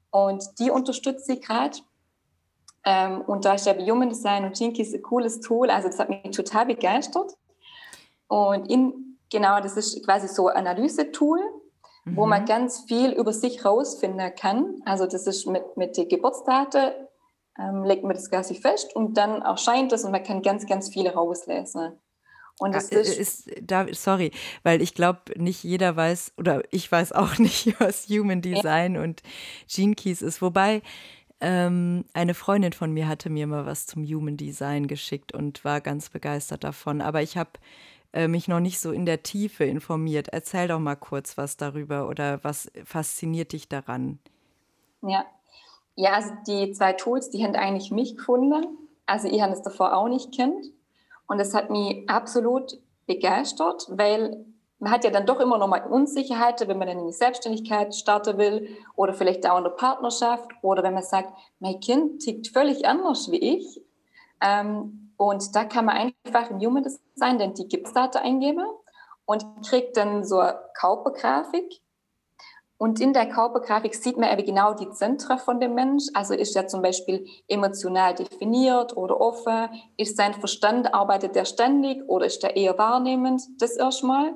Und 0.09 0.43
die 0.59 0.71
unterstütze 0.71 1.33
ich 1.33 1.41
gerade. 1.41 1.77
Ähm, 2.83 3.21
und 3.21 3.45
da 3.45 3.53
ist 3.53 3.67
ja 3.67 3.77
Human 3.77 4.09
Design 4.09 4.45
und 4.45 4.59
Jinkies 4.59 4.93
ein 4.93 5.01
cooles 5.03 5.39
Tool. 5.39 5.69
Also 5.69 5.87
das 5.87 5.99
hat 5.99 6.09
mich 6.09 6.35
total 6.35 6.65
begeistert. 6.65 7.33
Und 8.27 8.69
in 8.69 9.10
Genau, 9.31 9.61
das 9.61 9.77
ist 9.77 10.05
quasi 10.05 10.27
so 10.27 10.47
ein 10.47 10.67
Analysetool, 10.67 11.39
mhm. 12.05 12.15
wo 12.15 12.25
man 12.25 12.43
mhm. 12.43 12.47
ganz 12.47 12.83
viel 12.87 13.11
über 13.11 13.33
sich 13.33 13.65
rausfinden 13.65 14.35
kann. 14.35 14.81
Also 14.85 15.07
das 15.07 15.25
ist 15.25 15.47
mit, 15.47 15.77
mit 15.77 15.97
den 15.97 16.09
Geburtsdaten, 16.09 16.91
ähm, 17.57 17.83
legt 17.83 18.03
man 18.03 18.13
das 18.13 18.29
quasi 18.29 18.55
fest 18.55 18.95
und 18.95 19.17
dann 19.17 19.41
erscheint 19.41 19.91
das 19.91 20.03
und 20.03 20.11
man 20.11 20.23
kann 20.23 20.41
ganz, 20.41 20.65
ganz 20.67 20.89
viel 20.89 21.07
rauslesen. 21.07 21.93
Und 22.59 22.75
das 22.75 22.91
ah, 22.91 22.95
ist, 22.97 23.17
ist 23.17 23.51
da, 23.61 23.87
sorry, 23.91 24.31
weil 24.61 24.81
ich 24.81 24.93
glaube, 24.93 25.21
nicht 25.35 25.63
jeder 25.63 25.95
weiß 25.95 26.33
oder 26.37 26.61
ich 26.69 26.91
weiß 26.91 27.11
auch 27.13 27.37
nicht, 27.37 27.79
was 27.79 28.07
Human 28.07 28.41
Design 28.41 28.95
ja. 28.95 29.01
und 29.01 29.23
Gene 29.67 29.95
Keys 29.95 30.21
ist. 30.21 30.41
Wobei 30.41 30.81
ähm, 31.39 32.05
eine 32.13 32.35
Freundin 32.35 32.73
von 32.73 32.91
mir 32.91 33.07
hatte 33.07 33.29
mir 33.29 33.47
mal 33.47 33.65
was 33.65 33.87
zum 33.87 34.03
Human 34.03 34.37
Design 34.37 34.87
geschickt 34.87 35.33
und 35.33 35.65
war 35.65 35.81
ganz 35.81 36.09
begeistert 36.09 36.63
davon. 36.63 37.01
Aber 37.01 37.23
ich 37.23 37.35
habe 37.35 37.51
äh, 38.13 38.27
mich 38.27 38.47
noch 38.47 38.59
nicht 38.59 38.79
so 38.79 38.91
in 38.91 39.05
der 39.05 39.23
Tiefe 39.23 39.63
informiert. 39.63 40.27
Erzähl 40.29 40.67
doch 40.67 40.79
mal 40.79 40.95
kurz 40.95 41.37
was 41.37 41.57
darüber 41.57 42.07
oder 42.07 42.43
was 42.43 42.71
fasziniert 42.83 43.53
dich 43.53 43.69
daran? 43.69 44.19
Ja, 45.01 45.25
ja 45.95 46.13
also 46.13 46.31
die 46.47 46.71
zwei 46.73 46.93
Tools, 46.93 47.29
die 47.29 47.43
haben 47.43 47.55
eigentlich 47.55 47.91
mich 47.91 48.17
gefunden. 48.17 48.65
Also 49.05 49.27
ich 49.27 49.41
habe 49.41 49.53
es 49.53 49.61
davor 49.61 49.95
auch 49.95 50.07
nicht 50.07 50.33
kennt. 50.33 50.65
Und 51.27 51.39
es 51.39 51.53
hat 51.53 51.69
mich 51.69 52.09
absolut 52.09 52.79
begeistert, 53.07 53.87
weil 53.89 54.45
man 54.79 54.91
hat 54.91 55.03
ja 55.03 55.11
dann 55.11 55.25
doch 55.25 55.39
immer 55.39 55.57
noch 55.57 55.67
mal 55.67 55.85
Unsicherheiten, 55.85 56.67
wenn 56.67 56.79
man 56.79 56.87
dann 56.87 56.99
in 56.99 57.07
die 57.07 57.13
Selbstständigkeit 57.13 57.93
starten 57.95 58.37
will 58.37 58.67
oder 58.95 59.13
vielleicht 59.13 59.47
auch 59.47 59.57
in 59.57 59.63
der 59.63 59.71
Partnerschaft 59.71 60.49
oder 60.63 60.81
wenn 60.81 60.95
man 60.95 61.03
sagt, 61.03 61.31
mein 61.59 61.79
Kind 61.79 62.21
tickt 62.21 62.47
völlig 62.47 62.85
anders 62.85 63.31
wie 63.31 63.37
ich. 63.37 63.81
Ähm, 64.41 65.10
und 65.21 65.55
da 65.55 65.65
kann 65.65 65.85
man 65.85 66.11
einfach 66.23 66.49
im 66.49 66.59
Human 66.59 66.81
Design 66.81 67.37
dann 67.37 67.53
die 67.53 67.67
Gipsdate 67.67 68.15
eingeben 68.15 68.65
und 69.25 69.45
kriegt 69.63 69.95
dann 69.95 70.25
so 70.25 70.39
eine 70.39 70.59
Körpergrafik. 70.73 71.79
Und 72.79 72.99
in 72.99 73.13
der 73.13 73.29
Körpergrafik 73.29 73.93
sieht 73.93 74.17
man 74.17 74.31
eben 74.31 74.47
genau 74.47 74.73
die 74.73 74.89
Zentren 74.89 75.37
von 75.37 75.59
dem 75.59 75.75
Mensch. 75.75 76.05
Also 76.15 76.33
ist 76.33 76.55
er 76.55 76.67
zum 76.67 76.81
Beispiel 76.81 77.27
emotional 77.47 78.15
definiert 78.15 78.97
oder 78.97 79.21
offen? 79.21 79.69
Ist 79.95 80.17
sein 80.17 80.33
Verstand, 80.33 80.91
arbeitet 80.91 81.35
er 81.35 81.45
ständig 81.45 82.01
oder 82.09 82.25
ist 82.25 82.43
er 82.43 82.55
eher 82.55 82.75
wahrnehmend? 82.79 83.43
Das 83.59 83.77
erstmal. 83.77 84.33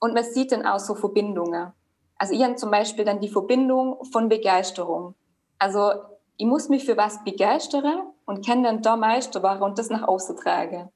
Und 0.00 0.14
man 0.14 0.24
sieht 0.24 0.52
dann 0.52 0.64
auch 0.64 0.78
so 0.78 0.94
Verbindungen. 0.94 1.74
Also 2.16 2.32
ich 2.32 2.42
habe 2.42 2.54
zum 2.54 2.70
Beispiel 2.70 3.04
dann 3.04 3.20
die 3.20 3.28
Verbindung 3.28 4.02
von 4.06 4.30
Begeisterung. 4.30 5.16
Also 5.58 5.92
ich 6.38 6.46
muss 6.46 6.70
mich 6.70 6.86
für 6.86 6.96
was 6.96 7.22
begeistern 7.24 8.13
und 8.26 8.46
kann 8.46 8.62
dann 8.62 8.82
da 8.82 8.96
Meister 8.96 9.42
werden 9.42 9.62
und 9.62 9.78
das 9.78 9.90
nach 9.90 10.06
außen 10.06 10.36
tragen. 10.36 10.90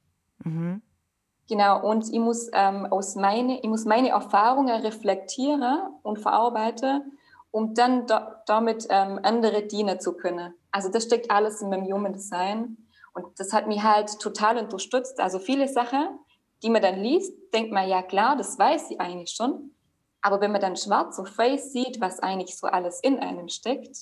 Mhm. 0.44 0.82
Genau, 1.48 1.82
und 1.88 2.12
ich 2.12 2.18
muss, 2.18 2.50
ähm, 2.52 2.86
aus 2.86 3.14
meine, 3.16 3.58
ich 3.58 3.68
muss 3.68 3.86
meine 3.86 4.10
Erfahrungen 4.10 4.82
reflektieren 4.82 5.80
und 6.02 6.18
verarbeiten, 6.18 7.18
um 7.50 7.74
dann 7.74 8.06
da, 8.06 8.42
damit 8.46 8.86
ähm, 8.90 9.18
andere 9.22 9.62
dienen 9.62 9.98
zu 9.98 10.14
können. 10.14 10.54
Also 10.70 10.90
das 10.90 11.04
steckt 11.04 11.30
alles 11.30 11.62
in 11.62 11.70
meinem 11.70 11.90
Human 11.90 12.12
Design 12.12 12.76
und 13.14 13.40
das 13.40 13.54
hat 13.54 13.66
mich 13.66 13.82
halt 13.82 14.20
total 14.20 14.58
unterstützt. 14.58 15.20
Also 15.20 15.38
viele 15.38 15.68
Sachen, 15.68 16.18
die 16.62 16.68
man 16.68 16.82
dann 16.82 17.00
liest, 17.00 17.32
denkt 17.54 17.72
man, 17.72 17.88
ja 17.88 18.02
klar, 18.02 18.36
das 18.36 18.58
weiß 18.58 18.90
ich 18.90 19.00
eigentlich 19.00 19.30
schon. 19.30 19.70
Aber 20.20 20.40
wenn 20.42 20.52
man 20.52 20.60
dann 20.60 20.76
schwarz 20.76 21.18
auf 21.18 21.38
weiß 21.38 21.72
sieht, 21.72 22.00
was 22.00 22.20
eigentlich 22.20 22.58
so 22.58 22.66
alles 22.66 23.00
in 23.00 23.20
einem 23.20 23.48
steckt, 23.48 23.96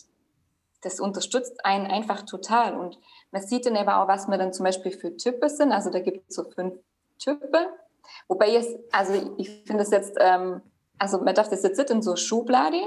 das 0.82 1.00
unterstützt 1.00 1.64
einen 1.64 1.86
einfach 1.86 2.22
total. 2.22 2.76
Und 2.76 2.98
man 3.30 3.42
sieht 3.42 3.66
dann 3.66 3.76
aber 3.76 4.02
auch, 4.02 4.08
was 4.08 4.28
man 4.28 4.38
dann 4.38 4.52
zum 4.52 4.64
Beispiel 4.64 4.92
für 4.92 5.16
Typen 5.16 5.48
sind. 5.48 5.72
Also 5.72 5.90
da 5.90 6.00
gibt 6.00 6.28
es 6.28 6.36
so 6.36 6.44
fünf 6.44 6.74
Typen. 7.18 7.66
Wobei 8.28 8.50
jetzt, 8.50 8.76
also 8.92 9.34
ich 9.36 9.50
finde 9.64 9.82
das 9.82 9.90
jetzt, 9.90 10.16
ähm, 10.20 10.60
also 10.98 11.18
man 11.18 11.34
darf 11.34 11.48
das 11.48 11.62
jetzt 11.62 11.78
nicht 11.78 11.90
in 11.90 12.02
so 12.02 12.16
Schublade 12.16 12.80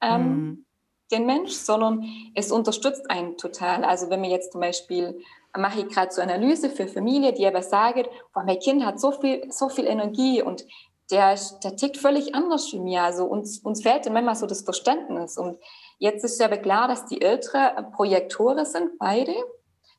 ähm, 0.00 0.22
mhm. 0.22 0.64
den 1.10 1.26
Mensch, 1.26 1.52
sondern 1.52 2.04
es 2.34 2.50
unterstützt 2.50 3.10
einen 3.10 3.36
total. 3.36 3.84
Also 3.84 4.10
wenn 4.10 4.20
man 4.20 4.30
jetzt 4.30 4.52
zum 4.52 4.60
Beispiel 4.60 5.20
mache 5.56 5.80
ich 5.80 5.88
gerade 5.88 6.12
so 6.12 6.22
Analyse 6.22 6.70
für 6.70 6.88
Familie, 6.88 7.32
die 7.32 7.46
aber 7.46 7.62
sagen, 7.62 8.04
boah, 8.32 8.44
mein 8.44 8.58
Kind 8.58 8.84
hat 8.84 8.98
so 9.00 9.12
viel, 9.12 9.50
so 9.52 9.68
viel 9.68 9.86
Energie 9.86 10.42
und 10.42 10.64
der, 11.10 11.38
der 11.62 11.76
tickt 11.76 11.98
völlig 11.98 12.34
anders 12.34 12.72
wie 12.72 12.80
mir. 12.80 13.02
Also 13.02 13.26
uns, 13.26 13.58
uns 13.58 13.82
fehlt 13.82 14.06
dann 14.06 14.14
manchmal 14.14 14.36
so 14.36 14.46
das 14.46 14.62
Verständnis. 14.62 15.36
Und 15.36 15.58
Jetzt 16.02 16.24
ist 16.24 16.42
aber 16.42 16.56
klar, 16.56 16.88
dass 16.88 17.06
die 17.06 17.22
Ältere 17.22 17.88
Projektoren 17.92 18.66
sind, 18.66 18.98
beide. 18.98 19.32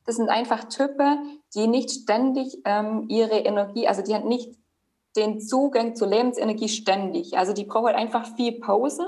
Das 0.04 0.16
sind 0.16 0.28
einfach 0.28 0.64
Typen, 0.64 1.40
die 1.54 1.66
nicht 1.66 1.90
ständig 1.90 2.58
ähm, 2.66 3.06
ihre 3.08 3.38
Energie, 3.38 3.88
also 3.88 4.02
die 4.02 4.14
haben 4.14 4.28
nicht 4.28 4.54
den 5.16 5.40
Zugang 5.40 5.96
zur 5.96 6.08
Lebensenergie 6.08 6.68
ständig. 6.68 7.38
Also 7.38 7.54
die 7.54 7.64
brauchen 7.64 7.86
halt 7.86 7.96
einfach 7.96 8.36
viel 8.36 8.60
Pause 8.60 9.06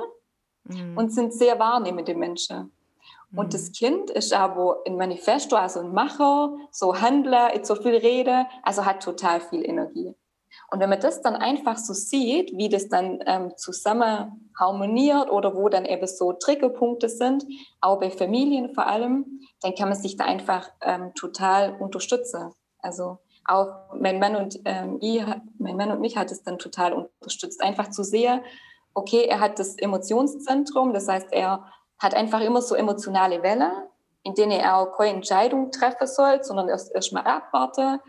mhm. 0.65 0.97
und 0.97 1.13
sind 1.13 1.35
sehr 1.35 1.59
wahrnehmende 1.59 2.15
Menschen. 2.15 2.73
Mhm. 3.31 3.39
Und 3.41 3.53
das 3.53 3.73
Kind 3.73 4.09
ist 4.09 4.33
aber 4.33 4.79
ein 4.87 4.97
Manifesto, 4.97 5.57
also 5.57 5.81
ein 5.81 5.93
Macher, 5.93 6.57
so 6.71 6.99
Handler, 6.99 7.51
so 7.63 7.75
viel 7.75 7.97
Rede, 7.97 8.47
also 8.63 8.87
hat 8.87 9.03
total 9.03 9.43
viel 9.43 9.69
Energie. 9.69 10.15
Und 10.71 10.81
wenn 10.81 10.91
man 10.91 11.01
das 11.01 11.23
dann 11.23 11.37
einfach 11.37 11.77
so 11.77 11.93
sieht, 11.93 12.53
wie 12.57 12.69
das 12.69 12.89
dann 12.89 13.21
ähm, 13.27 13.53
zusammen 13.57 14.51
harmoniert 14.59 15.31
oder 15.31 15.55
wo 15.55 15.69
dann 15.69 15.85
eben 15.85 16.07
so 16.07 16.33
Triggerpunkte 16.33 17.09
sind, 17.09 17.45
auch 17.81 18.01
bei 18.01 18.11
Familien 18.11 18.75
vor 18.75 18.87
allem, 18.87 19.41
dann 19.63 19.75
kann 19.75 19.89
man 19.89 19.99
sich 19.99 20.17
da 20.17 20.25
einfach 20.25 20.69
ähm, 20.83 21.13
total 21.15 21.77
unterstützen. 21.79 22.53
Also 22.79 23.19
auch 23.45 23.95
mein 23.95 24.19
Mann 24.19 24.37
und 24.37 24.59
ähm, 24.65 24.99
ich, 25.01 25.25
mein 25.59 25.77
Mann 25.77 25.91
und 25.91 26.01
mich 26.01 26.17
hat 26.17 26.33
es 26.33 26.43
dann 26.43 26.59
total 26.59 26.93
unterstützt, 26.93 27.63
einfach 27.63 27.91
zu 27.91 28.03
sehen, 28.03 28.41
okay, 28.95 29.27
er 29.27 29.41
hat 29.41 29.59
das 29.59 29.77
Emotionszentrum, 29.77 30.93
das 30.93 31.07
heißt, 31.07 31.29
er 31.31 31.65
hat 31.99 32.15
einfach 32.15 32.41
immer 32.41 32.61
so 32.63 32.75
emotionale 32.75 33.43
Wellen, 33.43 33.73
in 34.23 34.35
denen 34.35 34.53
er 34.53 34.79
auch 34.79 34.97
keine 34.97 35.17
Entscheidung 35.17 35.71
treffen 35.71 36.07
soll, 36.07 36.43
sondern 36.43 36.69
erst 36.69 36.93
erst 36.95 37.13
mal 37.13 37.23
abwarten. 37.23 38.01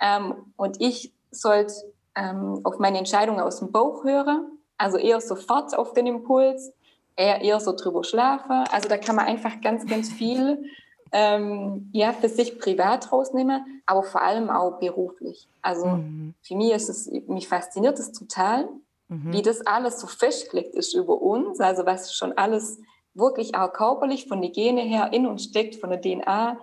Ähm, 0.00 0.52
und 0.56 0.80
ich 0.80 1.12
sollte 1.30 1.74
ähm, 2.14 2.60
auf 2.64 2.78
meine 2.78 2.98
Entscheidungen 2.98 3.40
aus 3.40 3.58
dem 3.58 3.72
Bauch 3.72 4.04
höre, 4.04 4.44
also 4.78 4.96
eher 4.98 5.20
sofort 5.20 5.76
auf 5.76 5.92
den 5.92 6.06
Impuls, 6.06 6.72
eher, 7.16 7.40
eher 7.42 7.60
so 7.60 7.74
drüber 7.74 8.04
schlafe. 8.04 8.64
Also 8.72 8.88
da 8.88 8.96
kann 8.96 9.16
man 9.16 9.26
einfach 9.26 9.60
ganz, 9.60 9.86
ganz 9.86 10.10
viel 10.10 10.64
ähm, 11.12 11.90
ja, 11.92 12.12
für 12.12 12.28
sich 12.28 12.58
privat 12.58 13.12
rausnehmen, 13.12 13.82
aber 13.86 14.02
vor 14.02 14.22
allem 14.22 14.48
auch 14.50 14.78
beruflich. 14.78 15.48
Also 15.62 15.86
mhm. 15.86 16.34
für 16.42 16.56
mich 16.56 16.72
ist 16.72 16.88
es, 16.88 17.10
mich 17.26 17.48
fasziniert 17.48 17.98
es 17.98 18.12
total, 18.12 18.68
mhm. 19.08 19.32
wie 19.32 19.42
das 19.42 19.66
alles 19.66 20.00
so 20.00 20.06
festgelegt 20.06 20.74
ist 20.74 20.94
über 20.94 21.20
uns, 21.20 21.60
also 21.60 21.84
was 21.84 22.14
schon 22.14 22.32
alles 22.38 22.78
wirklich 23.14 23.54
auch 23.56 23.72
körperlich 23.72 24.28
von 24.28 24.40
den 24.40 24.52
Gene 24.52 24.82
her 24.82 25.12
in 25.12 25.26
uns 25.26 25.44
steckt, 25.44 25.76
von 25.76 25.90
der 25.90 26.00
DNA. 26.00 26.58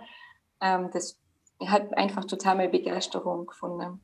Ähm, 0.60 0.90
das 0.92 1.18
hat 1.66 1.96
einfach 1.96 2.24
total 2.24 2.56
meine 2.56 2.70
Begeisterung 2.70 3.46
gefunden. 3.46 4.00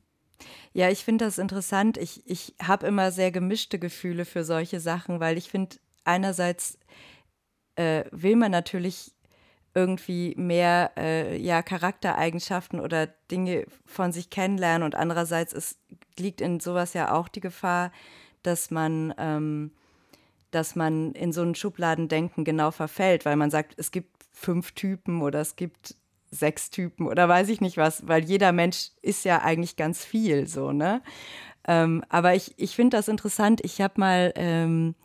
Ja, 0.73 0.89
ich 0.89 1.03
finde 1.03 1.25
das 1.25 1.37
interessant. 1.37 1.97
Ich, 1.97 2.29
ich 2.29 2.53
habe 2.61 2.87
immer 2.87 3.11
sehr 3.11 3.31
gemischte 3.31 3.79
Gefühle 3.79 4.25
für 4.25 4.43
solche 4.43 4.79
Sachen, 4.79 5.19
weil 5.19 5.37
ich 5.37 5.49
finde, 5.49 5.77
einerseits 6.03 6.77
äh, 7.75 8.03
will 8.11 8.35
man 8.35 8.51
natürlich 8.51 9.13
irgendwie 9.73 10.33
mehr 10.37 10.91
äh, 10.97 11.37
ja, 11.37 11.61
Charaktereigenschaften 11.61 12.79
oder 12.79 13.07
Dinge 13.29 13.65
von 13.85 14.13
sich 14.13 14.29
kennenlernen 14.29 14.83
und 14.83 14.95
andererseits 14.95 15.51
ist, 15.51 15.77
liegt 16.17 16.39
in 16.39 16.61
sowas 16.61 16.93
ja 16.93 17.13
auch 17.13 17.27
die 17.27 17.41
Gefahr, 17.41 17.91
dass 18.41 18.71
man, 18.71 19.13
ähm, 19.17 19.71
dass 20.51 20.75
man 20.75 21.11
in 21.11 21.33
so 21.33 21.41
einen 21.41 21.55
Schubladendenken 21.55 22.45
genau 22.45 22.71
verfällt, 22.71 23.25
weil 23.25 23.35
man 23.35 23.51
sagt, 23.51 23.73
es 23.77 23.91
gibt 23.91 24.15
fünf 24.31 24.71
Typen 24.71 25.21
oder 25.21 25.41
es 25.41 25.57
gibt 25.57 25.95
sechs 26.35 26.69
Typen 26.69 27.07
oder 27.07 27.27
weiß 27.27 27.49
ich 27.49 27.61
nicht 27.61 27.77
was, 27.77 28.07
weil 28.07 28.23
jeder 28.23 28.51
Mensch 28.51 28.91
ist 29.01 29.25
ja 29.25 29.41
eigentlich 29.41 29.75
ganz 29.75 30.03
viel 30.03 30.47
so, 30.47 30.71
ne? 30.71 31.01
Ähm, 31.67 32.03
aber 32.09 32.35
ich, 32.35 32.53
ich 32.57 32.75
finde 32.75 32.97
das 32.97 33.07
interessant. 33.07 33.61
Ich 33.63 33.81
habe 33.81 33.95
mal, 33.97 34.33
ähm, 34.35 34.95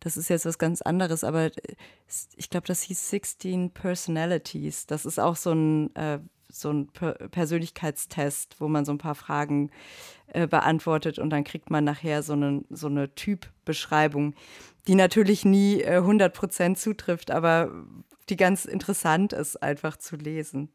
das 0.00 0.16
ist 0.16 0.28
jetzt 0.28 0.46
was 0.46 0.58
ganz 0.58 0.80
anderes, 0.82 1.24
aber 1.24 1.50
ich 2.36 2.50
glaube, 2.50 2.66
das 2.66 2.82
hieß 2.82 3.10
16 3.10 3.70
Personalities. 3.70 4.86
Das 4.86 5.06
ist 5.06 5.18
auch 5.18 5.36
so 5.36 5.52
ein, 5.52 5.94
äh, 5.96 6.20
so 6.48 6.70
ein 6.70 6.86
per 6.88 7.14
Persönlichkeitstest, 7.14 8.60
wo 8.60 8.68
man 8.68 8.84
so 8.84 8.92
ein 8.92 8.98
paar 8.98 9.16
Fragen 9.16 9.70
äh, 10.28 10.46
beantwortet 10.46 11.18
und 11.18 11.30
dann 11.30 11.42
kriegt 11.42 11.70
man 11.70 11.84
nachher 11.84 12.22
so 12.22 12.34
eine, 12.34 12.64
so 12.70 12.86
eine 12.86 13.14
Typbeschreibung, 13.14 14.34
die 14.86 14.94
natürlich 14.94 15.44
nie 15.44 15.80
äh, 15.80 15.98
100% 15.98 16.76
zutrifft, 16.76 17.30
aber 17.30 17.70
die 18.28 18.36
ganz 18.36 18.64
interessant 18.64 19.32
ist, 19.32 19.62
einfach 19.62 19.96
zu 19.96 20.16
lesen. 20.16 20.72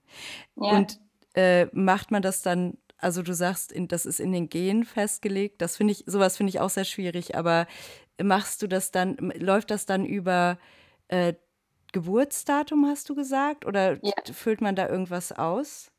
Ja. 0.55 0.77
Und 0.77 0.99
äh, 1.33 1.67
macht 1.71 2.12
man 2.12 2.21
das 2.21 2.41
dann, 2.41 2.77
also 2.97 3.21
du 3.21 3.33
sagst, 3.33 3.71
in, 3.71 3.88
das 3.88 4.05
ist 4.05 4.19
in 4.19 4.31
den 4.31 4.49
Genen 4.49 4.83
festgelegt, 4.83 5.62
das 5.62 5.77
finde 5.77 5.93
ich, 5.93 6.03
sowas 6.05 6.38
finde 6.38 6.49
ich 6.49 6.59
auch 6.59 6.69
sehr 6.69 6.85
schwierig, 6.85 7.35
aber 7.35 7.67
machst 8.21 8.62
du 8.62 8.67
das 8.67 8.91
dann, 8.91 9.15
läuft 9.38 9.71
das 9.71 9.85
dann 9.85 10.05
über 10.05 10.57
äh, 11.07 11.33
Geburtsdatum, 11.91 12.85
hast 12.85 13.09
du 13.09 13.15
gesagt? 13.15 13.65
Oder 13.65 13.97
ja. 14.03 14.13
füllt 14.31 14.62
man 14.62 14.75
da 14.75 14.88
irgendwas 14.88 15.31
aus? 15.31 15.91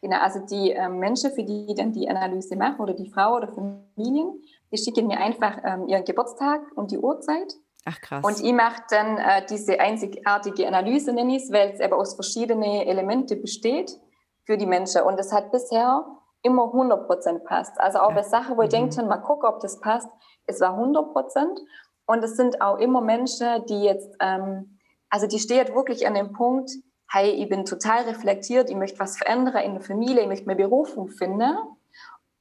Genau, 0.00 0.18
also 0.18 0.40
die 0.40 0.72
äh, 0.72 0.88
Menschen, 0.88 1.30
für 1.32 1.44
die 1.44 1.74
dann 1.76 1.92
die 1.92 2.08
Analyse 2.08 2.56
machen, 2.56 2.80
oder 2.80 2.92
die 2.92 3.08
Frau 3.08 3.36
oder 3.36 3.48
Familien, 3.48 4.42
die 4.72 4.78
schicken 4.78 5.06
mir 5.06 5.18
einfach 5.18 5.58
ähm, 5.64 5.86
ihren 5.86 6.04
Geburtstag 6.04 6.60
und 6.74 6.90
die 6.90 6.98
Uhrzeit. 6.98 7.54
Ach 7.84 8.00
krass. 8.00 8.24
Und 8.24 8.40
ich 8.40 8.52
mache 8.52 8.82
dann 8.90 9.18
äh, 9.18 9.44
diese 9.46 9.80
einzigartige 9.80 10.68
Analyse, 10.68 11.12
nenne 11.12 11.36
ich 11.36 11.44
es, 11.44 11.52
weil 11.52 11.70
es 11.70 11.80
eben 11.80 11.94
aus 11.94 12.14
verschiedenen 12.14 12.62
Elementen 12.82 13.40
besteht 13.40 13.98
für 14.44 14.56
die 14.56 14.66
Menschen. 14.66 15.02
Und 15.02 15.18
es 15.18 15.32
hat 15.32 15.50
bisher 15.50 16.04
immer 16.42 16.66
100 16.66 17.06
Prozent 17.06 17.44
passt. 17.44 17.80
Also 17.80 17.98
auch 17.98 18.10
ja. 18.10 18.16
bei 18.16 18.22
Sachen, 18.22 18.56
wo 18.56 18.62
ich 18.62 18.68
mhm. 18.68 18.90
denke, 18.90 19.02
mal 19.04 19.18
gucken, 19.18 19.48
ob 19.48 19.60
das 19.60 19.80
passt, 19.80 20.08
es 20.46 20.60
war 20.60 20.74
100 20.74 21.12
Prozent. 21.12 21.60
Und 22.06 22.22
es 22.22 22.36
sind 22.36 22.60
auch 22.60 22.78
immer 22.78 23.00
Menschen, 23.00 23.64
die 23.66 23.84
jetzt, 23.84 24.16
ähm, 24.20 24.78
also 25.08 25.26
die 25.26 25.38
stehen 25.38 25.74
wirklich 25.74 26.06
an 26.06 26.14
dem 26.14 26.32
Punkt, 26.32 26.70
hey, 27.10 27.30
ich 27.30 27.48
bin 27.48 27.64
total 27.64 28.04
reflektiert, 28.04 28.70
ich 28.70 28.76
möchte 28.76 28.98
was 28.98 29.18
verändern 29.18 29.62
in 29.62 29.74
der 29.74 29.82
Familie, 29.82 30.22
ich 30.22 30.28
möchte 30.28 30.46
meine 30.46 30.62
Berufung 30.62 31.08
finden. 31.08 31.56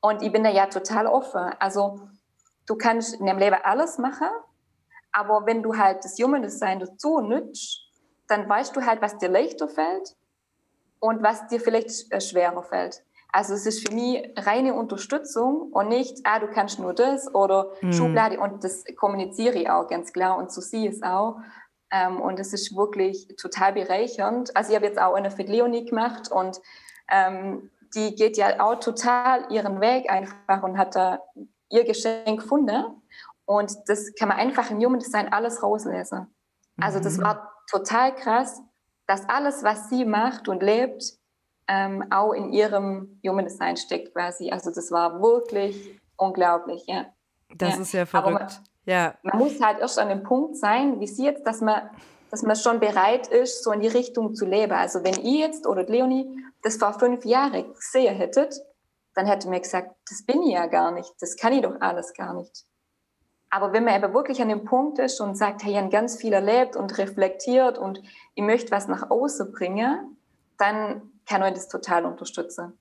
Und 0.01 0.23
ich 0.23 0.31
bin 0.31 0.43
da 0.43 0.49
ja 0.49 0.65
total 0.67 1.07
offen. 1.07 1.51
Also 1.59 1.99
du 2.65 2.75
kannst 2.75 3.19
in 3.19 3.25
dem 3.25 3.37
Leben 3.37 3.57
alles 3.63 3.97
machen, 3.97 4.27
aber 5.11 5.45
wenn 5.45 5.63
du 5.63 5.77
halt 5.77 6.03
das 6.03 6.17
Human 6.17 6.41
Design 6.41 6.79
dazu 6.79 7.19
nützt, 7.19 7.87
dann 8.27 8.47
weißt 8.47 8.75
du 8.75 8.85
halt, 8.85 9.01
was 9.01 9.17
dir 9.17 9.29
leichter 9.29 9.67
fällt 9.67 10.15
und 10.99 11.21
was 11.21 11.47
dir 11.47 11.59
vielleicht 11.59 12.11
äh, 12.11 12.21
schwerer 12.21 12.63
fällt. 12.63 13.03
Also 13.33 13.53
es 13.53 13.65
ist 13.65 13.87
für 13.87 13.93
mich 13.93 14.29
reine 14.37 14.73
Unterstützung 14.73 15.71
und 15.71 15.87
nicht, 15.87 16.19
ah, 16.25 16.39
du 16.39 16.47
kannst 16.47 16.79
nur 16.79 16.93
das 16.93 17.33
oder 17.33 17.71
mhm. 17.81 17.93
Schublade 17.93 18.39
und 18.39 18.63
das 18.63 18.83
kommuniziere 18.97 19.57
ich 19.57 19.69
auch 19.69 19.87
ganz 19.87 20.11
klar 20.11 20.37
und 20.37 20.51
so 20.51 20.59
sehe 20.59 20.89
ich 20.89 20.95
es 20.95 21.03
auch. 21.03 21.37
Ähm, 21.91 22.21
und 22.21 22.39
es 22.39 22.53
ist 22.53 22.75
wirklich 22.75 23.27
total 23.39 23.73
bereichernd. 23.73 24.55
Also 24.55 24.71
ich 24.71 24.75
habe 24.75 24.85
jetzt 24.85 24.99
auch 24.99 25.13
eine 25.13 25.31
für 25.31 25.43
Leonie 25.43 25.85
gemacht 25.85 26.31
und 26.31 26.61
ähm, 27.09 27.69
die 27.95 28.15
geht 28.15 28.37
ja 28.37 28.61
auch 28.61 28.79
total 28.79 29.51
ihren 29.51 29.81
Weg 29.81 30.09
einfach 30.09 30.63
und 30.63 30.77
hat 30.77 30.95
da 30.95 31.19
ihr 31.69 31.83
Geschenk 31.85 32.41
gefunden. 32.41 33.00
Und 33.51 33.75
das 33.87 34.13
kann 34.17 34.29
man 34.29 34.37
einfach 34.37 34.71
im 34.71 34.77
Human 34.77 34.99
Design 34.99 35.27
alles 35.33 35.61
rauslesen. 35.61 36.33
Also 36.79 37.01
das 37.01 37.17
mhm. 37.17 37.23
war 37.23 37.51
total 37.69 38.15
krass, 38.15 38.61
dass 39.07 39.27
alles, 39.27 39.61
was 39.61 39.89
sie 39.89 40.05
macht 40.05 40.47
und 40.47 40.63
lebt, 40.63 41.03
ähm, 41.67 42.05
auch 42.11 42.31
in 42.31 42.53
ihrem 42.53 43.19
Human 43.27 43.43
Design 43.43 43.75
steckt 43.75 44.13
quasi. 44.13 44.51
Also 44.51 44.71
das 44.73 44.89
war 44.89 45.21
wirklich 45.21 45.99
unglaublich, 46.15 46.85
ja. 46.87 47.07
Das 47.53 47.75
ja. 47.75 47.81
ist 47.81 47.91
ja 47.91 48.05
verrückt. 48.05 48.39
Man, 48.39 48.49
ja. 48.85 49.15
man 49.21 49.37
muss 49.37 49.61
halt 49.61 49.79
erst 49.79 49.99
an 49.99 50.07
dem 50.07 50.23
Punkt 50.23 50.55
sein, 50.55 51.01
wie 51.01 51.07
sie 51.07 51.25
jetzt, 51.25 51.45
dass 51.45 51.59
man, 51.59 51.89
dass 52.29 52.43
man 52.43 52.55
schon 52.55 52.79
bereit 52.79 53.27
ist, 53.27 53.65
so 53.65 53.73
in 53.73 53.81
die 53.81 53.89
Richtung 53.89 54.33
zu 54.33 54.45
leben. 54.45 54.71
Also 54.71 55.03
wenn 55.03 55.21
ihr 55.25 55.47
jetzt 55.47 55.67
oder 55.67 55.83
Leonie 55.83 56.25
das 56.61 56.77
vor 56.77 56.93
fünf 56.93 57.25
Jahren 57.25 57.73
gesehen 57.73 58.15
hättet, 58.15 58.55
dann 59.13 59.25
hätte 59.25 59.49
mir 59.49 59.59
gesagt, 59.59 59.93
das 60.09 60.25
bin 60.25 60.41
ich 60.43 60.53
ja 60.53 60.67
gar 60.67 60.93
nicht, 60.93 61.11
das 61.19 61.35
kann 61.35 61.51
ich 61.51 61.63
doch 61.63 61.81
alles 61.81 62.13
gar 62.13 62.33
nicht. 62.33 62.65
Aber 63.51 63.73
wenn 63.73 63.83
man 63.83 64.01
eben 64.01 64.13
wirklich 64.13 64.41
an 64.41 64.47
dem 64.47 64.63
Punkt 64.63 64.97
ist 64.97 65.19
und 65.19 65.37
sagt, 65.37 65.63
hey, 65.63 65.73
ich 65.73 65.77
habe 65.77 65.89
ganz 65.89 66.15
viel 66.15 66.31
erlebt 66.31 66.77
und 66.77 66.97
reflektiert 66.97 67.77
und 67.77 68.01
ich 68.33 68.43
möchte 68.43 68.71
was 68.71 68.87
nach 68.87 69.11
außen 69.11 69.51
bringen, 69.51 70.17
dann 70.57 71.01
kann 71.27 71.43
euch 71.43 71.53
das 71.53 71.67
total 71.67 72.05
unterstützen. 72.05 72.77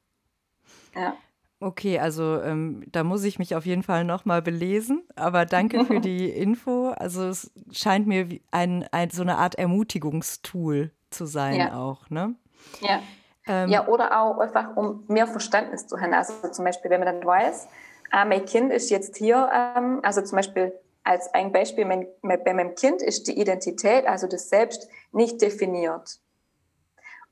Ja. 0.95 1.17
Okay, 1.59 1.99
also 1.99 2.41
ähm, 2.41 2.85
da 2.91 3.05
muss 3.05 3.23
ich 3.25 3.39
mich 3.39 3.55
auf 3.55 3.67
jeden 3.67 3.83
Fall 3.83 4.05
nochmal 4.05 4.43
belesen. 4.43 5.03
Aber 5.17 5.45
danke 5.45 5.85
für 5.85 6.01
die 6.01 6.31
Info. 6.31 6.91
Also 6.91 7.29
es 7.29 7.51
scheint 7.73 8.07
mir 8.07 8.29
ein, 8.51 8.87
ein, 8.93 9.11
so 9.11 9.23
eine 9.23 9.37
Art 9.37 9.57
Ermutigungstool 9.57 10.93
zu 11.11 11.27
sein 11.27 11.57
ja. 11.57 11.75
auch, 11.77 12.09
ne? 12.09 12.37
Ja. 12.81 13.01
Ähm, 13.47 13.69
ja, 13.69 13.89
oder 13.89 14.21
auch 14.21 14.39
einfach, 14.39 14.77
um 14.77 15.05
mehr 15.09 15.27
Verständnis 15.27 15.87
zu 15.87 16.01
haben. 16.01 16.15
Also 16.15 16.33
zum 16.51 16.65
Beispiel, 16.65 16.91
wenn 16.91 17.01
man 17.01 17.15
dann 17.15 17.27
weiß, 17.27 17.69
ah, 18.11 18.25
mein 18.25 18.45
Kind 18.45 18.73
ist 18.73 18.91
jetzt 18.91 19.17
hier, 19.17 19.49
ähm, 19.53 20.01
also 20.03 20.23
zum 20.23 20.37
Beispiel 20.37 20.73
als 21.03 21.33
ein 21.33 21.53
Beispiel, 21.53 21.85
mein, 21.87 22.07
bei 22.23 22.55
meinem 22.55 22.75
Kind 22.75 23.03
ist 23.03 23.27
die 23.27 23.41
Identität, 23.41 24.07
also 24.07 24.27
das 24.27 24.49
Selbst, 24.49 24.89
nicht 25.13 25.41
definiert. 25.41 26.19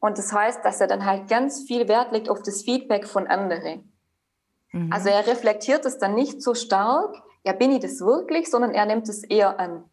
Und 0.01 0.19
das 0.19 0.33
heißt, 0.33 0.65
dass 0.65 0.81
er 0.81 0.87
dann 0.87 1.05
halt 1.05 1.29
ganz 1.29 1.63
viel 1.63 1.89
Wert 1.89 2.13
legt 2.13 2.29
auf 2.29 2.43
das 2.43 2.63
Feedback 2.63 3.07
von 3.07 3.27
anderen. 3.27 3.93
Mhm. 4.73 4.93
Also 4.93 5.09
er 5.09 5.27
reflektiert 5.27 5.85
es 5.85 5.99
dann 5.99 6.15
nicht 6.15 6.43
so 6.43 6.55
stark, 6.55 7.23
ja, 7.45 7.53
bin 7.53 7.73
ich 7.73 7.81
das 7.81 8.01
wirklich, 8.01 8.51
sondern 8.51 8.73
er 8.73 8.87
nimmt 8.87 9.09
es 9.09 9.25
eher 9.25 9.59
an. 9.59 9.85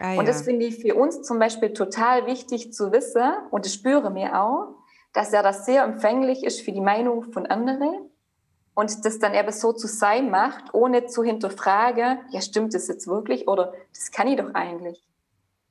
Ah. 0.00 0.16
Und 0.16 0.26
das 0.26 0.42
finde 0.42 0.66
ich 0.66 0.80
für 0.80 0.94
uns 0.94 1.22
zum 1.22 1.38
Beispiel 1.38 1.72
total 1.72 2.26
wichtig 2.26 2.72
zu 2.72 2.92
wissen, 2.92 3.32
und 3.50 3.64
das 3.64 3.74
spüre 3.74 4.10
mir 4.10 4.40
auch, 4.40 4.74
dass 5.12 5.32
er 5.32 5.42
das 5.42 5.64
sehr 5.64 5.84
empfänglich 5.84 6.44
ist 6.44 6.60
für 6.60 6.72
die 6.72 6.80
Meinung 6.80 7.32
von 7.32 7.46
anderen 7.46 8.10
und 8.74 9.04
das 9.04 9.18
dann 9.18 9.34
eben 9.34 9.52
so 9.52 9.72
zu 9.72 9.86
sein 9.86 10.30
macht, 10.30 10.74
ohne 10.74 11.06
zu 11.06 11.22
hinterfragen, 11.22 12.18
ja, 12.30 12.40
stimmt 12.40 12.74
das 12.74 12.88
jetzt 12.88 13.06
wirklich 13.06 13.48
oder 13.48 13.72
das 13.94 14.10
kann 14.10 14.28
ich 14.28 14.36
doch 14.36 14.52
eigentlich. 14.54 15.02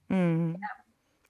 Mhm. 0.08 0.58
Ja. 0.62 0.68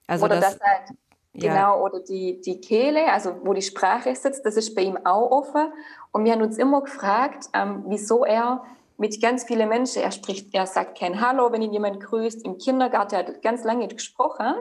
Also 0.06 0.26
oder 0.26 0.40
das, 0.40 0.58
dass 0.58 0.68
halt 0.68 0.96
Genau, 1.36 1.54
ja. 1.54 1.76
oder 1.76 1.98
die, 1.98 2.40
die 2.40 2.60
Kehle, 2.60 3.12
also 3.12 3.34
wo 3.42 3.54
die 3.54 3.62
Sprache 3.62 4.14
sitzt, 4.14 4.46
das 4.46 4.56
ist 4.56 4.72
bei 4.76 4.82
ihm 4.82 4.96
auch 5.04 5.32
offen. 5.32 5.72
Und 6.12 6.24
wir 6.24 6.32
haben 6.32 6.42
uns 6.42 6.58
immer 6.58 6.80
gefragt, 6.80 7.46
ähm, 7.52 7.82
wieso 7.88 8.24
er 8.24 8.62
mit 8.98 9.20
ganz 9.20 9.42
vielen 9.42 9.68
Menschen, 9.68 10.02
er 10.02 10.12
spricht, 10.12 10.54
er 10.54 10.68
sagt 10.68 10.96
kein 10.96 11.20
Hallo, 11.20 11.50
wenn 11.50 11.60
ihn 11.60 11.72
jemand 11.72 12.00
grüßt. 12.00 12.44
Im 12.44 12.58
Kindergarten 12.58 13.16
hat 13.16 13.28
er 13.28 13.34
ganz 13.40 13.64
lange 13.64 13.88
gesprochen. 13.88 14.54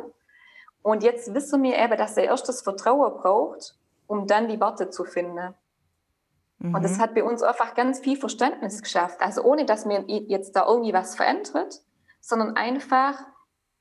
Und 0.82 1.04
jetzt 1.04 1.32
wissen 1.36 1.62
wir 1.62 1.78
eben, 1.78 1.96
dass 1.96 2.18
er 2.18 2.24
erst 2.24 2.50
das 2.50 2.62
Vertrauen 2.62 3.14
braucht, 3.22 3.76
um 4.08 4.26
dann 4.26 4.48
die 4.48 4.60
Worte 4.60 4.90
zu 4.90 5.04
finden. 5.04 5.54
Mhm. 6.64 6.74
Und 6.74 6.84
das 6.84 6.98
mhm. 6.98 7.02
hat 7.02 7.14
bei 7.14 7.24
uns 7.24 7.44
einfach 7.44 7.76
ganz 7.76 8.00
viel 8.00 8.18
Verständnis 8.18 8.82
geschafft. 8.82 9.22
Also 9.22 9.44
ohne, 9.44 9.66
dass 9.66 9.86
mir 9.86 10.04
jetzt 10.08 10.56
da 10.56 10.66
irgendwie 10.68 10.94
was 10.94 11.16
verändert, 11.16 11.82
sondern 12.20 12.56
einfach 12.56 13.20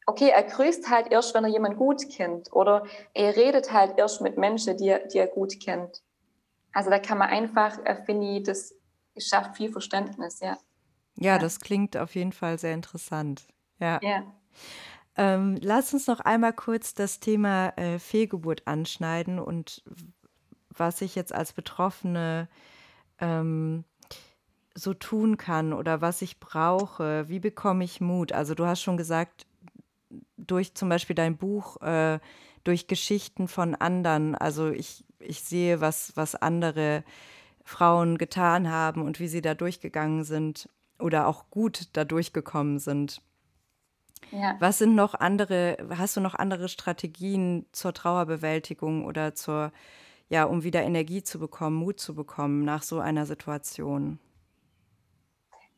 okay, 0.07 0.31
er 0.31 0.43
grüßt 0.43 0.91
halt 0.91 1.11
erst, 1.11 1.35
wenn 1.35 1.45
er 1.45 1.51
jemand 1.51 1.77
gut 1.77 2.09
kennt 2.11 2.53
oder 2.53 2.87
er 3.15 3.37
redet 3.37 3.73
halt 3.73 3.99
erst 3.99 4.21
mit 4.21 4.37
Menschen, 4.37 4.77
die 4.77 4.89
er, 4.89 5.07
die 5.07 5.19
er 5.19 5.27
gut 5.27 5.61
kennt. 5.61 6.03
Also 6.73 6.91
da 6.91 6.99
kann 6.99 7.19
man 7.19 7.29
einfach, 7.29 7.79
äh, 7.85 8.03
finde 8.05 8.27
ich, 8.27 8.43
das 8.43 8.75
schafft 9.17 9.57
viel 9.57 9.71
Verständnis, 9.71 10.41
ja. 10.41 10.59
Ja, 11.17 11.39
das 11.39 11.61
klingt 11.61 11.97
auf 11.97 12.15
jeden 12.15 12.33
Fall 12.33 12.59
sehr 12.59 12.73
interessant. 12.73 13.47
Ja. 13.79 14.01
Ja. 14.03 14.23
Ähm, 15.17 15.59
lass 15.61 15.93
uns 15.93 16.07
noch 16.07 16.21
einmal 16.21 16.55
kurz 16.55 16.95
das 16.95 17.21
Thema 17.21 17.69
äh, 17.77 17.99
Fehlgeburt 17.99 18.67
anschneiden 18.67 19.39
und 19.39 19.85
was 20.77 21.01
ich 21.01 21.15
jetzt 21.15 21.35
als 21.35 21.53
Betroffene 21.53 22.49
ähm, 23.19 23.85
so 24.75 24.95
tun 24.95 25.37
kann 25.37 25.73
oder 25.73 26.01
was 26.01 26.23
ich 26.23 26.41
brauche. 26.41 27.29
Wie 27.29 27.41
bekomme 27.41 27.85
ich 27.85 28.01
Mut? 28.01 28.33
Also 28.33 28.55
du 28.55 28.67
hast 28.67 28.83
schon 28.83 28.97
gesagt, 28.97 29.47
durch 30.37 30.75
zum 30.75 30.89
Beispiel 30.89 31.17
dein 31.17 31.37
Buch, 31.37 31.81
äh, 31.83 32.19
durch 32.65 32.87
Geschichten 32.87 33.49
von 33.49 33.75
anderen. 33.75 34.35
Also 34.35 34.71
ich, 34.71 35.05
ich 35.19 35.43
sehe, 35.43 35.81
was, 35.81 36.13
was 36.17 36.35
andere 36.35 37.05
Frauen 37.65 38.19
getan 38.19 38.71
haben 38.71 39.03
und 39.03 39.21
wie 39.21 39.29
sie 39.29 39.43
da 39.43 39.55
durchgegangen 39.55 40.25
sind 40.25 40.69
oder 40.99 41.27
auch 41.27 41.51
gut 41.51 41.89
da 41.93 42.05
durchgekommen 42.05 42.79
sind. 42.79 43.21
Ja. 44.31 44.57
Was 44.61 44.79
sind 44.79 44.95
noch 44.95 45.15
andere, 45.15 45.77
hast 45.97 46.17
du 46.17 46.21
noch 46.21 46.35
andere 46.35 46.69
Strategien 46.69 47.67
zur 47.73 47.93
Trauerbewältigung 47.93 49.05
oder 49.05 49.35
zur, 49.35 49.73
ja, 50.33 50.45
um 50.45 50.65
wieder 50.65 50.83
Energie 50.83 51.23
zu 51.23 51.39
bekommen, 51.39 51.77
Mut 51.77 52.01
zu 52.01 52.15
bekommen 52.15 52.65
nach 52.65 52.83
so 52.83 53.01
einer 53.01 53.27
Situation? 53.27 54.19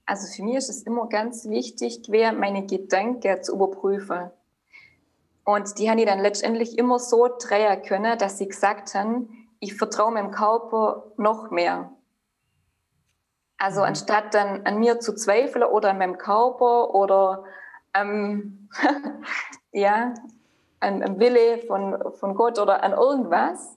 Also 0.07 0.33
für 0.33 0.45
mich 0.45 0.55
ist 0.55 0.69
es 0.69 0.83
immer 0.85 1.09
ganz 1.09 1.49
wichtig, 1.49 2.05
quer 2.05 2.33
meine 2.33 2.65
Gedanken 2.65 3.43
zu 3.43 3.53
überprüfen. 3.53 4.31
Und 5.45 5.79
die 5.79 5.91
haben 5.91 5.99
die 5.99 6.05
dann 6.05 6.21
letztendlich 6.21 6.79
immer 6.79 7.01
so 7.01 7.29
drehen 7.37 7.83
können, 7.83 8.17
dass 8.17 8.39
sie 8.39 8.47
gesagt 8.47 8.95
haben, 8.95 9.29
ich 9.59 9.75
vertraue 9.75 10.13
meinem 10.13 10.31
Körper 10.31 11.11
noch 11.17 11.51
mehr. 11.51 11.91
Also 13.59 13.81
mhm. 13.81 13.87
anstatt 13.87 14.35
dann 14.35 14.65
an 14.67 14.79
mir 14.79 15.01
zu 15.01 15.17
zweifeln 15.17 15.65
oder 15.65 15.91
an 15.91 15.99
meinem 15.99 16.17
Körper 16.17 16.95
oder 16.95 17.43
ähm, 17.93 18.69
ja, 19.73 20.15
an, 20.79 21.03
am 21.03 21.19
Wille 21.19 21.59
von, 21.67 22.13
von 22.21 22.37
Gott 22.37 22.61
oder 22.61 22.85
an 22.85 22.93
irgendwas, 22.93 23.77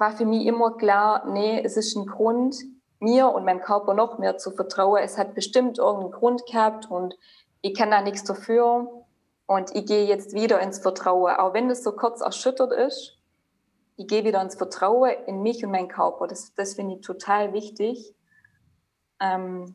war 0.00 0.12
für 0.12 0.24
mich 0.24 0.46
immer 0.46 0.76
klar, 0.78 1.26
nee, 1.26 1.62
es 1.62 1.76
ist 1.76 1.94
ein 1.94 2.06
Grund, 2.06 2.56
mir 3.00 3.28
und 3.28 3.44
meinem 3.44 3.60
Körper 3.60 3.92
noch 3.92 4.18
mehr 4.18 4.38
zu 4.38 4.50
vertrauen. 4.50 5.00
Es 5.02 5.18
hat 5.18 5.34
bestimmt 5.34 5.78
irgendeinen 5.78 6.12
Grund 6.12 6.46
gehabt 6.46 6.90
und 6.90 7.14
ich 7.60 7.74
kann 7.76 7.90
da 7.90 8.00
nichts 8.00 8.24
dafür. 8.24 9.04
Und 9.46 9.74
ich 9.74 9.84
gehe 9.84 10.06
jetzt 10.06 10.32
wieder 10.32 10.60
ins 10.60 10.78
Vertrauen, 10.78 11.34
auch 11.36 11.54
wenn 11.54 11.68
es 11.70 11.82
so 11.82 11.92
kurz 11.92 12.20
erschüttert 12.20 12.72
ist. 12.72 13.18
Ich 13.96 14.06
gehe 14.06 14.24
wieder 14.24 14.40
ins 14.40 14.54
Vertrauen 14.54 15.10
in 15.26 15.42
mich 15.42 15.64
und 15.64 15.72
meinen 15.72 15.88
Körper. 15.88 16.26
Das, 16.26 16.54
das 16.54 16.74
finde 16.74 16.94
ich 16.94 17.00
total 17.02 17.52
wichtig. 17.52 18.14
Ähm, 19.20 19.74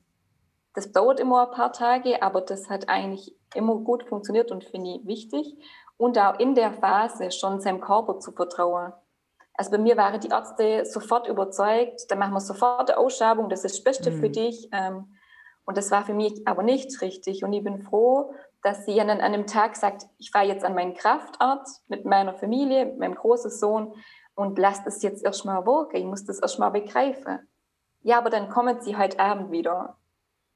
das 0.74 0.92
dauert 0.92 1.20
immer 1.20 1.48
ein 1.48 1.56
paar 1.56 1.72
Tage, 1.72 2.24
aber 2.24 2.42
das 2.42 2.70
hat 2.70 2.90
eigentlich 2.90 3.36
immer 3.54 3.76
gut 3.76 4.04
funktioniert 4.04 4.52
und 4.52 4.64
finde 4.64 4.96
ich 4.96 5.06
wichtig. 5.06 5.56
Und 5.98 6.18
auch 6.18 6.40
in 6.40 6.56
der 6.56 6.74
Phase 6.74 7.32
schon 7.32 7.62
seinem 7.62 7.80
Körper 7.80 8.20
zu 8.20 8.32
vertrauen. 8.32 8.94
Also 9.58 9.72
bei 9.72 9.78
mir 9.78 9.98
waren 9.98 10.20
die 10.20 10.30
Ärzte 10.30 10.86
sofort 10.86 11.28
überzeugt, 11.28 12.10
dann 12.10 12.20
machen 12.20 12.34
wir 12.34 12.42
sofort 12.42 12.90
eine 12.90 13.00
Ausschabung, 13.00 13.50
das 13.50 13.64
ist 13.64 13.78
das 13.78 13.84
Beste 13.84 14.12
mhm. 14.12 14.20
für 14.20 14.30
dich. 14.30 14.70
Ähm, 14.72 15.16
und 15.66 15.78
das 15.78 15.92
war 15.92 16.06
für 16.06 16.14
mich 16.14 16.48
aber 16.48 16.64
nicht 16.64 17.02
richtig. 17.02 17.44
Und 17.44 17.54
ich 17.54 17.64
bin 17.64 17.82
froh, 17.82 18.34
dass 18.62 18.86
sie 18.86 18.96
dann 18.96 19.10
an 19.10 19.22
einem 19.22 19.48
Tag 19.48 19.76
sagt, 19.76 20.06
ich 20.18 20.32
fahre 20.32 20.46
jetzt 20.46 20.64
an 20.64 20.76
meinen 20.76 20.94
Kraftort 20.94 21.68
mit 21.88 22.06
meiner 22.06 22.34
Familie, 22.34 22.86
mit 22.86 23.00
meinem 23.00 23.16
großen 23.16 23.52
Sohn 23.52 23.94
und 24.36 24.60
lasse 24.60 24.82
das 24.86 25.02
jetzt 25.02 25.24
erstmal 25.24 25.66
wirken. 25.66 25.98
Ich 25.98 26.06
muss 26.06 26.26
das 26.26 26.40
erstmal 26.40 26.72
begreifen. 26.72 27.48
Ja, 28.02 28.18
aber 28.20 28.30
dann 28.30 28.50
kommen 28.50 28.82
sie 28.82 28.98
heute 28.98 29.20
Abend 29.20 29.52
wieder. 29.52 29.98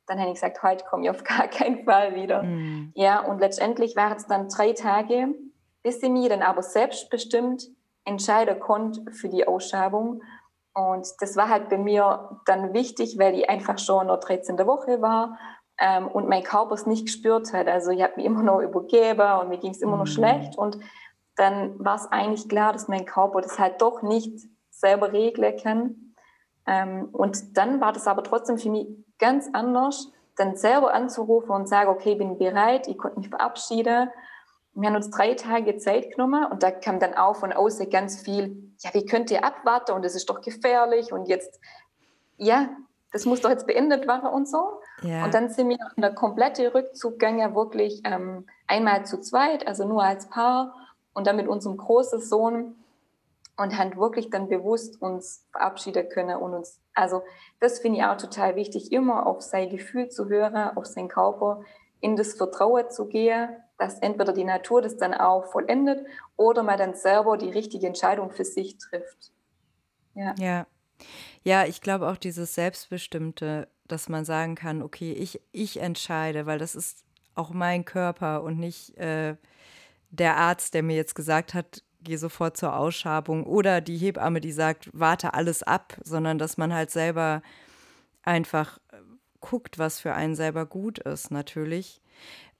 Dann 0.05 0.19
habe 0.19 0.29
ich 0.29 0.35
gesagt, 0.35 0.61
heute 0.61 0.85
komme 0.85 1.03
ich 1.03 1.09
auf 1.09 1.23
gar 1.23 1.47
keinen 1.47 1.85
Fall 1.85 2.15
wieder. 2.15 2.43
Mhm. 2.43 2.91
Ja, 2.95 3.21
und 3.21 3.39
letztendlich 3.39 3.95
waren 3.95 4.17
es 4.17 4.27
dann 4.27 4.49
drei 4.49 4.73
Tage, 4.73 5.33
bis 5.81 6.01
sie 6.01 6.09
mir 6.09 6.29
dann 6.29 6.41
aber 6.41 6.61
selbstbestimmt 6.61 7.63
entscheiden 8.09 8.59
konnte 8.59 9.11
für 9.11 9.29
die 9.29 9.47
Ausschabung. 9.47 10.21
Und 10.73 11.07
das 11.19 11.35
war 11.35 11.49
halt 11.49 11.69
bei 11.69 11.77
mir 11.77 12.39
dann 12.45 12.73
wichtig, 12.73 13.17
weil 13.17 13.35
ich 13.35 13.49
einfach 13.49 13.77
schon 13.77 14.01
in 14.01 14.07
der 14.07 14.17
13. 14.17 14.57
Woche 14.65 15.01
war 15.01 15.37
ähm, 15.79 16.07
und 16.07 16.27
mein 16.27 16.43
Körper 16.43 16.73
es 16.73 16.85
nicht 16.85 17.05
gespürt 17.05 17.53
hat. 17.53 17.67
Also 17.67 17.91
ich 17.91 18.01
habe 18.01 18.13
mich 18.17 18.25
immer 18.25 18.43
noch 18.43 18.61
übergeben 18.61 19.39
und 19.39 19.49
mir 19.49 19.57
ging 19.57 19.71
es 19.71 19.81
immer 19.81 19.97
noch 19.97 20.05
mhm. 20.05 20.11
schlecht. 20.11 20.57
Und 20.57 20.77
dann 21.35 21.83
war 21.83 21.95
es 21.95 22.11
eigentlich 22.11 22.49
klar, 22.49 22.73
dass 22.73 22.87
mein 22.87 23.05
Körper 23.05 23.41
das 23.41 23.59
halt 23.59 23.81
doch 23.81 24.01
nicht 24.01 24.47
selber 24.71 25.13
regeln 25.13 25.57
kann. 25.61 26.15
Ähm, 26.67 27.09
und 27.11 27.57
dann 27.57 27.81
war 27.81 27.93
das 27.93 28.07
aber 28.07 28.23
trotzdem 28.23 28.57
für 28.57 28.69
mich 28.69 28.87
ganz 29.17 29.49
anders, 29.53 30.11
dann 30.37 30.55
selber 30.55 30.93
anzurufen 30.93 31.51
und 31.51 31.67
sagen, 31.67 31.89
okay, 31.89 32.13
ich 32.13 32.17
bin 32.17 32.37
bereit, 32.37 32.87
ich 32.87 32.97
konnte 32.97 33.19
mich 33.19 33.29
verabschieden 33.29 34.09
wir 34.81 34.89
haben 34.89 34.95
uns 34.95 35.09
drei 35.09 35.33
Tage 35.33 35.77
Zeit 35.77 36.11
genommen 36.11 36.45
und 36.45 36.63
da 36.63 36.71
kam 36.71 36.99
dann 36.99 37.13
auch 37.13 37.35
von 37.35 37.51
außen 37.51 37.89
ganz 37.89 38.21
viel, 38.21 38.73
ja, 38.79 38.93
wie 38.93 39.05
könnt 39.05 39.31
ihr 39.31 39.43
abwarten 39.43 39.91
und 39.91 40.05
es 40.05 40.15
ist 40.15 40.29
doch 40.29 40.41
gefährlich 40.41 41.11
und 41.11 41.27
jetzt, 41.27 41.59
ja, 42.37 42.69
das 43.11 43.25
muss 43.25 43.41
doch 43.41 43.49
jetzt 43.49 43.65
beendet 43.65 44.07
werden 44.07 44.29
und 44.29 44.47
so. 44.47 44.81
Ja. 45.01 45.25
Und 45.25 45.33
dann 45.33 45.49
sind 45.49 45.69
wir 45.69 45.77
in 45.95 46.01
der 46.01 46.13
komplette 46.13 46.73
Rückzuggänge 46.73 47.55
wirklich 47.55 48.01
ähm, 48.05 48.45
einmal 48.67 49.05
zu 49.05 49.19
zweit, 49.19 49.67
also 49.67 49.87
nur 49.87 50.03
als 50.03 50.29
Paar 50.29 50.75
und 51.13 51.25
dann 51.25 51.35
mit 51.35 51.47
unserem 51.47 51.77
großen 51.77 52.21
Sohn 52.21 52.75
und 53.57 53.77
haben 53.77 53.97
wirklich 53.97 54.29
dann 54.29 54.47
bewusst 54.47 55.01
uns 55.01 55.45
verabschieden 55.51 56.07
können 56.09 56.37
und 56.37 56.53
uns, 56.53 56.79
also 56.93 57.23
das 57.59 57.79
finde 57.79 57.99
ich 57.99 58.05
auch 58.05 58.17
total 58.17 58.55
wichtig, 58.55 58.91
immer 58.91 59.25
auf 59.25 59.41
sein 59.41 59.69
Gefühl 59.69 60.09
zu 60.09 60.29
hören, 60.29 60.77
auf 60.77 60.85
seinen 60.85 61.09
Körper, 61.09 61.63
in 61.99 62.15
das 62.15 62.35
Vertrauen 62.35 62.89
zu 62.89 63.07
gehen 63.07 63.49
dass 63.79 63.97
entweder 63.99 64.33
die 64.33 64.43
Natur 64.43 64.81
das 64.81 64.97
dann 64.97 65.13
auch 65.13 65.45
vollendet 65.45 66.05
oder 66.35 66.61
man 66.63 66.77
dann 66.77 66.95
selber 66.95 67.37
die 67.37 67.49
richtige 67.49 67.87
Entscheidung 67.87 68.29
für 68.29 68.43
sich 68.45 68.77
trifft. 68.77 69.31
Ja. 70.13 70.35
Ja, 70.37 70.67
ja 71.43 71.65
ich 71.65 71.81
glaube 71.81 72.09
auch 72.09 72.17
dieses 72.17 72.53
Selbstbestimmte, 72.53 73.69
dass 73.87 74.09
man 74.09 74.25
sagen 74.25 74.55
kann, 74.55 74.83
okay, 74.83 75.13
ich, 75.13 75.41
ich 75.53 75.79
entscheide, 75.79 76.45
weil 76.45 76.59
das 76.59 76.75
ist 76.75 77.05
auch 77.35 77.51
mein 77.51 77.85
Körper 77.85 78.43
und 78.43 78.59
nicht 78.59 78.97
äh, 78.97 79.37
der 80.09 80.35
Arzt, 80.35 80.73
der 80.73 80.83
mir 80.83 80.97
jetzt 80.97 81.15
gesagt 81.15 81.53
hat, 81.53 81.81
geh 82.01 82.17
sofort 82.17 82.57
zur 82.57 82.75
Ausschabung 82.75 83.45
oder 83.45 83.79
die 83.79 83.97
Hebamme, 83.97 84.41
die 84.41 84.51
sagt, 84.51 84.89
warte 84.91 85.33
alles 85.33 85.63
ab, 85.63 85.97
sondern 86.03 86.37
dass 86.37 86.57
man 86.57 86.73
halt 86.73 86.91
selber 86.91 87.41
einfach 88.23 88.77
äh, 88.91 88.97
guckt, 89.39 89.79
was 89.79 90.01
für 90.01 90.13
einen 90.13 90.35
selber 90.35 90.65
gut 90.65 90.99
ist, 90.99 91.31
natürlich. 91.31 92.01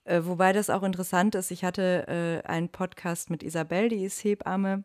Äh, 0.03 0.21
wobei 0.23 0.53
das 0.53 0.69
auch 0.69 0.83
interessant 0.83 1.35
ist. 1.35 1.51
Ich 1.51 1.63
hatte 1.63 2.07
äh, 2.07 2.47
einen 2.47 2.69
Podcast 2.69 3.29
mit 3.29 3.43
Isabel, 3.43 3.89
die 3.89 4.03
ist 4.03 4.23
Hebamme. 4.23 4.83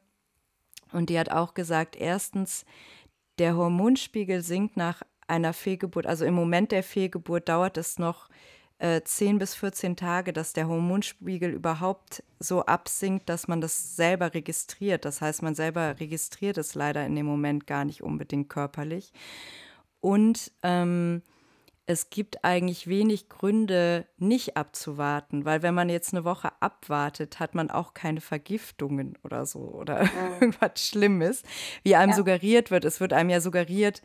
Und 0.92 1.10
die 1.10 1.18
hat 1.18 1.30
auch 1.30 1.54
gesagt, 1.54 1.96
erstens, 1.96 2.64
der 3.38 3.56
Hormonspiegel 3.56 4.42
sinkt 4.42 4.76
nach 4.76 5.02
einer 5.26 5.52
Fehlgeburt. 5.52 6.06
Also 6.06 6.24
im 6.24 6.34
Moment 6.34 6.72
der 6.72 6.82
Fehlgeburt 6.82 7.48
dauert 7.48 7.76
es 7.78 7.98
noch 7.98 8.28
äh, 8.78 9.02
10 9.02 9.38
bis 9.38 9.54
14 9.54 9.96
Tage, 9.96 10.32
dass 10.32 10.52
der 10.52 10.68
Hormonspiegel 10.68 11.50
überhaupt 11.50 12.22
so 12.38 12.64
absinkt, 12.64 13.28
dass 13.28 13.48
man 13.48 13.60
das 13.60 13.96
selber 13.96 14.34
registriert. 14.34 15.04
Das 15.04 15.20
heißt, 15.20 15.42
man 15.42 15.54
selber 15.54 15.98
registriert 15.98 16.58
es 16.58 16.74
leider 16.74 17.04
in 17.06 17.16
dem 17.16 17.26
Moment 17.26 17.66
gar 17.66 17.84
nicht 17.84 18.02
unbedingt 18.02 18.48
körperlich. 18.48 19.12
Und 20.00 20.52
ähm, 20.62 21.22
es 21.86 22.08
gibt 22.08 22.44
eigentlich 22.44 22.86
wenig 22.86 23.28
Gründe, 23.28 24.06
nicht 24.16 24.56
abzuwarten, 24.56 25.44
weil 25.44 25.62
wenn 25.62 25.74
man 25.74 25.90
jetzt 25.90 26.14
eine 26.14 26.24
Woche 26.24 26.50
abwartet, 26.60 27.40
hat 27.40 27.54
man 27.54 27.70
auch 27.70 27.92
keine 27.92 28.20
Vergiftungen 28.20 29.18
oder 29.22 29.44
so 29.44 29.60
oder 29.60 30.04
mhm. 30.04 30.10
irgendwas 30.40 30.86
Schlimmes, 30.86 31.42
wie 31.82 31.94
einem 31.94 32.10
ja. 32.10 32.16
suggeriert 32.16 32.70
wird. 32.70 32.84
Es 32.84 33.00
wird 33.00 33.12
einem 33.12 33.30
ja 33.30 33.40
suggeriert, 33.40 34.02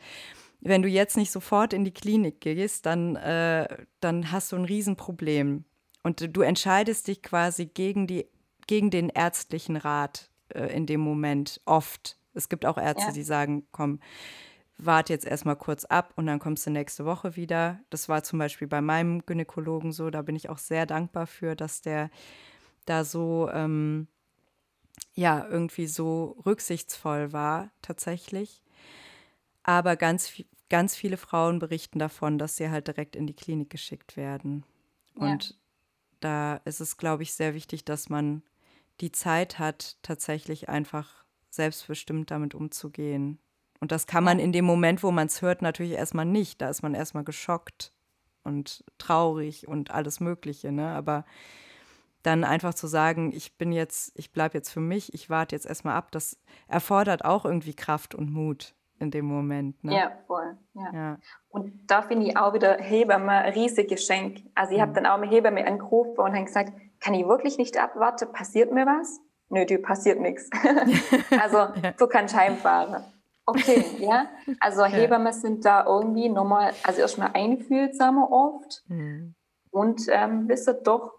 wenn 0.60 0.82
du 0.82 0.88
jetzt 0.88 1.16
nicht 1.16 1.30
sofort 1.30 1.72
in 1.72 1.84
die 1.84 1.94
Klinik 1.94 2.40
gehst, 2.40 2.84
dann, 2.84 3.16
äh, 3.16 3.66
dann 4.00 4.30
hast 4.30 4.52
du 4.52 4.56
ein 4.56 4.66
Riesenproblem. 4.66 5.64
Und 6.02 6.36
du 6.36 6.42
entscheidest 6.42 7.08
dich 7.08 7.22
quasi 7.22 7.66
gegen, 7.66 8.06
die, 8.06 8.26
gegen 8.66 8.90
den 8.90 9.08
ärztlichen 9.08 9.76
Rat 9.76 10.30
äh, 10.50 10.66
in 10.74 10.86
dem 10.86 11.00
Moment 11.00 11.60
oft. 11.64 12.18
Es 12.34 12.48
gibt 12.48 12.66
auch 12.66 12.76
Ärzte, 12.78 13.08
ja. 13.08 13.12
die 13.12 13.22
sagen, 13.22 13.66
komm, 13.72 14.00
warte 14.86 15.12
jetzt 15.12 15.26
erstmal 15.26 15.56
kurz 15.56 15.84
ab 15.84 16.12
und 16.16 16.26
dann 16.26 16.38
kommst 16.38 16.66
du 16.66 16.70
nächste 16.70 17.04
Woche 17.04 17.36
wieder. 17.36 17.80
Das 17.90 18.08
war 18.08 18.22
zum 18.22 18.38
Beispiel 18.38 18.68
bei 18.68 18.80
meinem 18.80 19.24
Gynäkologen 19.24 19.92
so. 19.92 20.10
Da 20.10 20.22
bin 20.22 20.36
ich 20.36 20.48
auch 20.48 20.58
sehr 20.58 20.86
dankbar 20.86 21.26
für, 21.26 21.56
dass 21.56 21.82
der 21.82 22.10
da 22.86 23.04
so, 23.04 23.50
ähm, 23.52 24.08
ja, 25.14 25.46
irgendwie 25.48 25.86
so 25.86 26.40
rücksichtsvoll 26.44 27.32
war, 27.32 27.70
tatsächlich. 27.82 28.62
Aber 29.62 29.96
ganz, 29.96 30.32
ganz 30.68 30.96
viele 30.96 31.16
Frauen 31.16 31.58
berichten 31.58 31.98
davon, 31.98 32.38
dass 32.38 32.56
sie 32.56 32.70
halt 32.70 32.86
direkt 32.86 33.16
in 33.16 33.26
die 33.26 33.36
Klinik 33.36 33.70
geschickt 33.70 34.16
werden. 34.16 34.64
Und 35.14 35.50
ja. 35.50 35.56
da 36.20 36.56
ist 36.64 36.80
es, 36.80 36.96
glaube 36.96 37.22
ich, 37.22 37.34
sehr 37.34 37.54
wichtig, 37.54 37.84
dass 37.84 38.08
man 38.08 38.42
die 39.00 39.12
Zeit 39.12 39.58
hat, 39.58 39.96
tatsächlich 40.02 40.68
einfach 40.68 41.24
selbstbestimmt 41.50 42.30
damit 42.30 42.54
umzugehen 42.54 43.38
Und 43.80 43.92
das 43.92 44.06
kann 44.06 44.24
man 44.24 44.38
in 44.38 44.52
dem 44.52 44.64
Moment, 44.64 45.02
wo 45.02 45.10
man 45.10 45.26
es 45.26 45.42
hört, 45.42 45.62
natürlich 45.62 45.92
erstmal 45.92 46.26
nicht. 46.26 46.60
Da 46.60 46.68
ist 46.68 46.82
man 46.82 46.94
erstmal 46.94 47.24
geschockt 47.24 47.92
und 48.44 48.84
traurig 48.98 49.66
und 49.66 49.90
alles 49.90 50.20
Mögliche. 50.20 50.70
Ne? 50.70 50.88
Aber 50.88 51.24
dann 52.22 52.44
einfach 52.44 52.74
zu 52.74 52.86
sagen, 52.86 53.32
ich 53.34 53.56
bin 53.56 53.72
jetzt, 53.72 54.12
ich 54.18 54.32
bleibe 54.32 54.58
jetzt 54.58 54.70
für 54.70 54.80
mich, 54.80 55.14
ich 55.14 55.30
warte 55.30 55.56
jetzt 55.56 55.66
erstmal 55.66 55.96
ab, 55.96 56.12
das 56.12 56.38
erfordert 56.68 57.24
auch 57.24 57.44
irgendwie 57.44 57.74
Kraft 57.74 58.14
und 58.14 58.30
Mut 58.30 58.74
in 58.98 59.10
dem 59.10 59.24
Moment. 59.24 59.82
Ne? 59.82 59.96
Ja, 59.96 60.12
voll. 60.26 60.58
Ja. 60.74 60.92
ja. 60.92 61.18
Und 61.48 61.90
da 61.90 62.02
finde 62.02 62.26
ich 62.26 62.36
auch 62.36 62.52
wieder 62.52 62.76
Hebamme 62.76 63.32
ein 63.32 63.52
riesiges 63.54 63.88
Geschenk. 63.88 64.42
Also 64.54 64.72
ich 64.72 64.78
mhm. 64.78 64.82
habe 64.82 64.92
dann 64.92 65.06
auch 65.06 65.18
mit 65.18 65.30
Hebamme 65.30 65.66
angerufen 65.66 66.20
und 66.20 66.34
habe 66.34 66.44
gesagt, 66.44 66.72
kann 67.00 67.14
ich 67.14 67.26
wirklich 67.26 67.56
nicht 67.56 67.78
abwarten, 67.78 68.30
passiert 68.32 68.72
mir 68.72 68.84
was? 68.84 69.20
Nö, 69.48 69.64
dir 69.64 69.80
passiert 69.80 70.20
nichts. 70.20 70.50
also 71.42 71.58
ja. 71.82 71.94
so 71.98 72.06
kann 72.06 72.30
Heimfahren. 72.30 73.02
Okay, 73.50 73.84
ja. 73.98 74.26
Also 74.60 74.84
Hebammen 74.86 75.32
sind 75.32 75.64
da 75.64 75.84
irgendwie 75.86 76.28
nochmal, 76.28 76.72
also 76.82 77.00
erstmal 77.00 77.30
einfühlsamer 77.34 78.30
oft 78.30 78.82
mhm. 78.88 79.34
und 79.70 80.02
ähm, 80.10 80.48
wissen 80.48 80.76
doch 80.84 81.12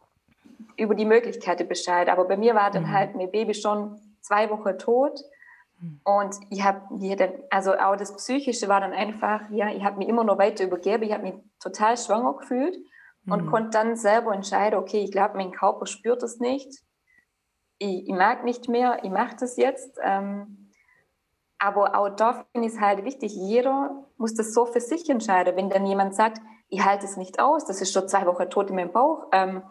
über 0.78 0.96
die 0.96 1.06
Möglichkeiten 1.06 1.68
Bescheid. 1.68 2.10
Aber 2.10 2.26
bei 2.26 2.38
mir 2.38 2.56
war 2.56 2.72
dann 2.72 2.84
mhm. 2.84 2.92
halt 2.92 3.16
mein 3.16 3.32
Baby 3.32 3.54
schon 3.54 4.00
zwei 4.22 4.50
Wochen 4.50 4.78
tot. 4.78 5.20
Mhm. 5.80 6.02
Und 6.04 6.36
ich 6.50 6.64
habe 6.64 6.82
also 7.50 7.74
auch 7.78 7.96
das 7.96 8.16
Psychische 8.16 8.68
war 8.68 8.82
dann 8.82 8.94
einfach, 8.94 9.42
ja, 9.52 9.70
ich 9.70 9.84
habe 9.84 9.98
mich 9.98 10.08
immer 10.08 10.24
noch 10.24 10.38
weiter 10.38 10.64
übergeben, 10.64 11.04
ich 11.04 11.14
habe 11.14 11.24
mich 11.24 11.34
total 11.60 11.98
schwanger 11.98 12.34
gefühlt 12.34 12.78
und 13.28 13.46
mhm. 13.46 13.52
konnte 13.52 13.70
dann 13.72 13.96
selber 13.96 14.34
entscheiden, 14.34 14.80
okay, 14.80 15.04
ich 15.04 15.12
glaube, 15.12 15.38
mein 15.38 15.52
Körper 15.52 15.86
spürt 15.86 16.24
es 16.24 16.40
nicht, 16.40 16.84
ich, 17.82 18.08
ich 18.08 18.14
mag 18.14 18.44
nicht 18.44 18.70
mehr, 18.70 19.00
ich 19.04 19.10
mache 19.10 19.36
das 19.40 19.58
jetzt. 19.58 20.00
Ähm, 20.04 20.61
aber 21.64 21.96
auch 21.96 22.10
da 22.10 22.46
finde 22.52 22.68
ich 22.68 22.74
es 22.74 22.82
halt 22.82 23.06
wichtig, 23.06 23.36
jeder 23.36 24.04
muss 24.18 24.34
das 24.34 24.52
so 24.52 24.66
für 24.66 24.82
sich 24.82 25.08
entscheiden. 25.10 25.56
Wenn 25.56 25.70
dann 25.70 25.86
jemand 25.86 26.16
sagt, 26.16 26.42
ich 26.70 26.84
halte 26.84 27.06
es 27.06 27.18
nicht 27.18 27.40
aus, 27.40 27.66
das 27.66 27.82
ist 27.82 27.94
schon 27.94 28.08
zwei 28.08 28.26
Wochen 28.26 28.50
tot 28.50 28.72
in 28.72 28.78
meinem 28.78 28.92
Bauch, 28.92 29.28
ähm, 29.32 29.62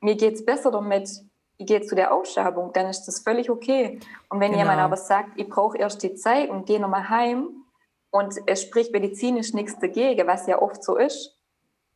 mir 0.00 0.16
geht 0.16 0.34
es 0.34 0.44
besser 0.46 0.70
damit, 0.70 1.10
ich 1.58 1.66
gehe 1.66 1.82
zu 1.82 1.94
der 1.94 2.14
Ausschabung, 2.14 2.72
dann 2.72 2.86
ist 2.86 3.04
das 3.04 3.20
völlig 3.20 3.50
okay. 3.50 4.00
Und 4.30 4.40
wenn 4.40 4.52
genau. 4.52 4.62
jemand 4.62 4.80
aber 4.80 4.96
sagt, 4.96 5.32
ich 5.36 5.48
brauche 5.48 5.76
erst 5.76 6.02
die 6.02 6.14
Zeit 6.14 6.48
und 6.48 6.64
gehe 6.64 6.80
nochmal 6.80 7.10
heim 7.10 7.50
und 8.10 8.34
es 8.46 8.62
spricht 8.62 8.92
medizinisch 8.92 9.52
nichts 9.52 9.78
dagegen, 9.78 10.26
was 10.26 10.46
ja 10.46 10.62
oft 10.62 10.82
so 10.82 10.96
ist, 10.96 11.38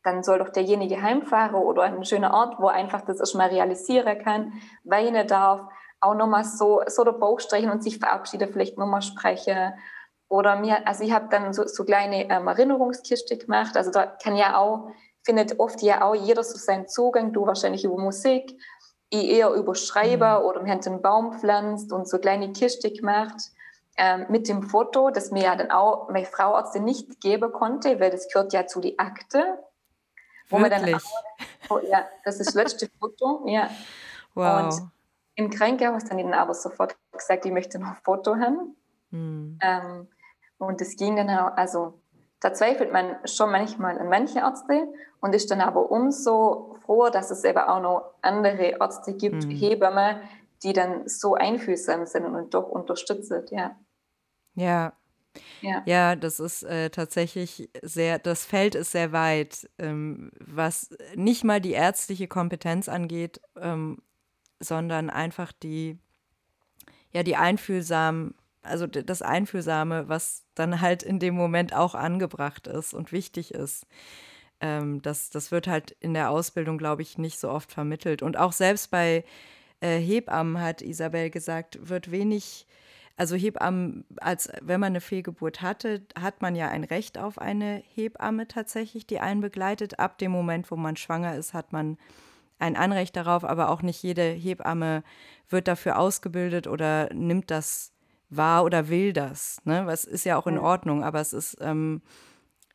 dann 0.03 0.21
soll 0.21 0.37
doch 0.37 0.49
derjenige 0.49 1.01
heimfahren 1.01 1.55
oder 1.55 1.83
an 1.83 1.95
einen 1.95 2.05
schönen 2.05 2.31
Ort, 2.31 2.59
wo 2.59 2.67
einfach 2.67 3.01
das 3.01 3.19
erstmal 3.19 3.49
realisieren 3.49 4.23
kann, 4.23 4.53
weinen 4.83 5.27
darf, 5.27 5.61
auch 6.01 6.15
nochmal 6.15 6.43
so, 6.43 6.81
so 6.87 7.03
der 7.03 7.11
Bauch 7.13 7.39
streichen 7.39 7.69
und 7.69 7.83
sich 7.83 7.99
verabschieden, 7.99 8.51
vielleicht 8.51 8.77
nochmal 8.77 9.01
sprechen. 9.01 9.73
Oder 10.27 10.55
mir, 10.57 10.87
also 10.87 11.03
ich 11.03 11.11
habe 11.11 11.27
dann 11.29 11.53
so, 11.53 11.65
so 11.67 11.83
kleine 11.83 12.29
ähm, 12.29 12.47
Erinnerungskiste 12.47 13.37
gemacht. 13.37 13.75
Also 13.75 13.91
da 13.91 14.05
kann 14.05 14.35
ja 14.35 14.57
auch 14.57 14.91
findet 15.23 15.59
oft 15.59 15.81
ja 15.81 16.03
auch 16.03 16.15
jeder 16.15 16.43
so 16.43 16.57
seinen 16.57 16.87
Zugang, 16.87 17.33
du 17.33 17.45
wahrscheinlich 17.45 17.83
über 17.83 17.97
Musik, 17.97 18.59
ich 19.09 19.29
eher 19.29 19.51
über 19.51 19.75
Schreiber 19.75 20.39
mhm. 20.39 20.45
oder 20.45 20.65
wir 20.65 20.71
haben 20.71 20.81
einen 20.85 21.01
Baum 21.01 21.39
pflanzt 21.39 21.91
und 21.91 22.07
so 22.07 22.19
kleine 22.19 22.51
Kiste 22.51 22.91
gemacht 22.91 23.51
ähm, 23.97 24.25
mit 24.29 24.47
dem 24.47 24.63
Foto, 24.63 25.09
das 25.09 25.31
mir 25.31 25.43
ja 25.43 25.55
dann 25.55 25.71
auch 25.71 26.09
meine 26.09 26.25
Frau 26.25 26.55
Ärztin 26.55 26.83
nicht 26.83 27.21
geben 27.21 27.51
konnte, 27.51 27.99
weil 27.99 28.11
das 28.11 28.27
gehört 28.27 28.53
ja 28.53 28.65
zu 28.65 28.79
die 28.79 28.97
Akte. 28.99 29.59
Wo 30.49 30.59
Wirklich? 30.59 30.81
man 30.81 30.91
dann 30.91 31.01
auch, 31.69 31.83
ja, 31.83 32.07
das 32.23 32.39
ist 32.39 32.47
das 32.47 32.55
letzte 32.55 32.89
Foto, 32.99 33.43
ja. 33.47 33.69
Wow. 34.35 34.63
Und 34.63 34.89
im 35.39 35.49
Krankenhaus 35.49 36.03
dann 36.03 36.17
dann 36.17 36.33
aber 36.33 36.53
sofort 36.53 36.97
gesagt, 37.11 37.45
ich 37.45 37.51
möchte 37.51 37.79
noch 37.79 37.87
ein 37.87 37.97
Foto 38.03 38.35
haben. 38.35 38.75
Mhm. 39.11 39.57
Ähm, 39.61 40.07
und 40.57 40.81
das 40.81 40.97
ging 40.97 41.15
dann 41.15 41.29
auch, 41.29 41.55
also 41.55 42.01
da 42.41 42.53
zweifelt 42.53 42.91
man 42.91 43.15
schon 43.25 43.49
manchmal 43.49 43.97
an 43.97 44.09
manche 44.09 44.39
Ärzte 44.39 44.87
und 45.21 45.33
ist 45.33 45.49
dann 45.49 45.61
aber 45.61 45.89
umso 45.91 46.77
froher, 46.85 47.09
dass 47.09 47.31
es 47.31 47.43
eben 47.45 47.57
auch 47.57 47.81
noch 47.81 48.13
andere 48.21 48.77
Ärzte 48.79 49.13
gibt, 49.13 49.45
mhm. 49.45 49.51
Hebammen, 49.51 50.17
die 50.63 50.73
dann 50.73 51.07
so 51.07 51.35
einfühlsam 51.35 52.05
sind 52.05 52.25
und 52.25 52.53
doch 52.53 52.67
unterstützen, 52.67 53.45
ja. 53.51 53.75
Ja. 54.55 54.93
Ja. 55.61 55.83
ja, 55.85 56.15
das 56.15 56.39
ist 56.39 56.63
äh, 56.63 56.89
tatsächlich 56.89 57.69
sehr, 57.81 58.19
das 58.19 58.45
Feld 58.45 58.75
ist 58.75 58.91
sehr 58.91 59.13
weit, 59.13 59.69
ähm, 59.77 60.31
was 60.39 60.89
nicht 61.15 61.43
mal 61.43 61.61
die 61.61 61.71
ärztliche 61.71 62.27
Kompetenz 62.27 62.89
angeht, 62.89 63.39
ähm, 63.55 63.99
sondern 64.59 65.09
einfach 65.09 65.51
die, 65.51 65.97
ja, 67.11 67.23
die 67.23 67.35
einfühlsamen 67.35 68.33
also 68.61 68.87
das 68.87 69.21
Einfühlsame, 69.21 70.09
was 70.09 70.43
dann 70.55 70.81
halt 70.81 71.03
in 71.03 71.19
dem 71.19 71.35
Moment 71.35 71.73
auch 71.73 71.95
angebracht 71.95 72.67
ist 72.67 72.93
und 72.93 73.11
wichtig 73.11 73.53
ist. 73.53 73.85
Ähm, 74.61 75.01
das, 75.01 75.29
das 75.29 75.51
wird 75.51 75.67
halt 75.67 75.91
in 75.99 76.13
der 76.13 76.29
Ausbildung, 76.29 76.77
glaube 76.77 77.01
ich, 77.01 77.17
nicht 77.17 77.39
so 77.39 77.49
oft 77.49 77.71
vermittelt. 77.71 78.21
Und 78.21 78.37
auch 78.37 78.51
selbst 78.51 78.91
bei 78.91 79.23
äh, 79.79 79.97
Hebammen, 79.97 80.61
hat 80.61 80.81
Isabel 80.81 81.29
gesagt, 81.29 81.89
wird 81.89 82.11
wenig, 82.11 82.67
also 83.15 83.35
Hebammen, 83.35 84.05
als 84.17 84.49
wenn 84.61 84.79
man 84.79 84.91
eine 84.91 85.01
Fehlgeburt 85.01 85.61
hatte, 85.61 86.01
hat 86.19 86.41
man 86.41 86.55
ja 86.55 86.67
ein 86.67 86.83
Recht 86.83 87.17
auf 87.17 87.37
eine 87.37 87.81
Hebamme 87.95 88.47
tatsächlich, 88.47 89.07
die 89.07 89.19
einen 89.19 89.41
begleitet. 89.41 89.99
Ab 89.99 90.17
dem 90.17 90.31
Moment, 90.31 90.69
wo 90.69 90.75
man 90.75 90.97
schwanger 90.97 91.35
ist, 91.35 91.53
hat 91.53 91.71
man 91.71 91.97
ein 92.59 92.75
Anrecht 92.75 93.15
darauf, 93.15 93.43
aber 93.43 93.69
auch 93.69 93.81
nicht 93.81 94.03
jede 94.03 94.23
Hebamme 94.23 95.03
wird 95.49 95.67
dafür 95.67 95.97
ausgebildet 95.97 96.67
oder 96.67 97.11
nimmt 97.13 97.49
das 97.49 97.93
wahr 98.29 98.63
oder 98.63 98.89
will 98.89 99.13
das. 99.13 99.59
Ne? 99.65 99.85
Was 99.85 100.05
ist 100.05 100.25
ja 100.25 100.37
auch 100.37 100.45
in 100.45 100.59
Ordnung, 100.59 101.03
aber 101.03 101.19
es 101.19 101.33
ist, 101.33 101.57
ähm, 101.61 102.01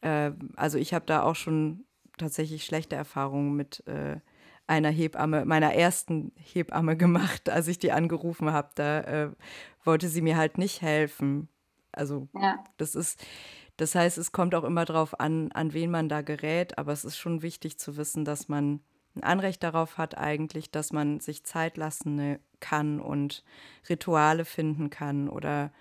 äh, 0.01 0.33
also 0.57 0.79
ich 0.79 0.95
habe 0.95 1.07
da 1.07 1.23
auch 1.23 1.37
schon 1.37 1.85
tatsächlich 2.19 2.65
schlechte 2.65 2.97
Erfahrungen 2.97 3.55
mit 3.55 3.87
äh, 3.87 4.17
einer 4.67 4.91
Hebamme, 4.91 5.45
meiner 5.45 5.75
ersten 5.75 6.33
Hebamme 6.37 6.97
gemacht, 6.97 7.49
als 7.49 7.69
ich 7.69 7.79
die 7.79 7.93
angerufen 7.93 8.53
habe. 8.53 8.71
Da 8.75 9.01
äh, 9.01 9.31
wollte 9.85 10.09
sie 10.09 10.23
mir 10.23 10.37
halt 10.37 10.59
nicht 10.59 10.83
helfen. 10.83 11.49
Also 11.93 12.29
ja. 12.35 12.65
das 12.79 12.95
ist, 12.95 13.25
das 13.77 13.95
heißt, 13.95 14.19
es 14.19 14.33
kommt 14.33 14.55
auch 14.55 14.65
immer 14.65 14.85
darauf 14.85 15.21
an, 15.21 15.53
an 15.53 15.73
wen 15.73 15.91
man 15.91 16.09
da 16.09 16.23
gerät, 16.23 16.79
aber 16.79 16.93
es 16.93 17.05
ist 17.05 17.19
schon 17.19 17.43
wichtig 17.43 17.79
zu 17.79 17.97
wissen, 17.97 18.25
dass 18.25 18.49
man 18.49 18.81
ein 19.17 19.23
Anrecht 19.23 19.63
darauf 19.63 19.99
hat 19.99 20.19
eigentlich, 20.19 20.71
dass 20.71 20.93
man 20.93 21.21
sich 21.21 21.45
Zeit 21.45 21.77
lassen 21.77 22.17
ne, 22.17 22.41
kann 22.61 23.01
und 23.01 23.45
Rituale 23.89 24.45
finden 24.45 24.91
kann 24.91 25.29
oder 25.29 25.73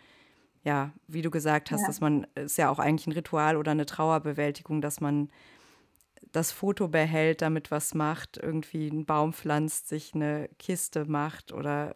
ja, 0.64 0.94
wie 1.08 1.22
du 1.22 1.30
gesagt 1.30 1.72
hast, 1.72 1.82
ja. 1.82 1.88
dass 1.88 2.00
man, 2.00 2.26
ist 2.36 2.58
ja 2.58 2.70
auch 2.70 2.80
eigentlich 2.80 3.08
ein 3.08 3.14
Ritual 3.14 3.58
oder 3.58 3.72
eine 3.72 3.86
Trauerbewältigung, 3.86 4.82
dass 4.82 5.02
man 5.02 5.30
das 6.32 6.52
Foto 6.52 6.88
behält, 6.88 7.42
damit 7.42 7.70
was 7.70 7.94
macht, 7.94 8.38
irgendwie 8.38 8.90
einen 8.90 9.06
Baum 9.06 9.34
pflanzt, 9.34 9.90
sich 9.90 10.16
eine 10.16 10.50
Kiste 10.60 11.06
macht 11.06 11.52
oder 11.52 11.96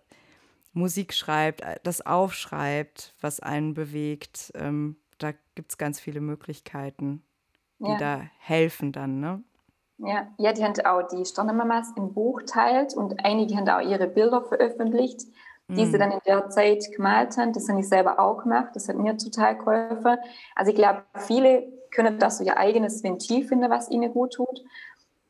Musik 0.73 1.13
schreibt, 1.13 1.61
äh, 1.61 1.79
das 1.83 2.05
aufschreibt, 2.05 3.15
was 3.21 3.39
einen 3.39 3.73
bewegt. 3.73 4.51
Ähm, 4.55 4.97
da 5.17 5.33
gibt 5.55 5.71
es 5.71 5.77
ganz 5.77 5.99
viele 5.99 6.21
Möglichkeiten, 6.21 7.23
die 7.79 7.89
ja. 7.89 7.97
da 7.97 8.29
helfen 8.37 8.91
dann, 8.91 9.19
ne? 9.19 9.43
Ja, 9.99 10.27
ja 10.37 10.53
die 10.53 10.63
haben 10.63 10.73
auch 10.85 11.07
die 11.07 11.25
Sternenmamas 11.25 11.93
im 11.95 12.13
Buch 12.13 12.41
teilt 12.45 12.93
und 12.93 13.25
einige 13.25 13.55
haben 13.55 13.67
auch 13.69 13.81
ihre 13.81 14.07
Bilder 14.07 14.43
veröffentlicht, 14.43 15.21
die 15.67 15.85
mm. 15.85 15.91
sie 15.91 15.97
dann 15.97 16.11
in 16.11 16.19
der 16.25 16.49
Zeit 16.49 16.85
gemalt 16.95 17.37
haben. 17.37 17.53
Das 17.53 17.67
habe 17.67 17.79
ich 17.79 17.89
selber 17.89 18.19
auch 18.19 18.43
gemacht. 18.43 18.69
Das 18.75 18.87
hat 18.87 18.95
mir 18.95 19.17
total 19.17 19.57
geholfen. 19.57 20.17
Also 20.55 20.71
ich 20.71 20.75
glaube, 20.77 21.03
viele 21.15 21.67
können 21.91 22.19
das 22.19 22.37
so 22.37 22.43
ihr 22.43 22.57
eigenes 22.57 23.03
Ventil 23.03 23.45
finden, 23.45 23.69
was 23.69 23.89
ihnen 23.89 24.13
gut 24.13 24.33
tut. 24.33 24.63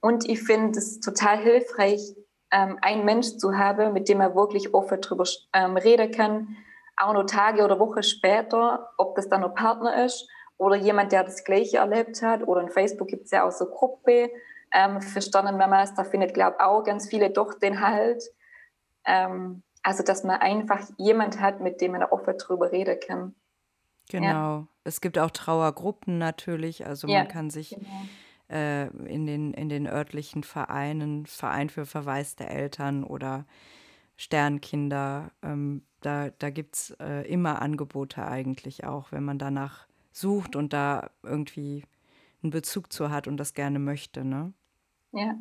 Und 0.02 0.28
ich 0.30 0.44
finde 0.44 0.78
es 0.78 1.00
total 1.00 1.38
hilfreich, 1.38 2.16
ähm, 2.52 2.78
einen 2.82 3.06
Mensch 3.06 3.38
zu 3.38 3.58
haben, 3.58 3.94
mit 3.94 4.10
dem 4.10 4.22
er 4.22 4.36
wirklich 4.36 4.74
offen 4.74 5.02
darüber 5.02 5.26
ähm, 5.54 5.78
reden 5.78 6.12
kann, 6.12 6.56
auch 6.96 7.14
nur 7.14 7.28
Tage 7.28 7.64
oder 7.64 7.80
Wochen 7.80 8.04
später, 8.04 8.90
ob 8.98 9.16
das 9.16 9.30
dann 9.30 9.44
ein 9.44 9.54
Partner 9.54 10.06
ist 10.06 10.28
oder 10.58 10.76
jemand, 10.76 11.12
der 11.12 11.24
das 11.24 11.44
Gleiche 11.44 11.78
erlebt 11.78 12.22
hat. 12.22 12.48
Oder 12.48 12.62
in 12.62 12.70
Facebook 12.70 13.08
gibt 13.08 13.26
es 13.26 13.32
ja 13.32 13.48
auch 13.48 13.52
so 13.52 13.66
Gruppe, 13.66 14.32
ähm, 14.74 15.02
für 15.02 15.22
Sternenmamas. 15.22 15.94
Da 15.96 16.04
findet, 16.04 16.34
glaube 16.34 16.58
ich, 16.60 16.66
auch 16.66 16.84
ganz 16.84 17.08
viele 17.08 17.30
doch 17.30 17.54
den 17.54 17.82
Halt. 17.82 18.24
Ähm, 19.06 19.64
also, 19.84 20.04
dass 20.04 20.24
man 20.24 20.40
einfach 20.42 20.82
jemand 20.98 21.40
hat, 21.40 21.62
mit 21.62 21.82
dem 21.82 21.94
man 21.94 22.04
offen 22.04 22.38
drüber 22.38 22.72
reden 22.72 23.00
kann. 23.00 23.36
Genau. 24.10 24.28
Ja. 24.28 24.68
Es 24.84 25.02
gibt 25.02 25.18
auch 25.20 25.32
Trauergruppen 25.32 26.18
natürlich. 26.18 26.86
Also 26.86 27.08
ja, 27.08 27.20
man 27.20 27.28
kann 27.28 27.50
sich 27.50 27.72
genau. 27.72 27.88
äh, 28.50 28.88
in, 29.06 29.26
den, 29.26 29.54
in 29.54 29.70
den 29.70 29.88
örtlichen 29.88 30.44
Vereinen, 30.44 31.26
Verein 31.26 31.70
für 31.70 31.86
verwaiste 31.86 32.46
Eltern 32.46 33.04
oder 33.04 33.46
Sternkinder, 34.18 35.32
ähm, 35.44 35.84
da, 36.02 36.30
da 36.30 36.50
gibt 36.50 36.76
es 36.76 36.92
äh, 37.00 37.28
immer 37.28 37.62
Angebote 37.62 38.26
eigentlich 38.26 38.84
auch, 38.84 39.12
wenn 39.12 39.24
man 39.24 39.38
danach 39.38 39.88
sucht 40.12 40.56
und 40.56 40.74
da 40.74 41.12
irgendwie 41.24 41.84
einen 42.44 42.52
Bezug 42.52 42.92
zu 42.92 43.10
hat 43.10 43.28
und 43.28 43.38
das 43.38 43.54
gerne 43.54 43.80
möchte, 43.80 44.24
ne? 44.24 44.54
Ja. 45.12 45.36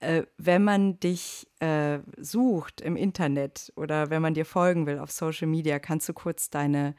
Äh, 0.00 0.24
wenn 0.36 0.64
man 0.64 0.98
dich 0.98 1.46
äh, 1.60 2.00
sucht 2.16 2.80
im 2.80 2.96
Internet 2.96 3.72
oder 3.76 4.10
wenn 4.10 4.20
man 4.20 4.34
dir 4.34 4.44
folgen 4.44 4.86
will 4.86 4.98
auf 4.98 5.12
Social 5.12 5.46
Media, 5.46 5.78
kannst 5.78 6.08
du 6.08 6.12
kurz 6.12 6.50
deine, 6.50 6.94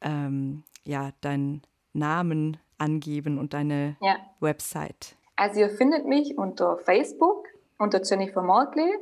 ähm, 0.00 0.64
ja, 0.82 1.12
deinen 1.20 1.62
Namen 1.92 2.56
angeben 2.78 3.38
und 3.38 3.54
deine 3.54 3.96
ja. 4.00 4.16
Website. 4.40 5.16
Also 5.36 5.60
ihr 5.60 5.70
findet 5.70 6.06
mich 6.06 6.36
unter 6.36 6.78
Facebook, 6.78 7.46
unter 7.78 8.02
Jennifer 8.02 8.42
Markley 8.42 8.92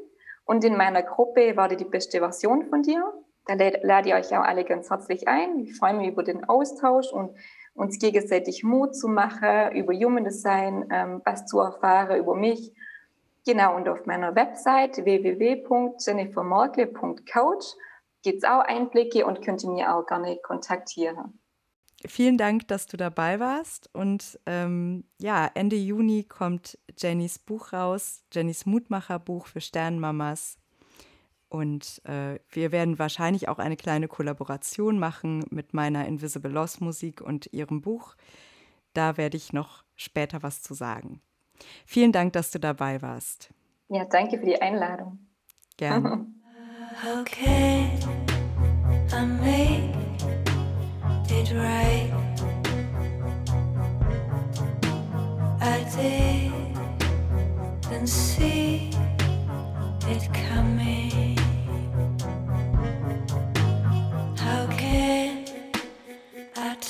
und 0.44 0.64
in 0.64 0.76
meiner 0.76 1.02
Gruppe 1.02 1.56
war 1.56 1.68
die 1.68 1.84
beste 1.84 2.18
Version 2.18 2.66
von 2.66 2.82
dir. 2.82 3.02
Da 3.46 3.54
lade 3.54 4.08
ich 4.08 4.14
euch 4.14 4.36
auch 4.36 4.44
alle 4.44 4.64
ganz 4.64 4.90
herzlich 4.90 5.26
ein. 5.26 5.58
Ich 5.60 5.76
freue 5.76 5.94
mich 5.94 6.08
über 6.08 6.22
den 6.22 6.44
Austausch 6.44 7.12
und 7.12 7.34
uns 7.74 7.98
gegenseitig 7.98 8.64
Mut 8.64 8.94
zu 8.94 9.08
machen, 9.08 9.74
über 9.74 9.94
Human 9.94 10.24
Design 10.24 10.86
ähm, 10.90 11.22
was 11.24 11.46
zu 11.46 11.60
erfahren, 11.60 12.18
über 12.18 12.34
mich. 12.34 12.74
Genau, 13.44 13.76
und 13.76 13.88
auf 13.88 14.06
meiner 14.06 14.34
Website 14.34 15.04
www.jennifermorgle.coach 15.04 17.66
gibt 18.22 18.38
es 18.38 18.44
auch 18.44 18.60
Einblicke 18.60 19.26
und 19.26 19.42
könnt 19.42 19.62
ihr 19.64 19.70
mir 19.70 19.94
auch 19.94 20.06
gerne 20.06 20.38
kontaktieren. 20.42 21.38
Vielen 22.06 22.36
Dank, 22.36 22.68
dass 22.68 22.86
du 22.86 22.96
dabei 22.96 23.40
warst. 23.40 23.90
Und 23.92 24.38
ähm, 24.46 25.04
ja, 25.18 25.50
Ende 25.54 25.76
Juni 25.76 26.24
kommt 26.24 26.78
Jennys 26.96 27.38
Buch 27.38 27.72
raus, 27.72 28.24
Jennys 28.32 28.66
Mutmacherbuch 28.66 29.46
für 29.46 29.60
Sternmamas. 29.60 30.58
Und 31.52 32.00
äh, 32.06 32.38
wir 32.48 32.72
werden 32.72 32.98
wahrscheinlich 32.98 33.46
auch 33.46 33.58
eine 33.58 33.76
kleine 33.76 34.08
Kollaboration 34.08 34.98
machen 34.98 35.44
mit 35.50 35.74
meiner 35.74 36.08
Invisible 36.08 36.50
Loss 36.50 36.80
Musik 36.80 37.20
und 37.20 37.52
ihrem 37.52 37.82
Buch. 37.82 38.14
Da 38.94 39.18
werde 39.18 39.36
ich 39.36 39.52
noch 39.52 39.84
später 39.94 40.42
was 40.42 40.62
zu 40.62 40.72
sagen. 40.72 41.20
Vielen 41.84 42.10
Dank, 42.10 42.32
dass 42.32 42.52
du 42.52 42.58
dabei 42.58 43.02
warst. 43.02 43.52
Ja, 43.90 44.06
danke 44.06 44.38
für 44.38 44.46
die 44.46 44.62
Einladung. 44.62 45.18
Gerne. 45.76 46.26
okay, 47.20 47.90
I 49.12 49.26
made 49.26 49.92
it 51.28 51.52
right. 51.52 52.10
I 55.60 55.84
didn't 57.90 58.08
see 58.08 58.88
it 60.08 60.30
coming. 60.32 61.31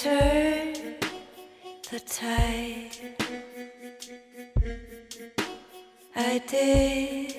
Turn 0.03 0.75
the 1.89 2.01
tide. 2.01 2.91
I 6.17 6.39
didn't 6.49 7.39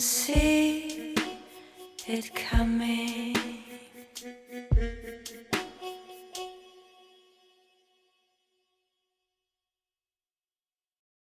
see 0.00 1.14
it 2.06 2.34
coming. 2.34 3.43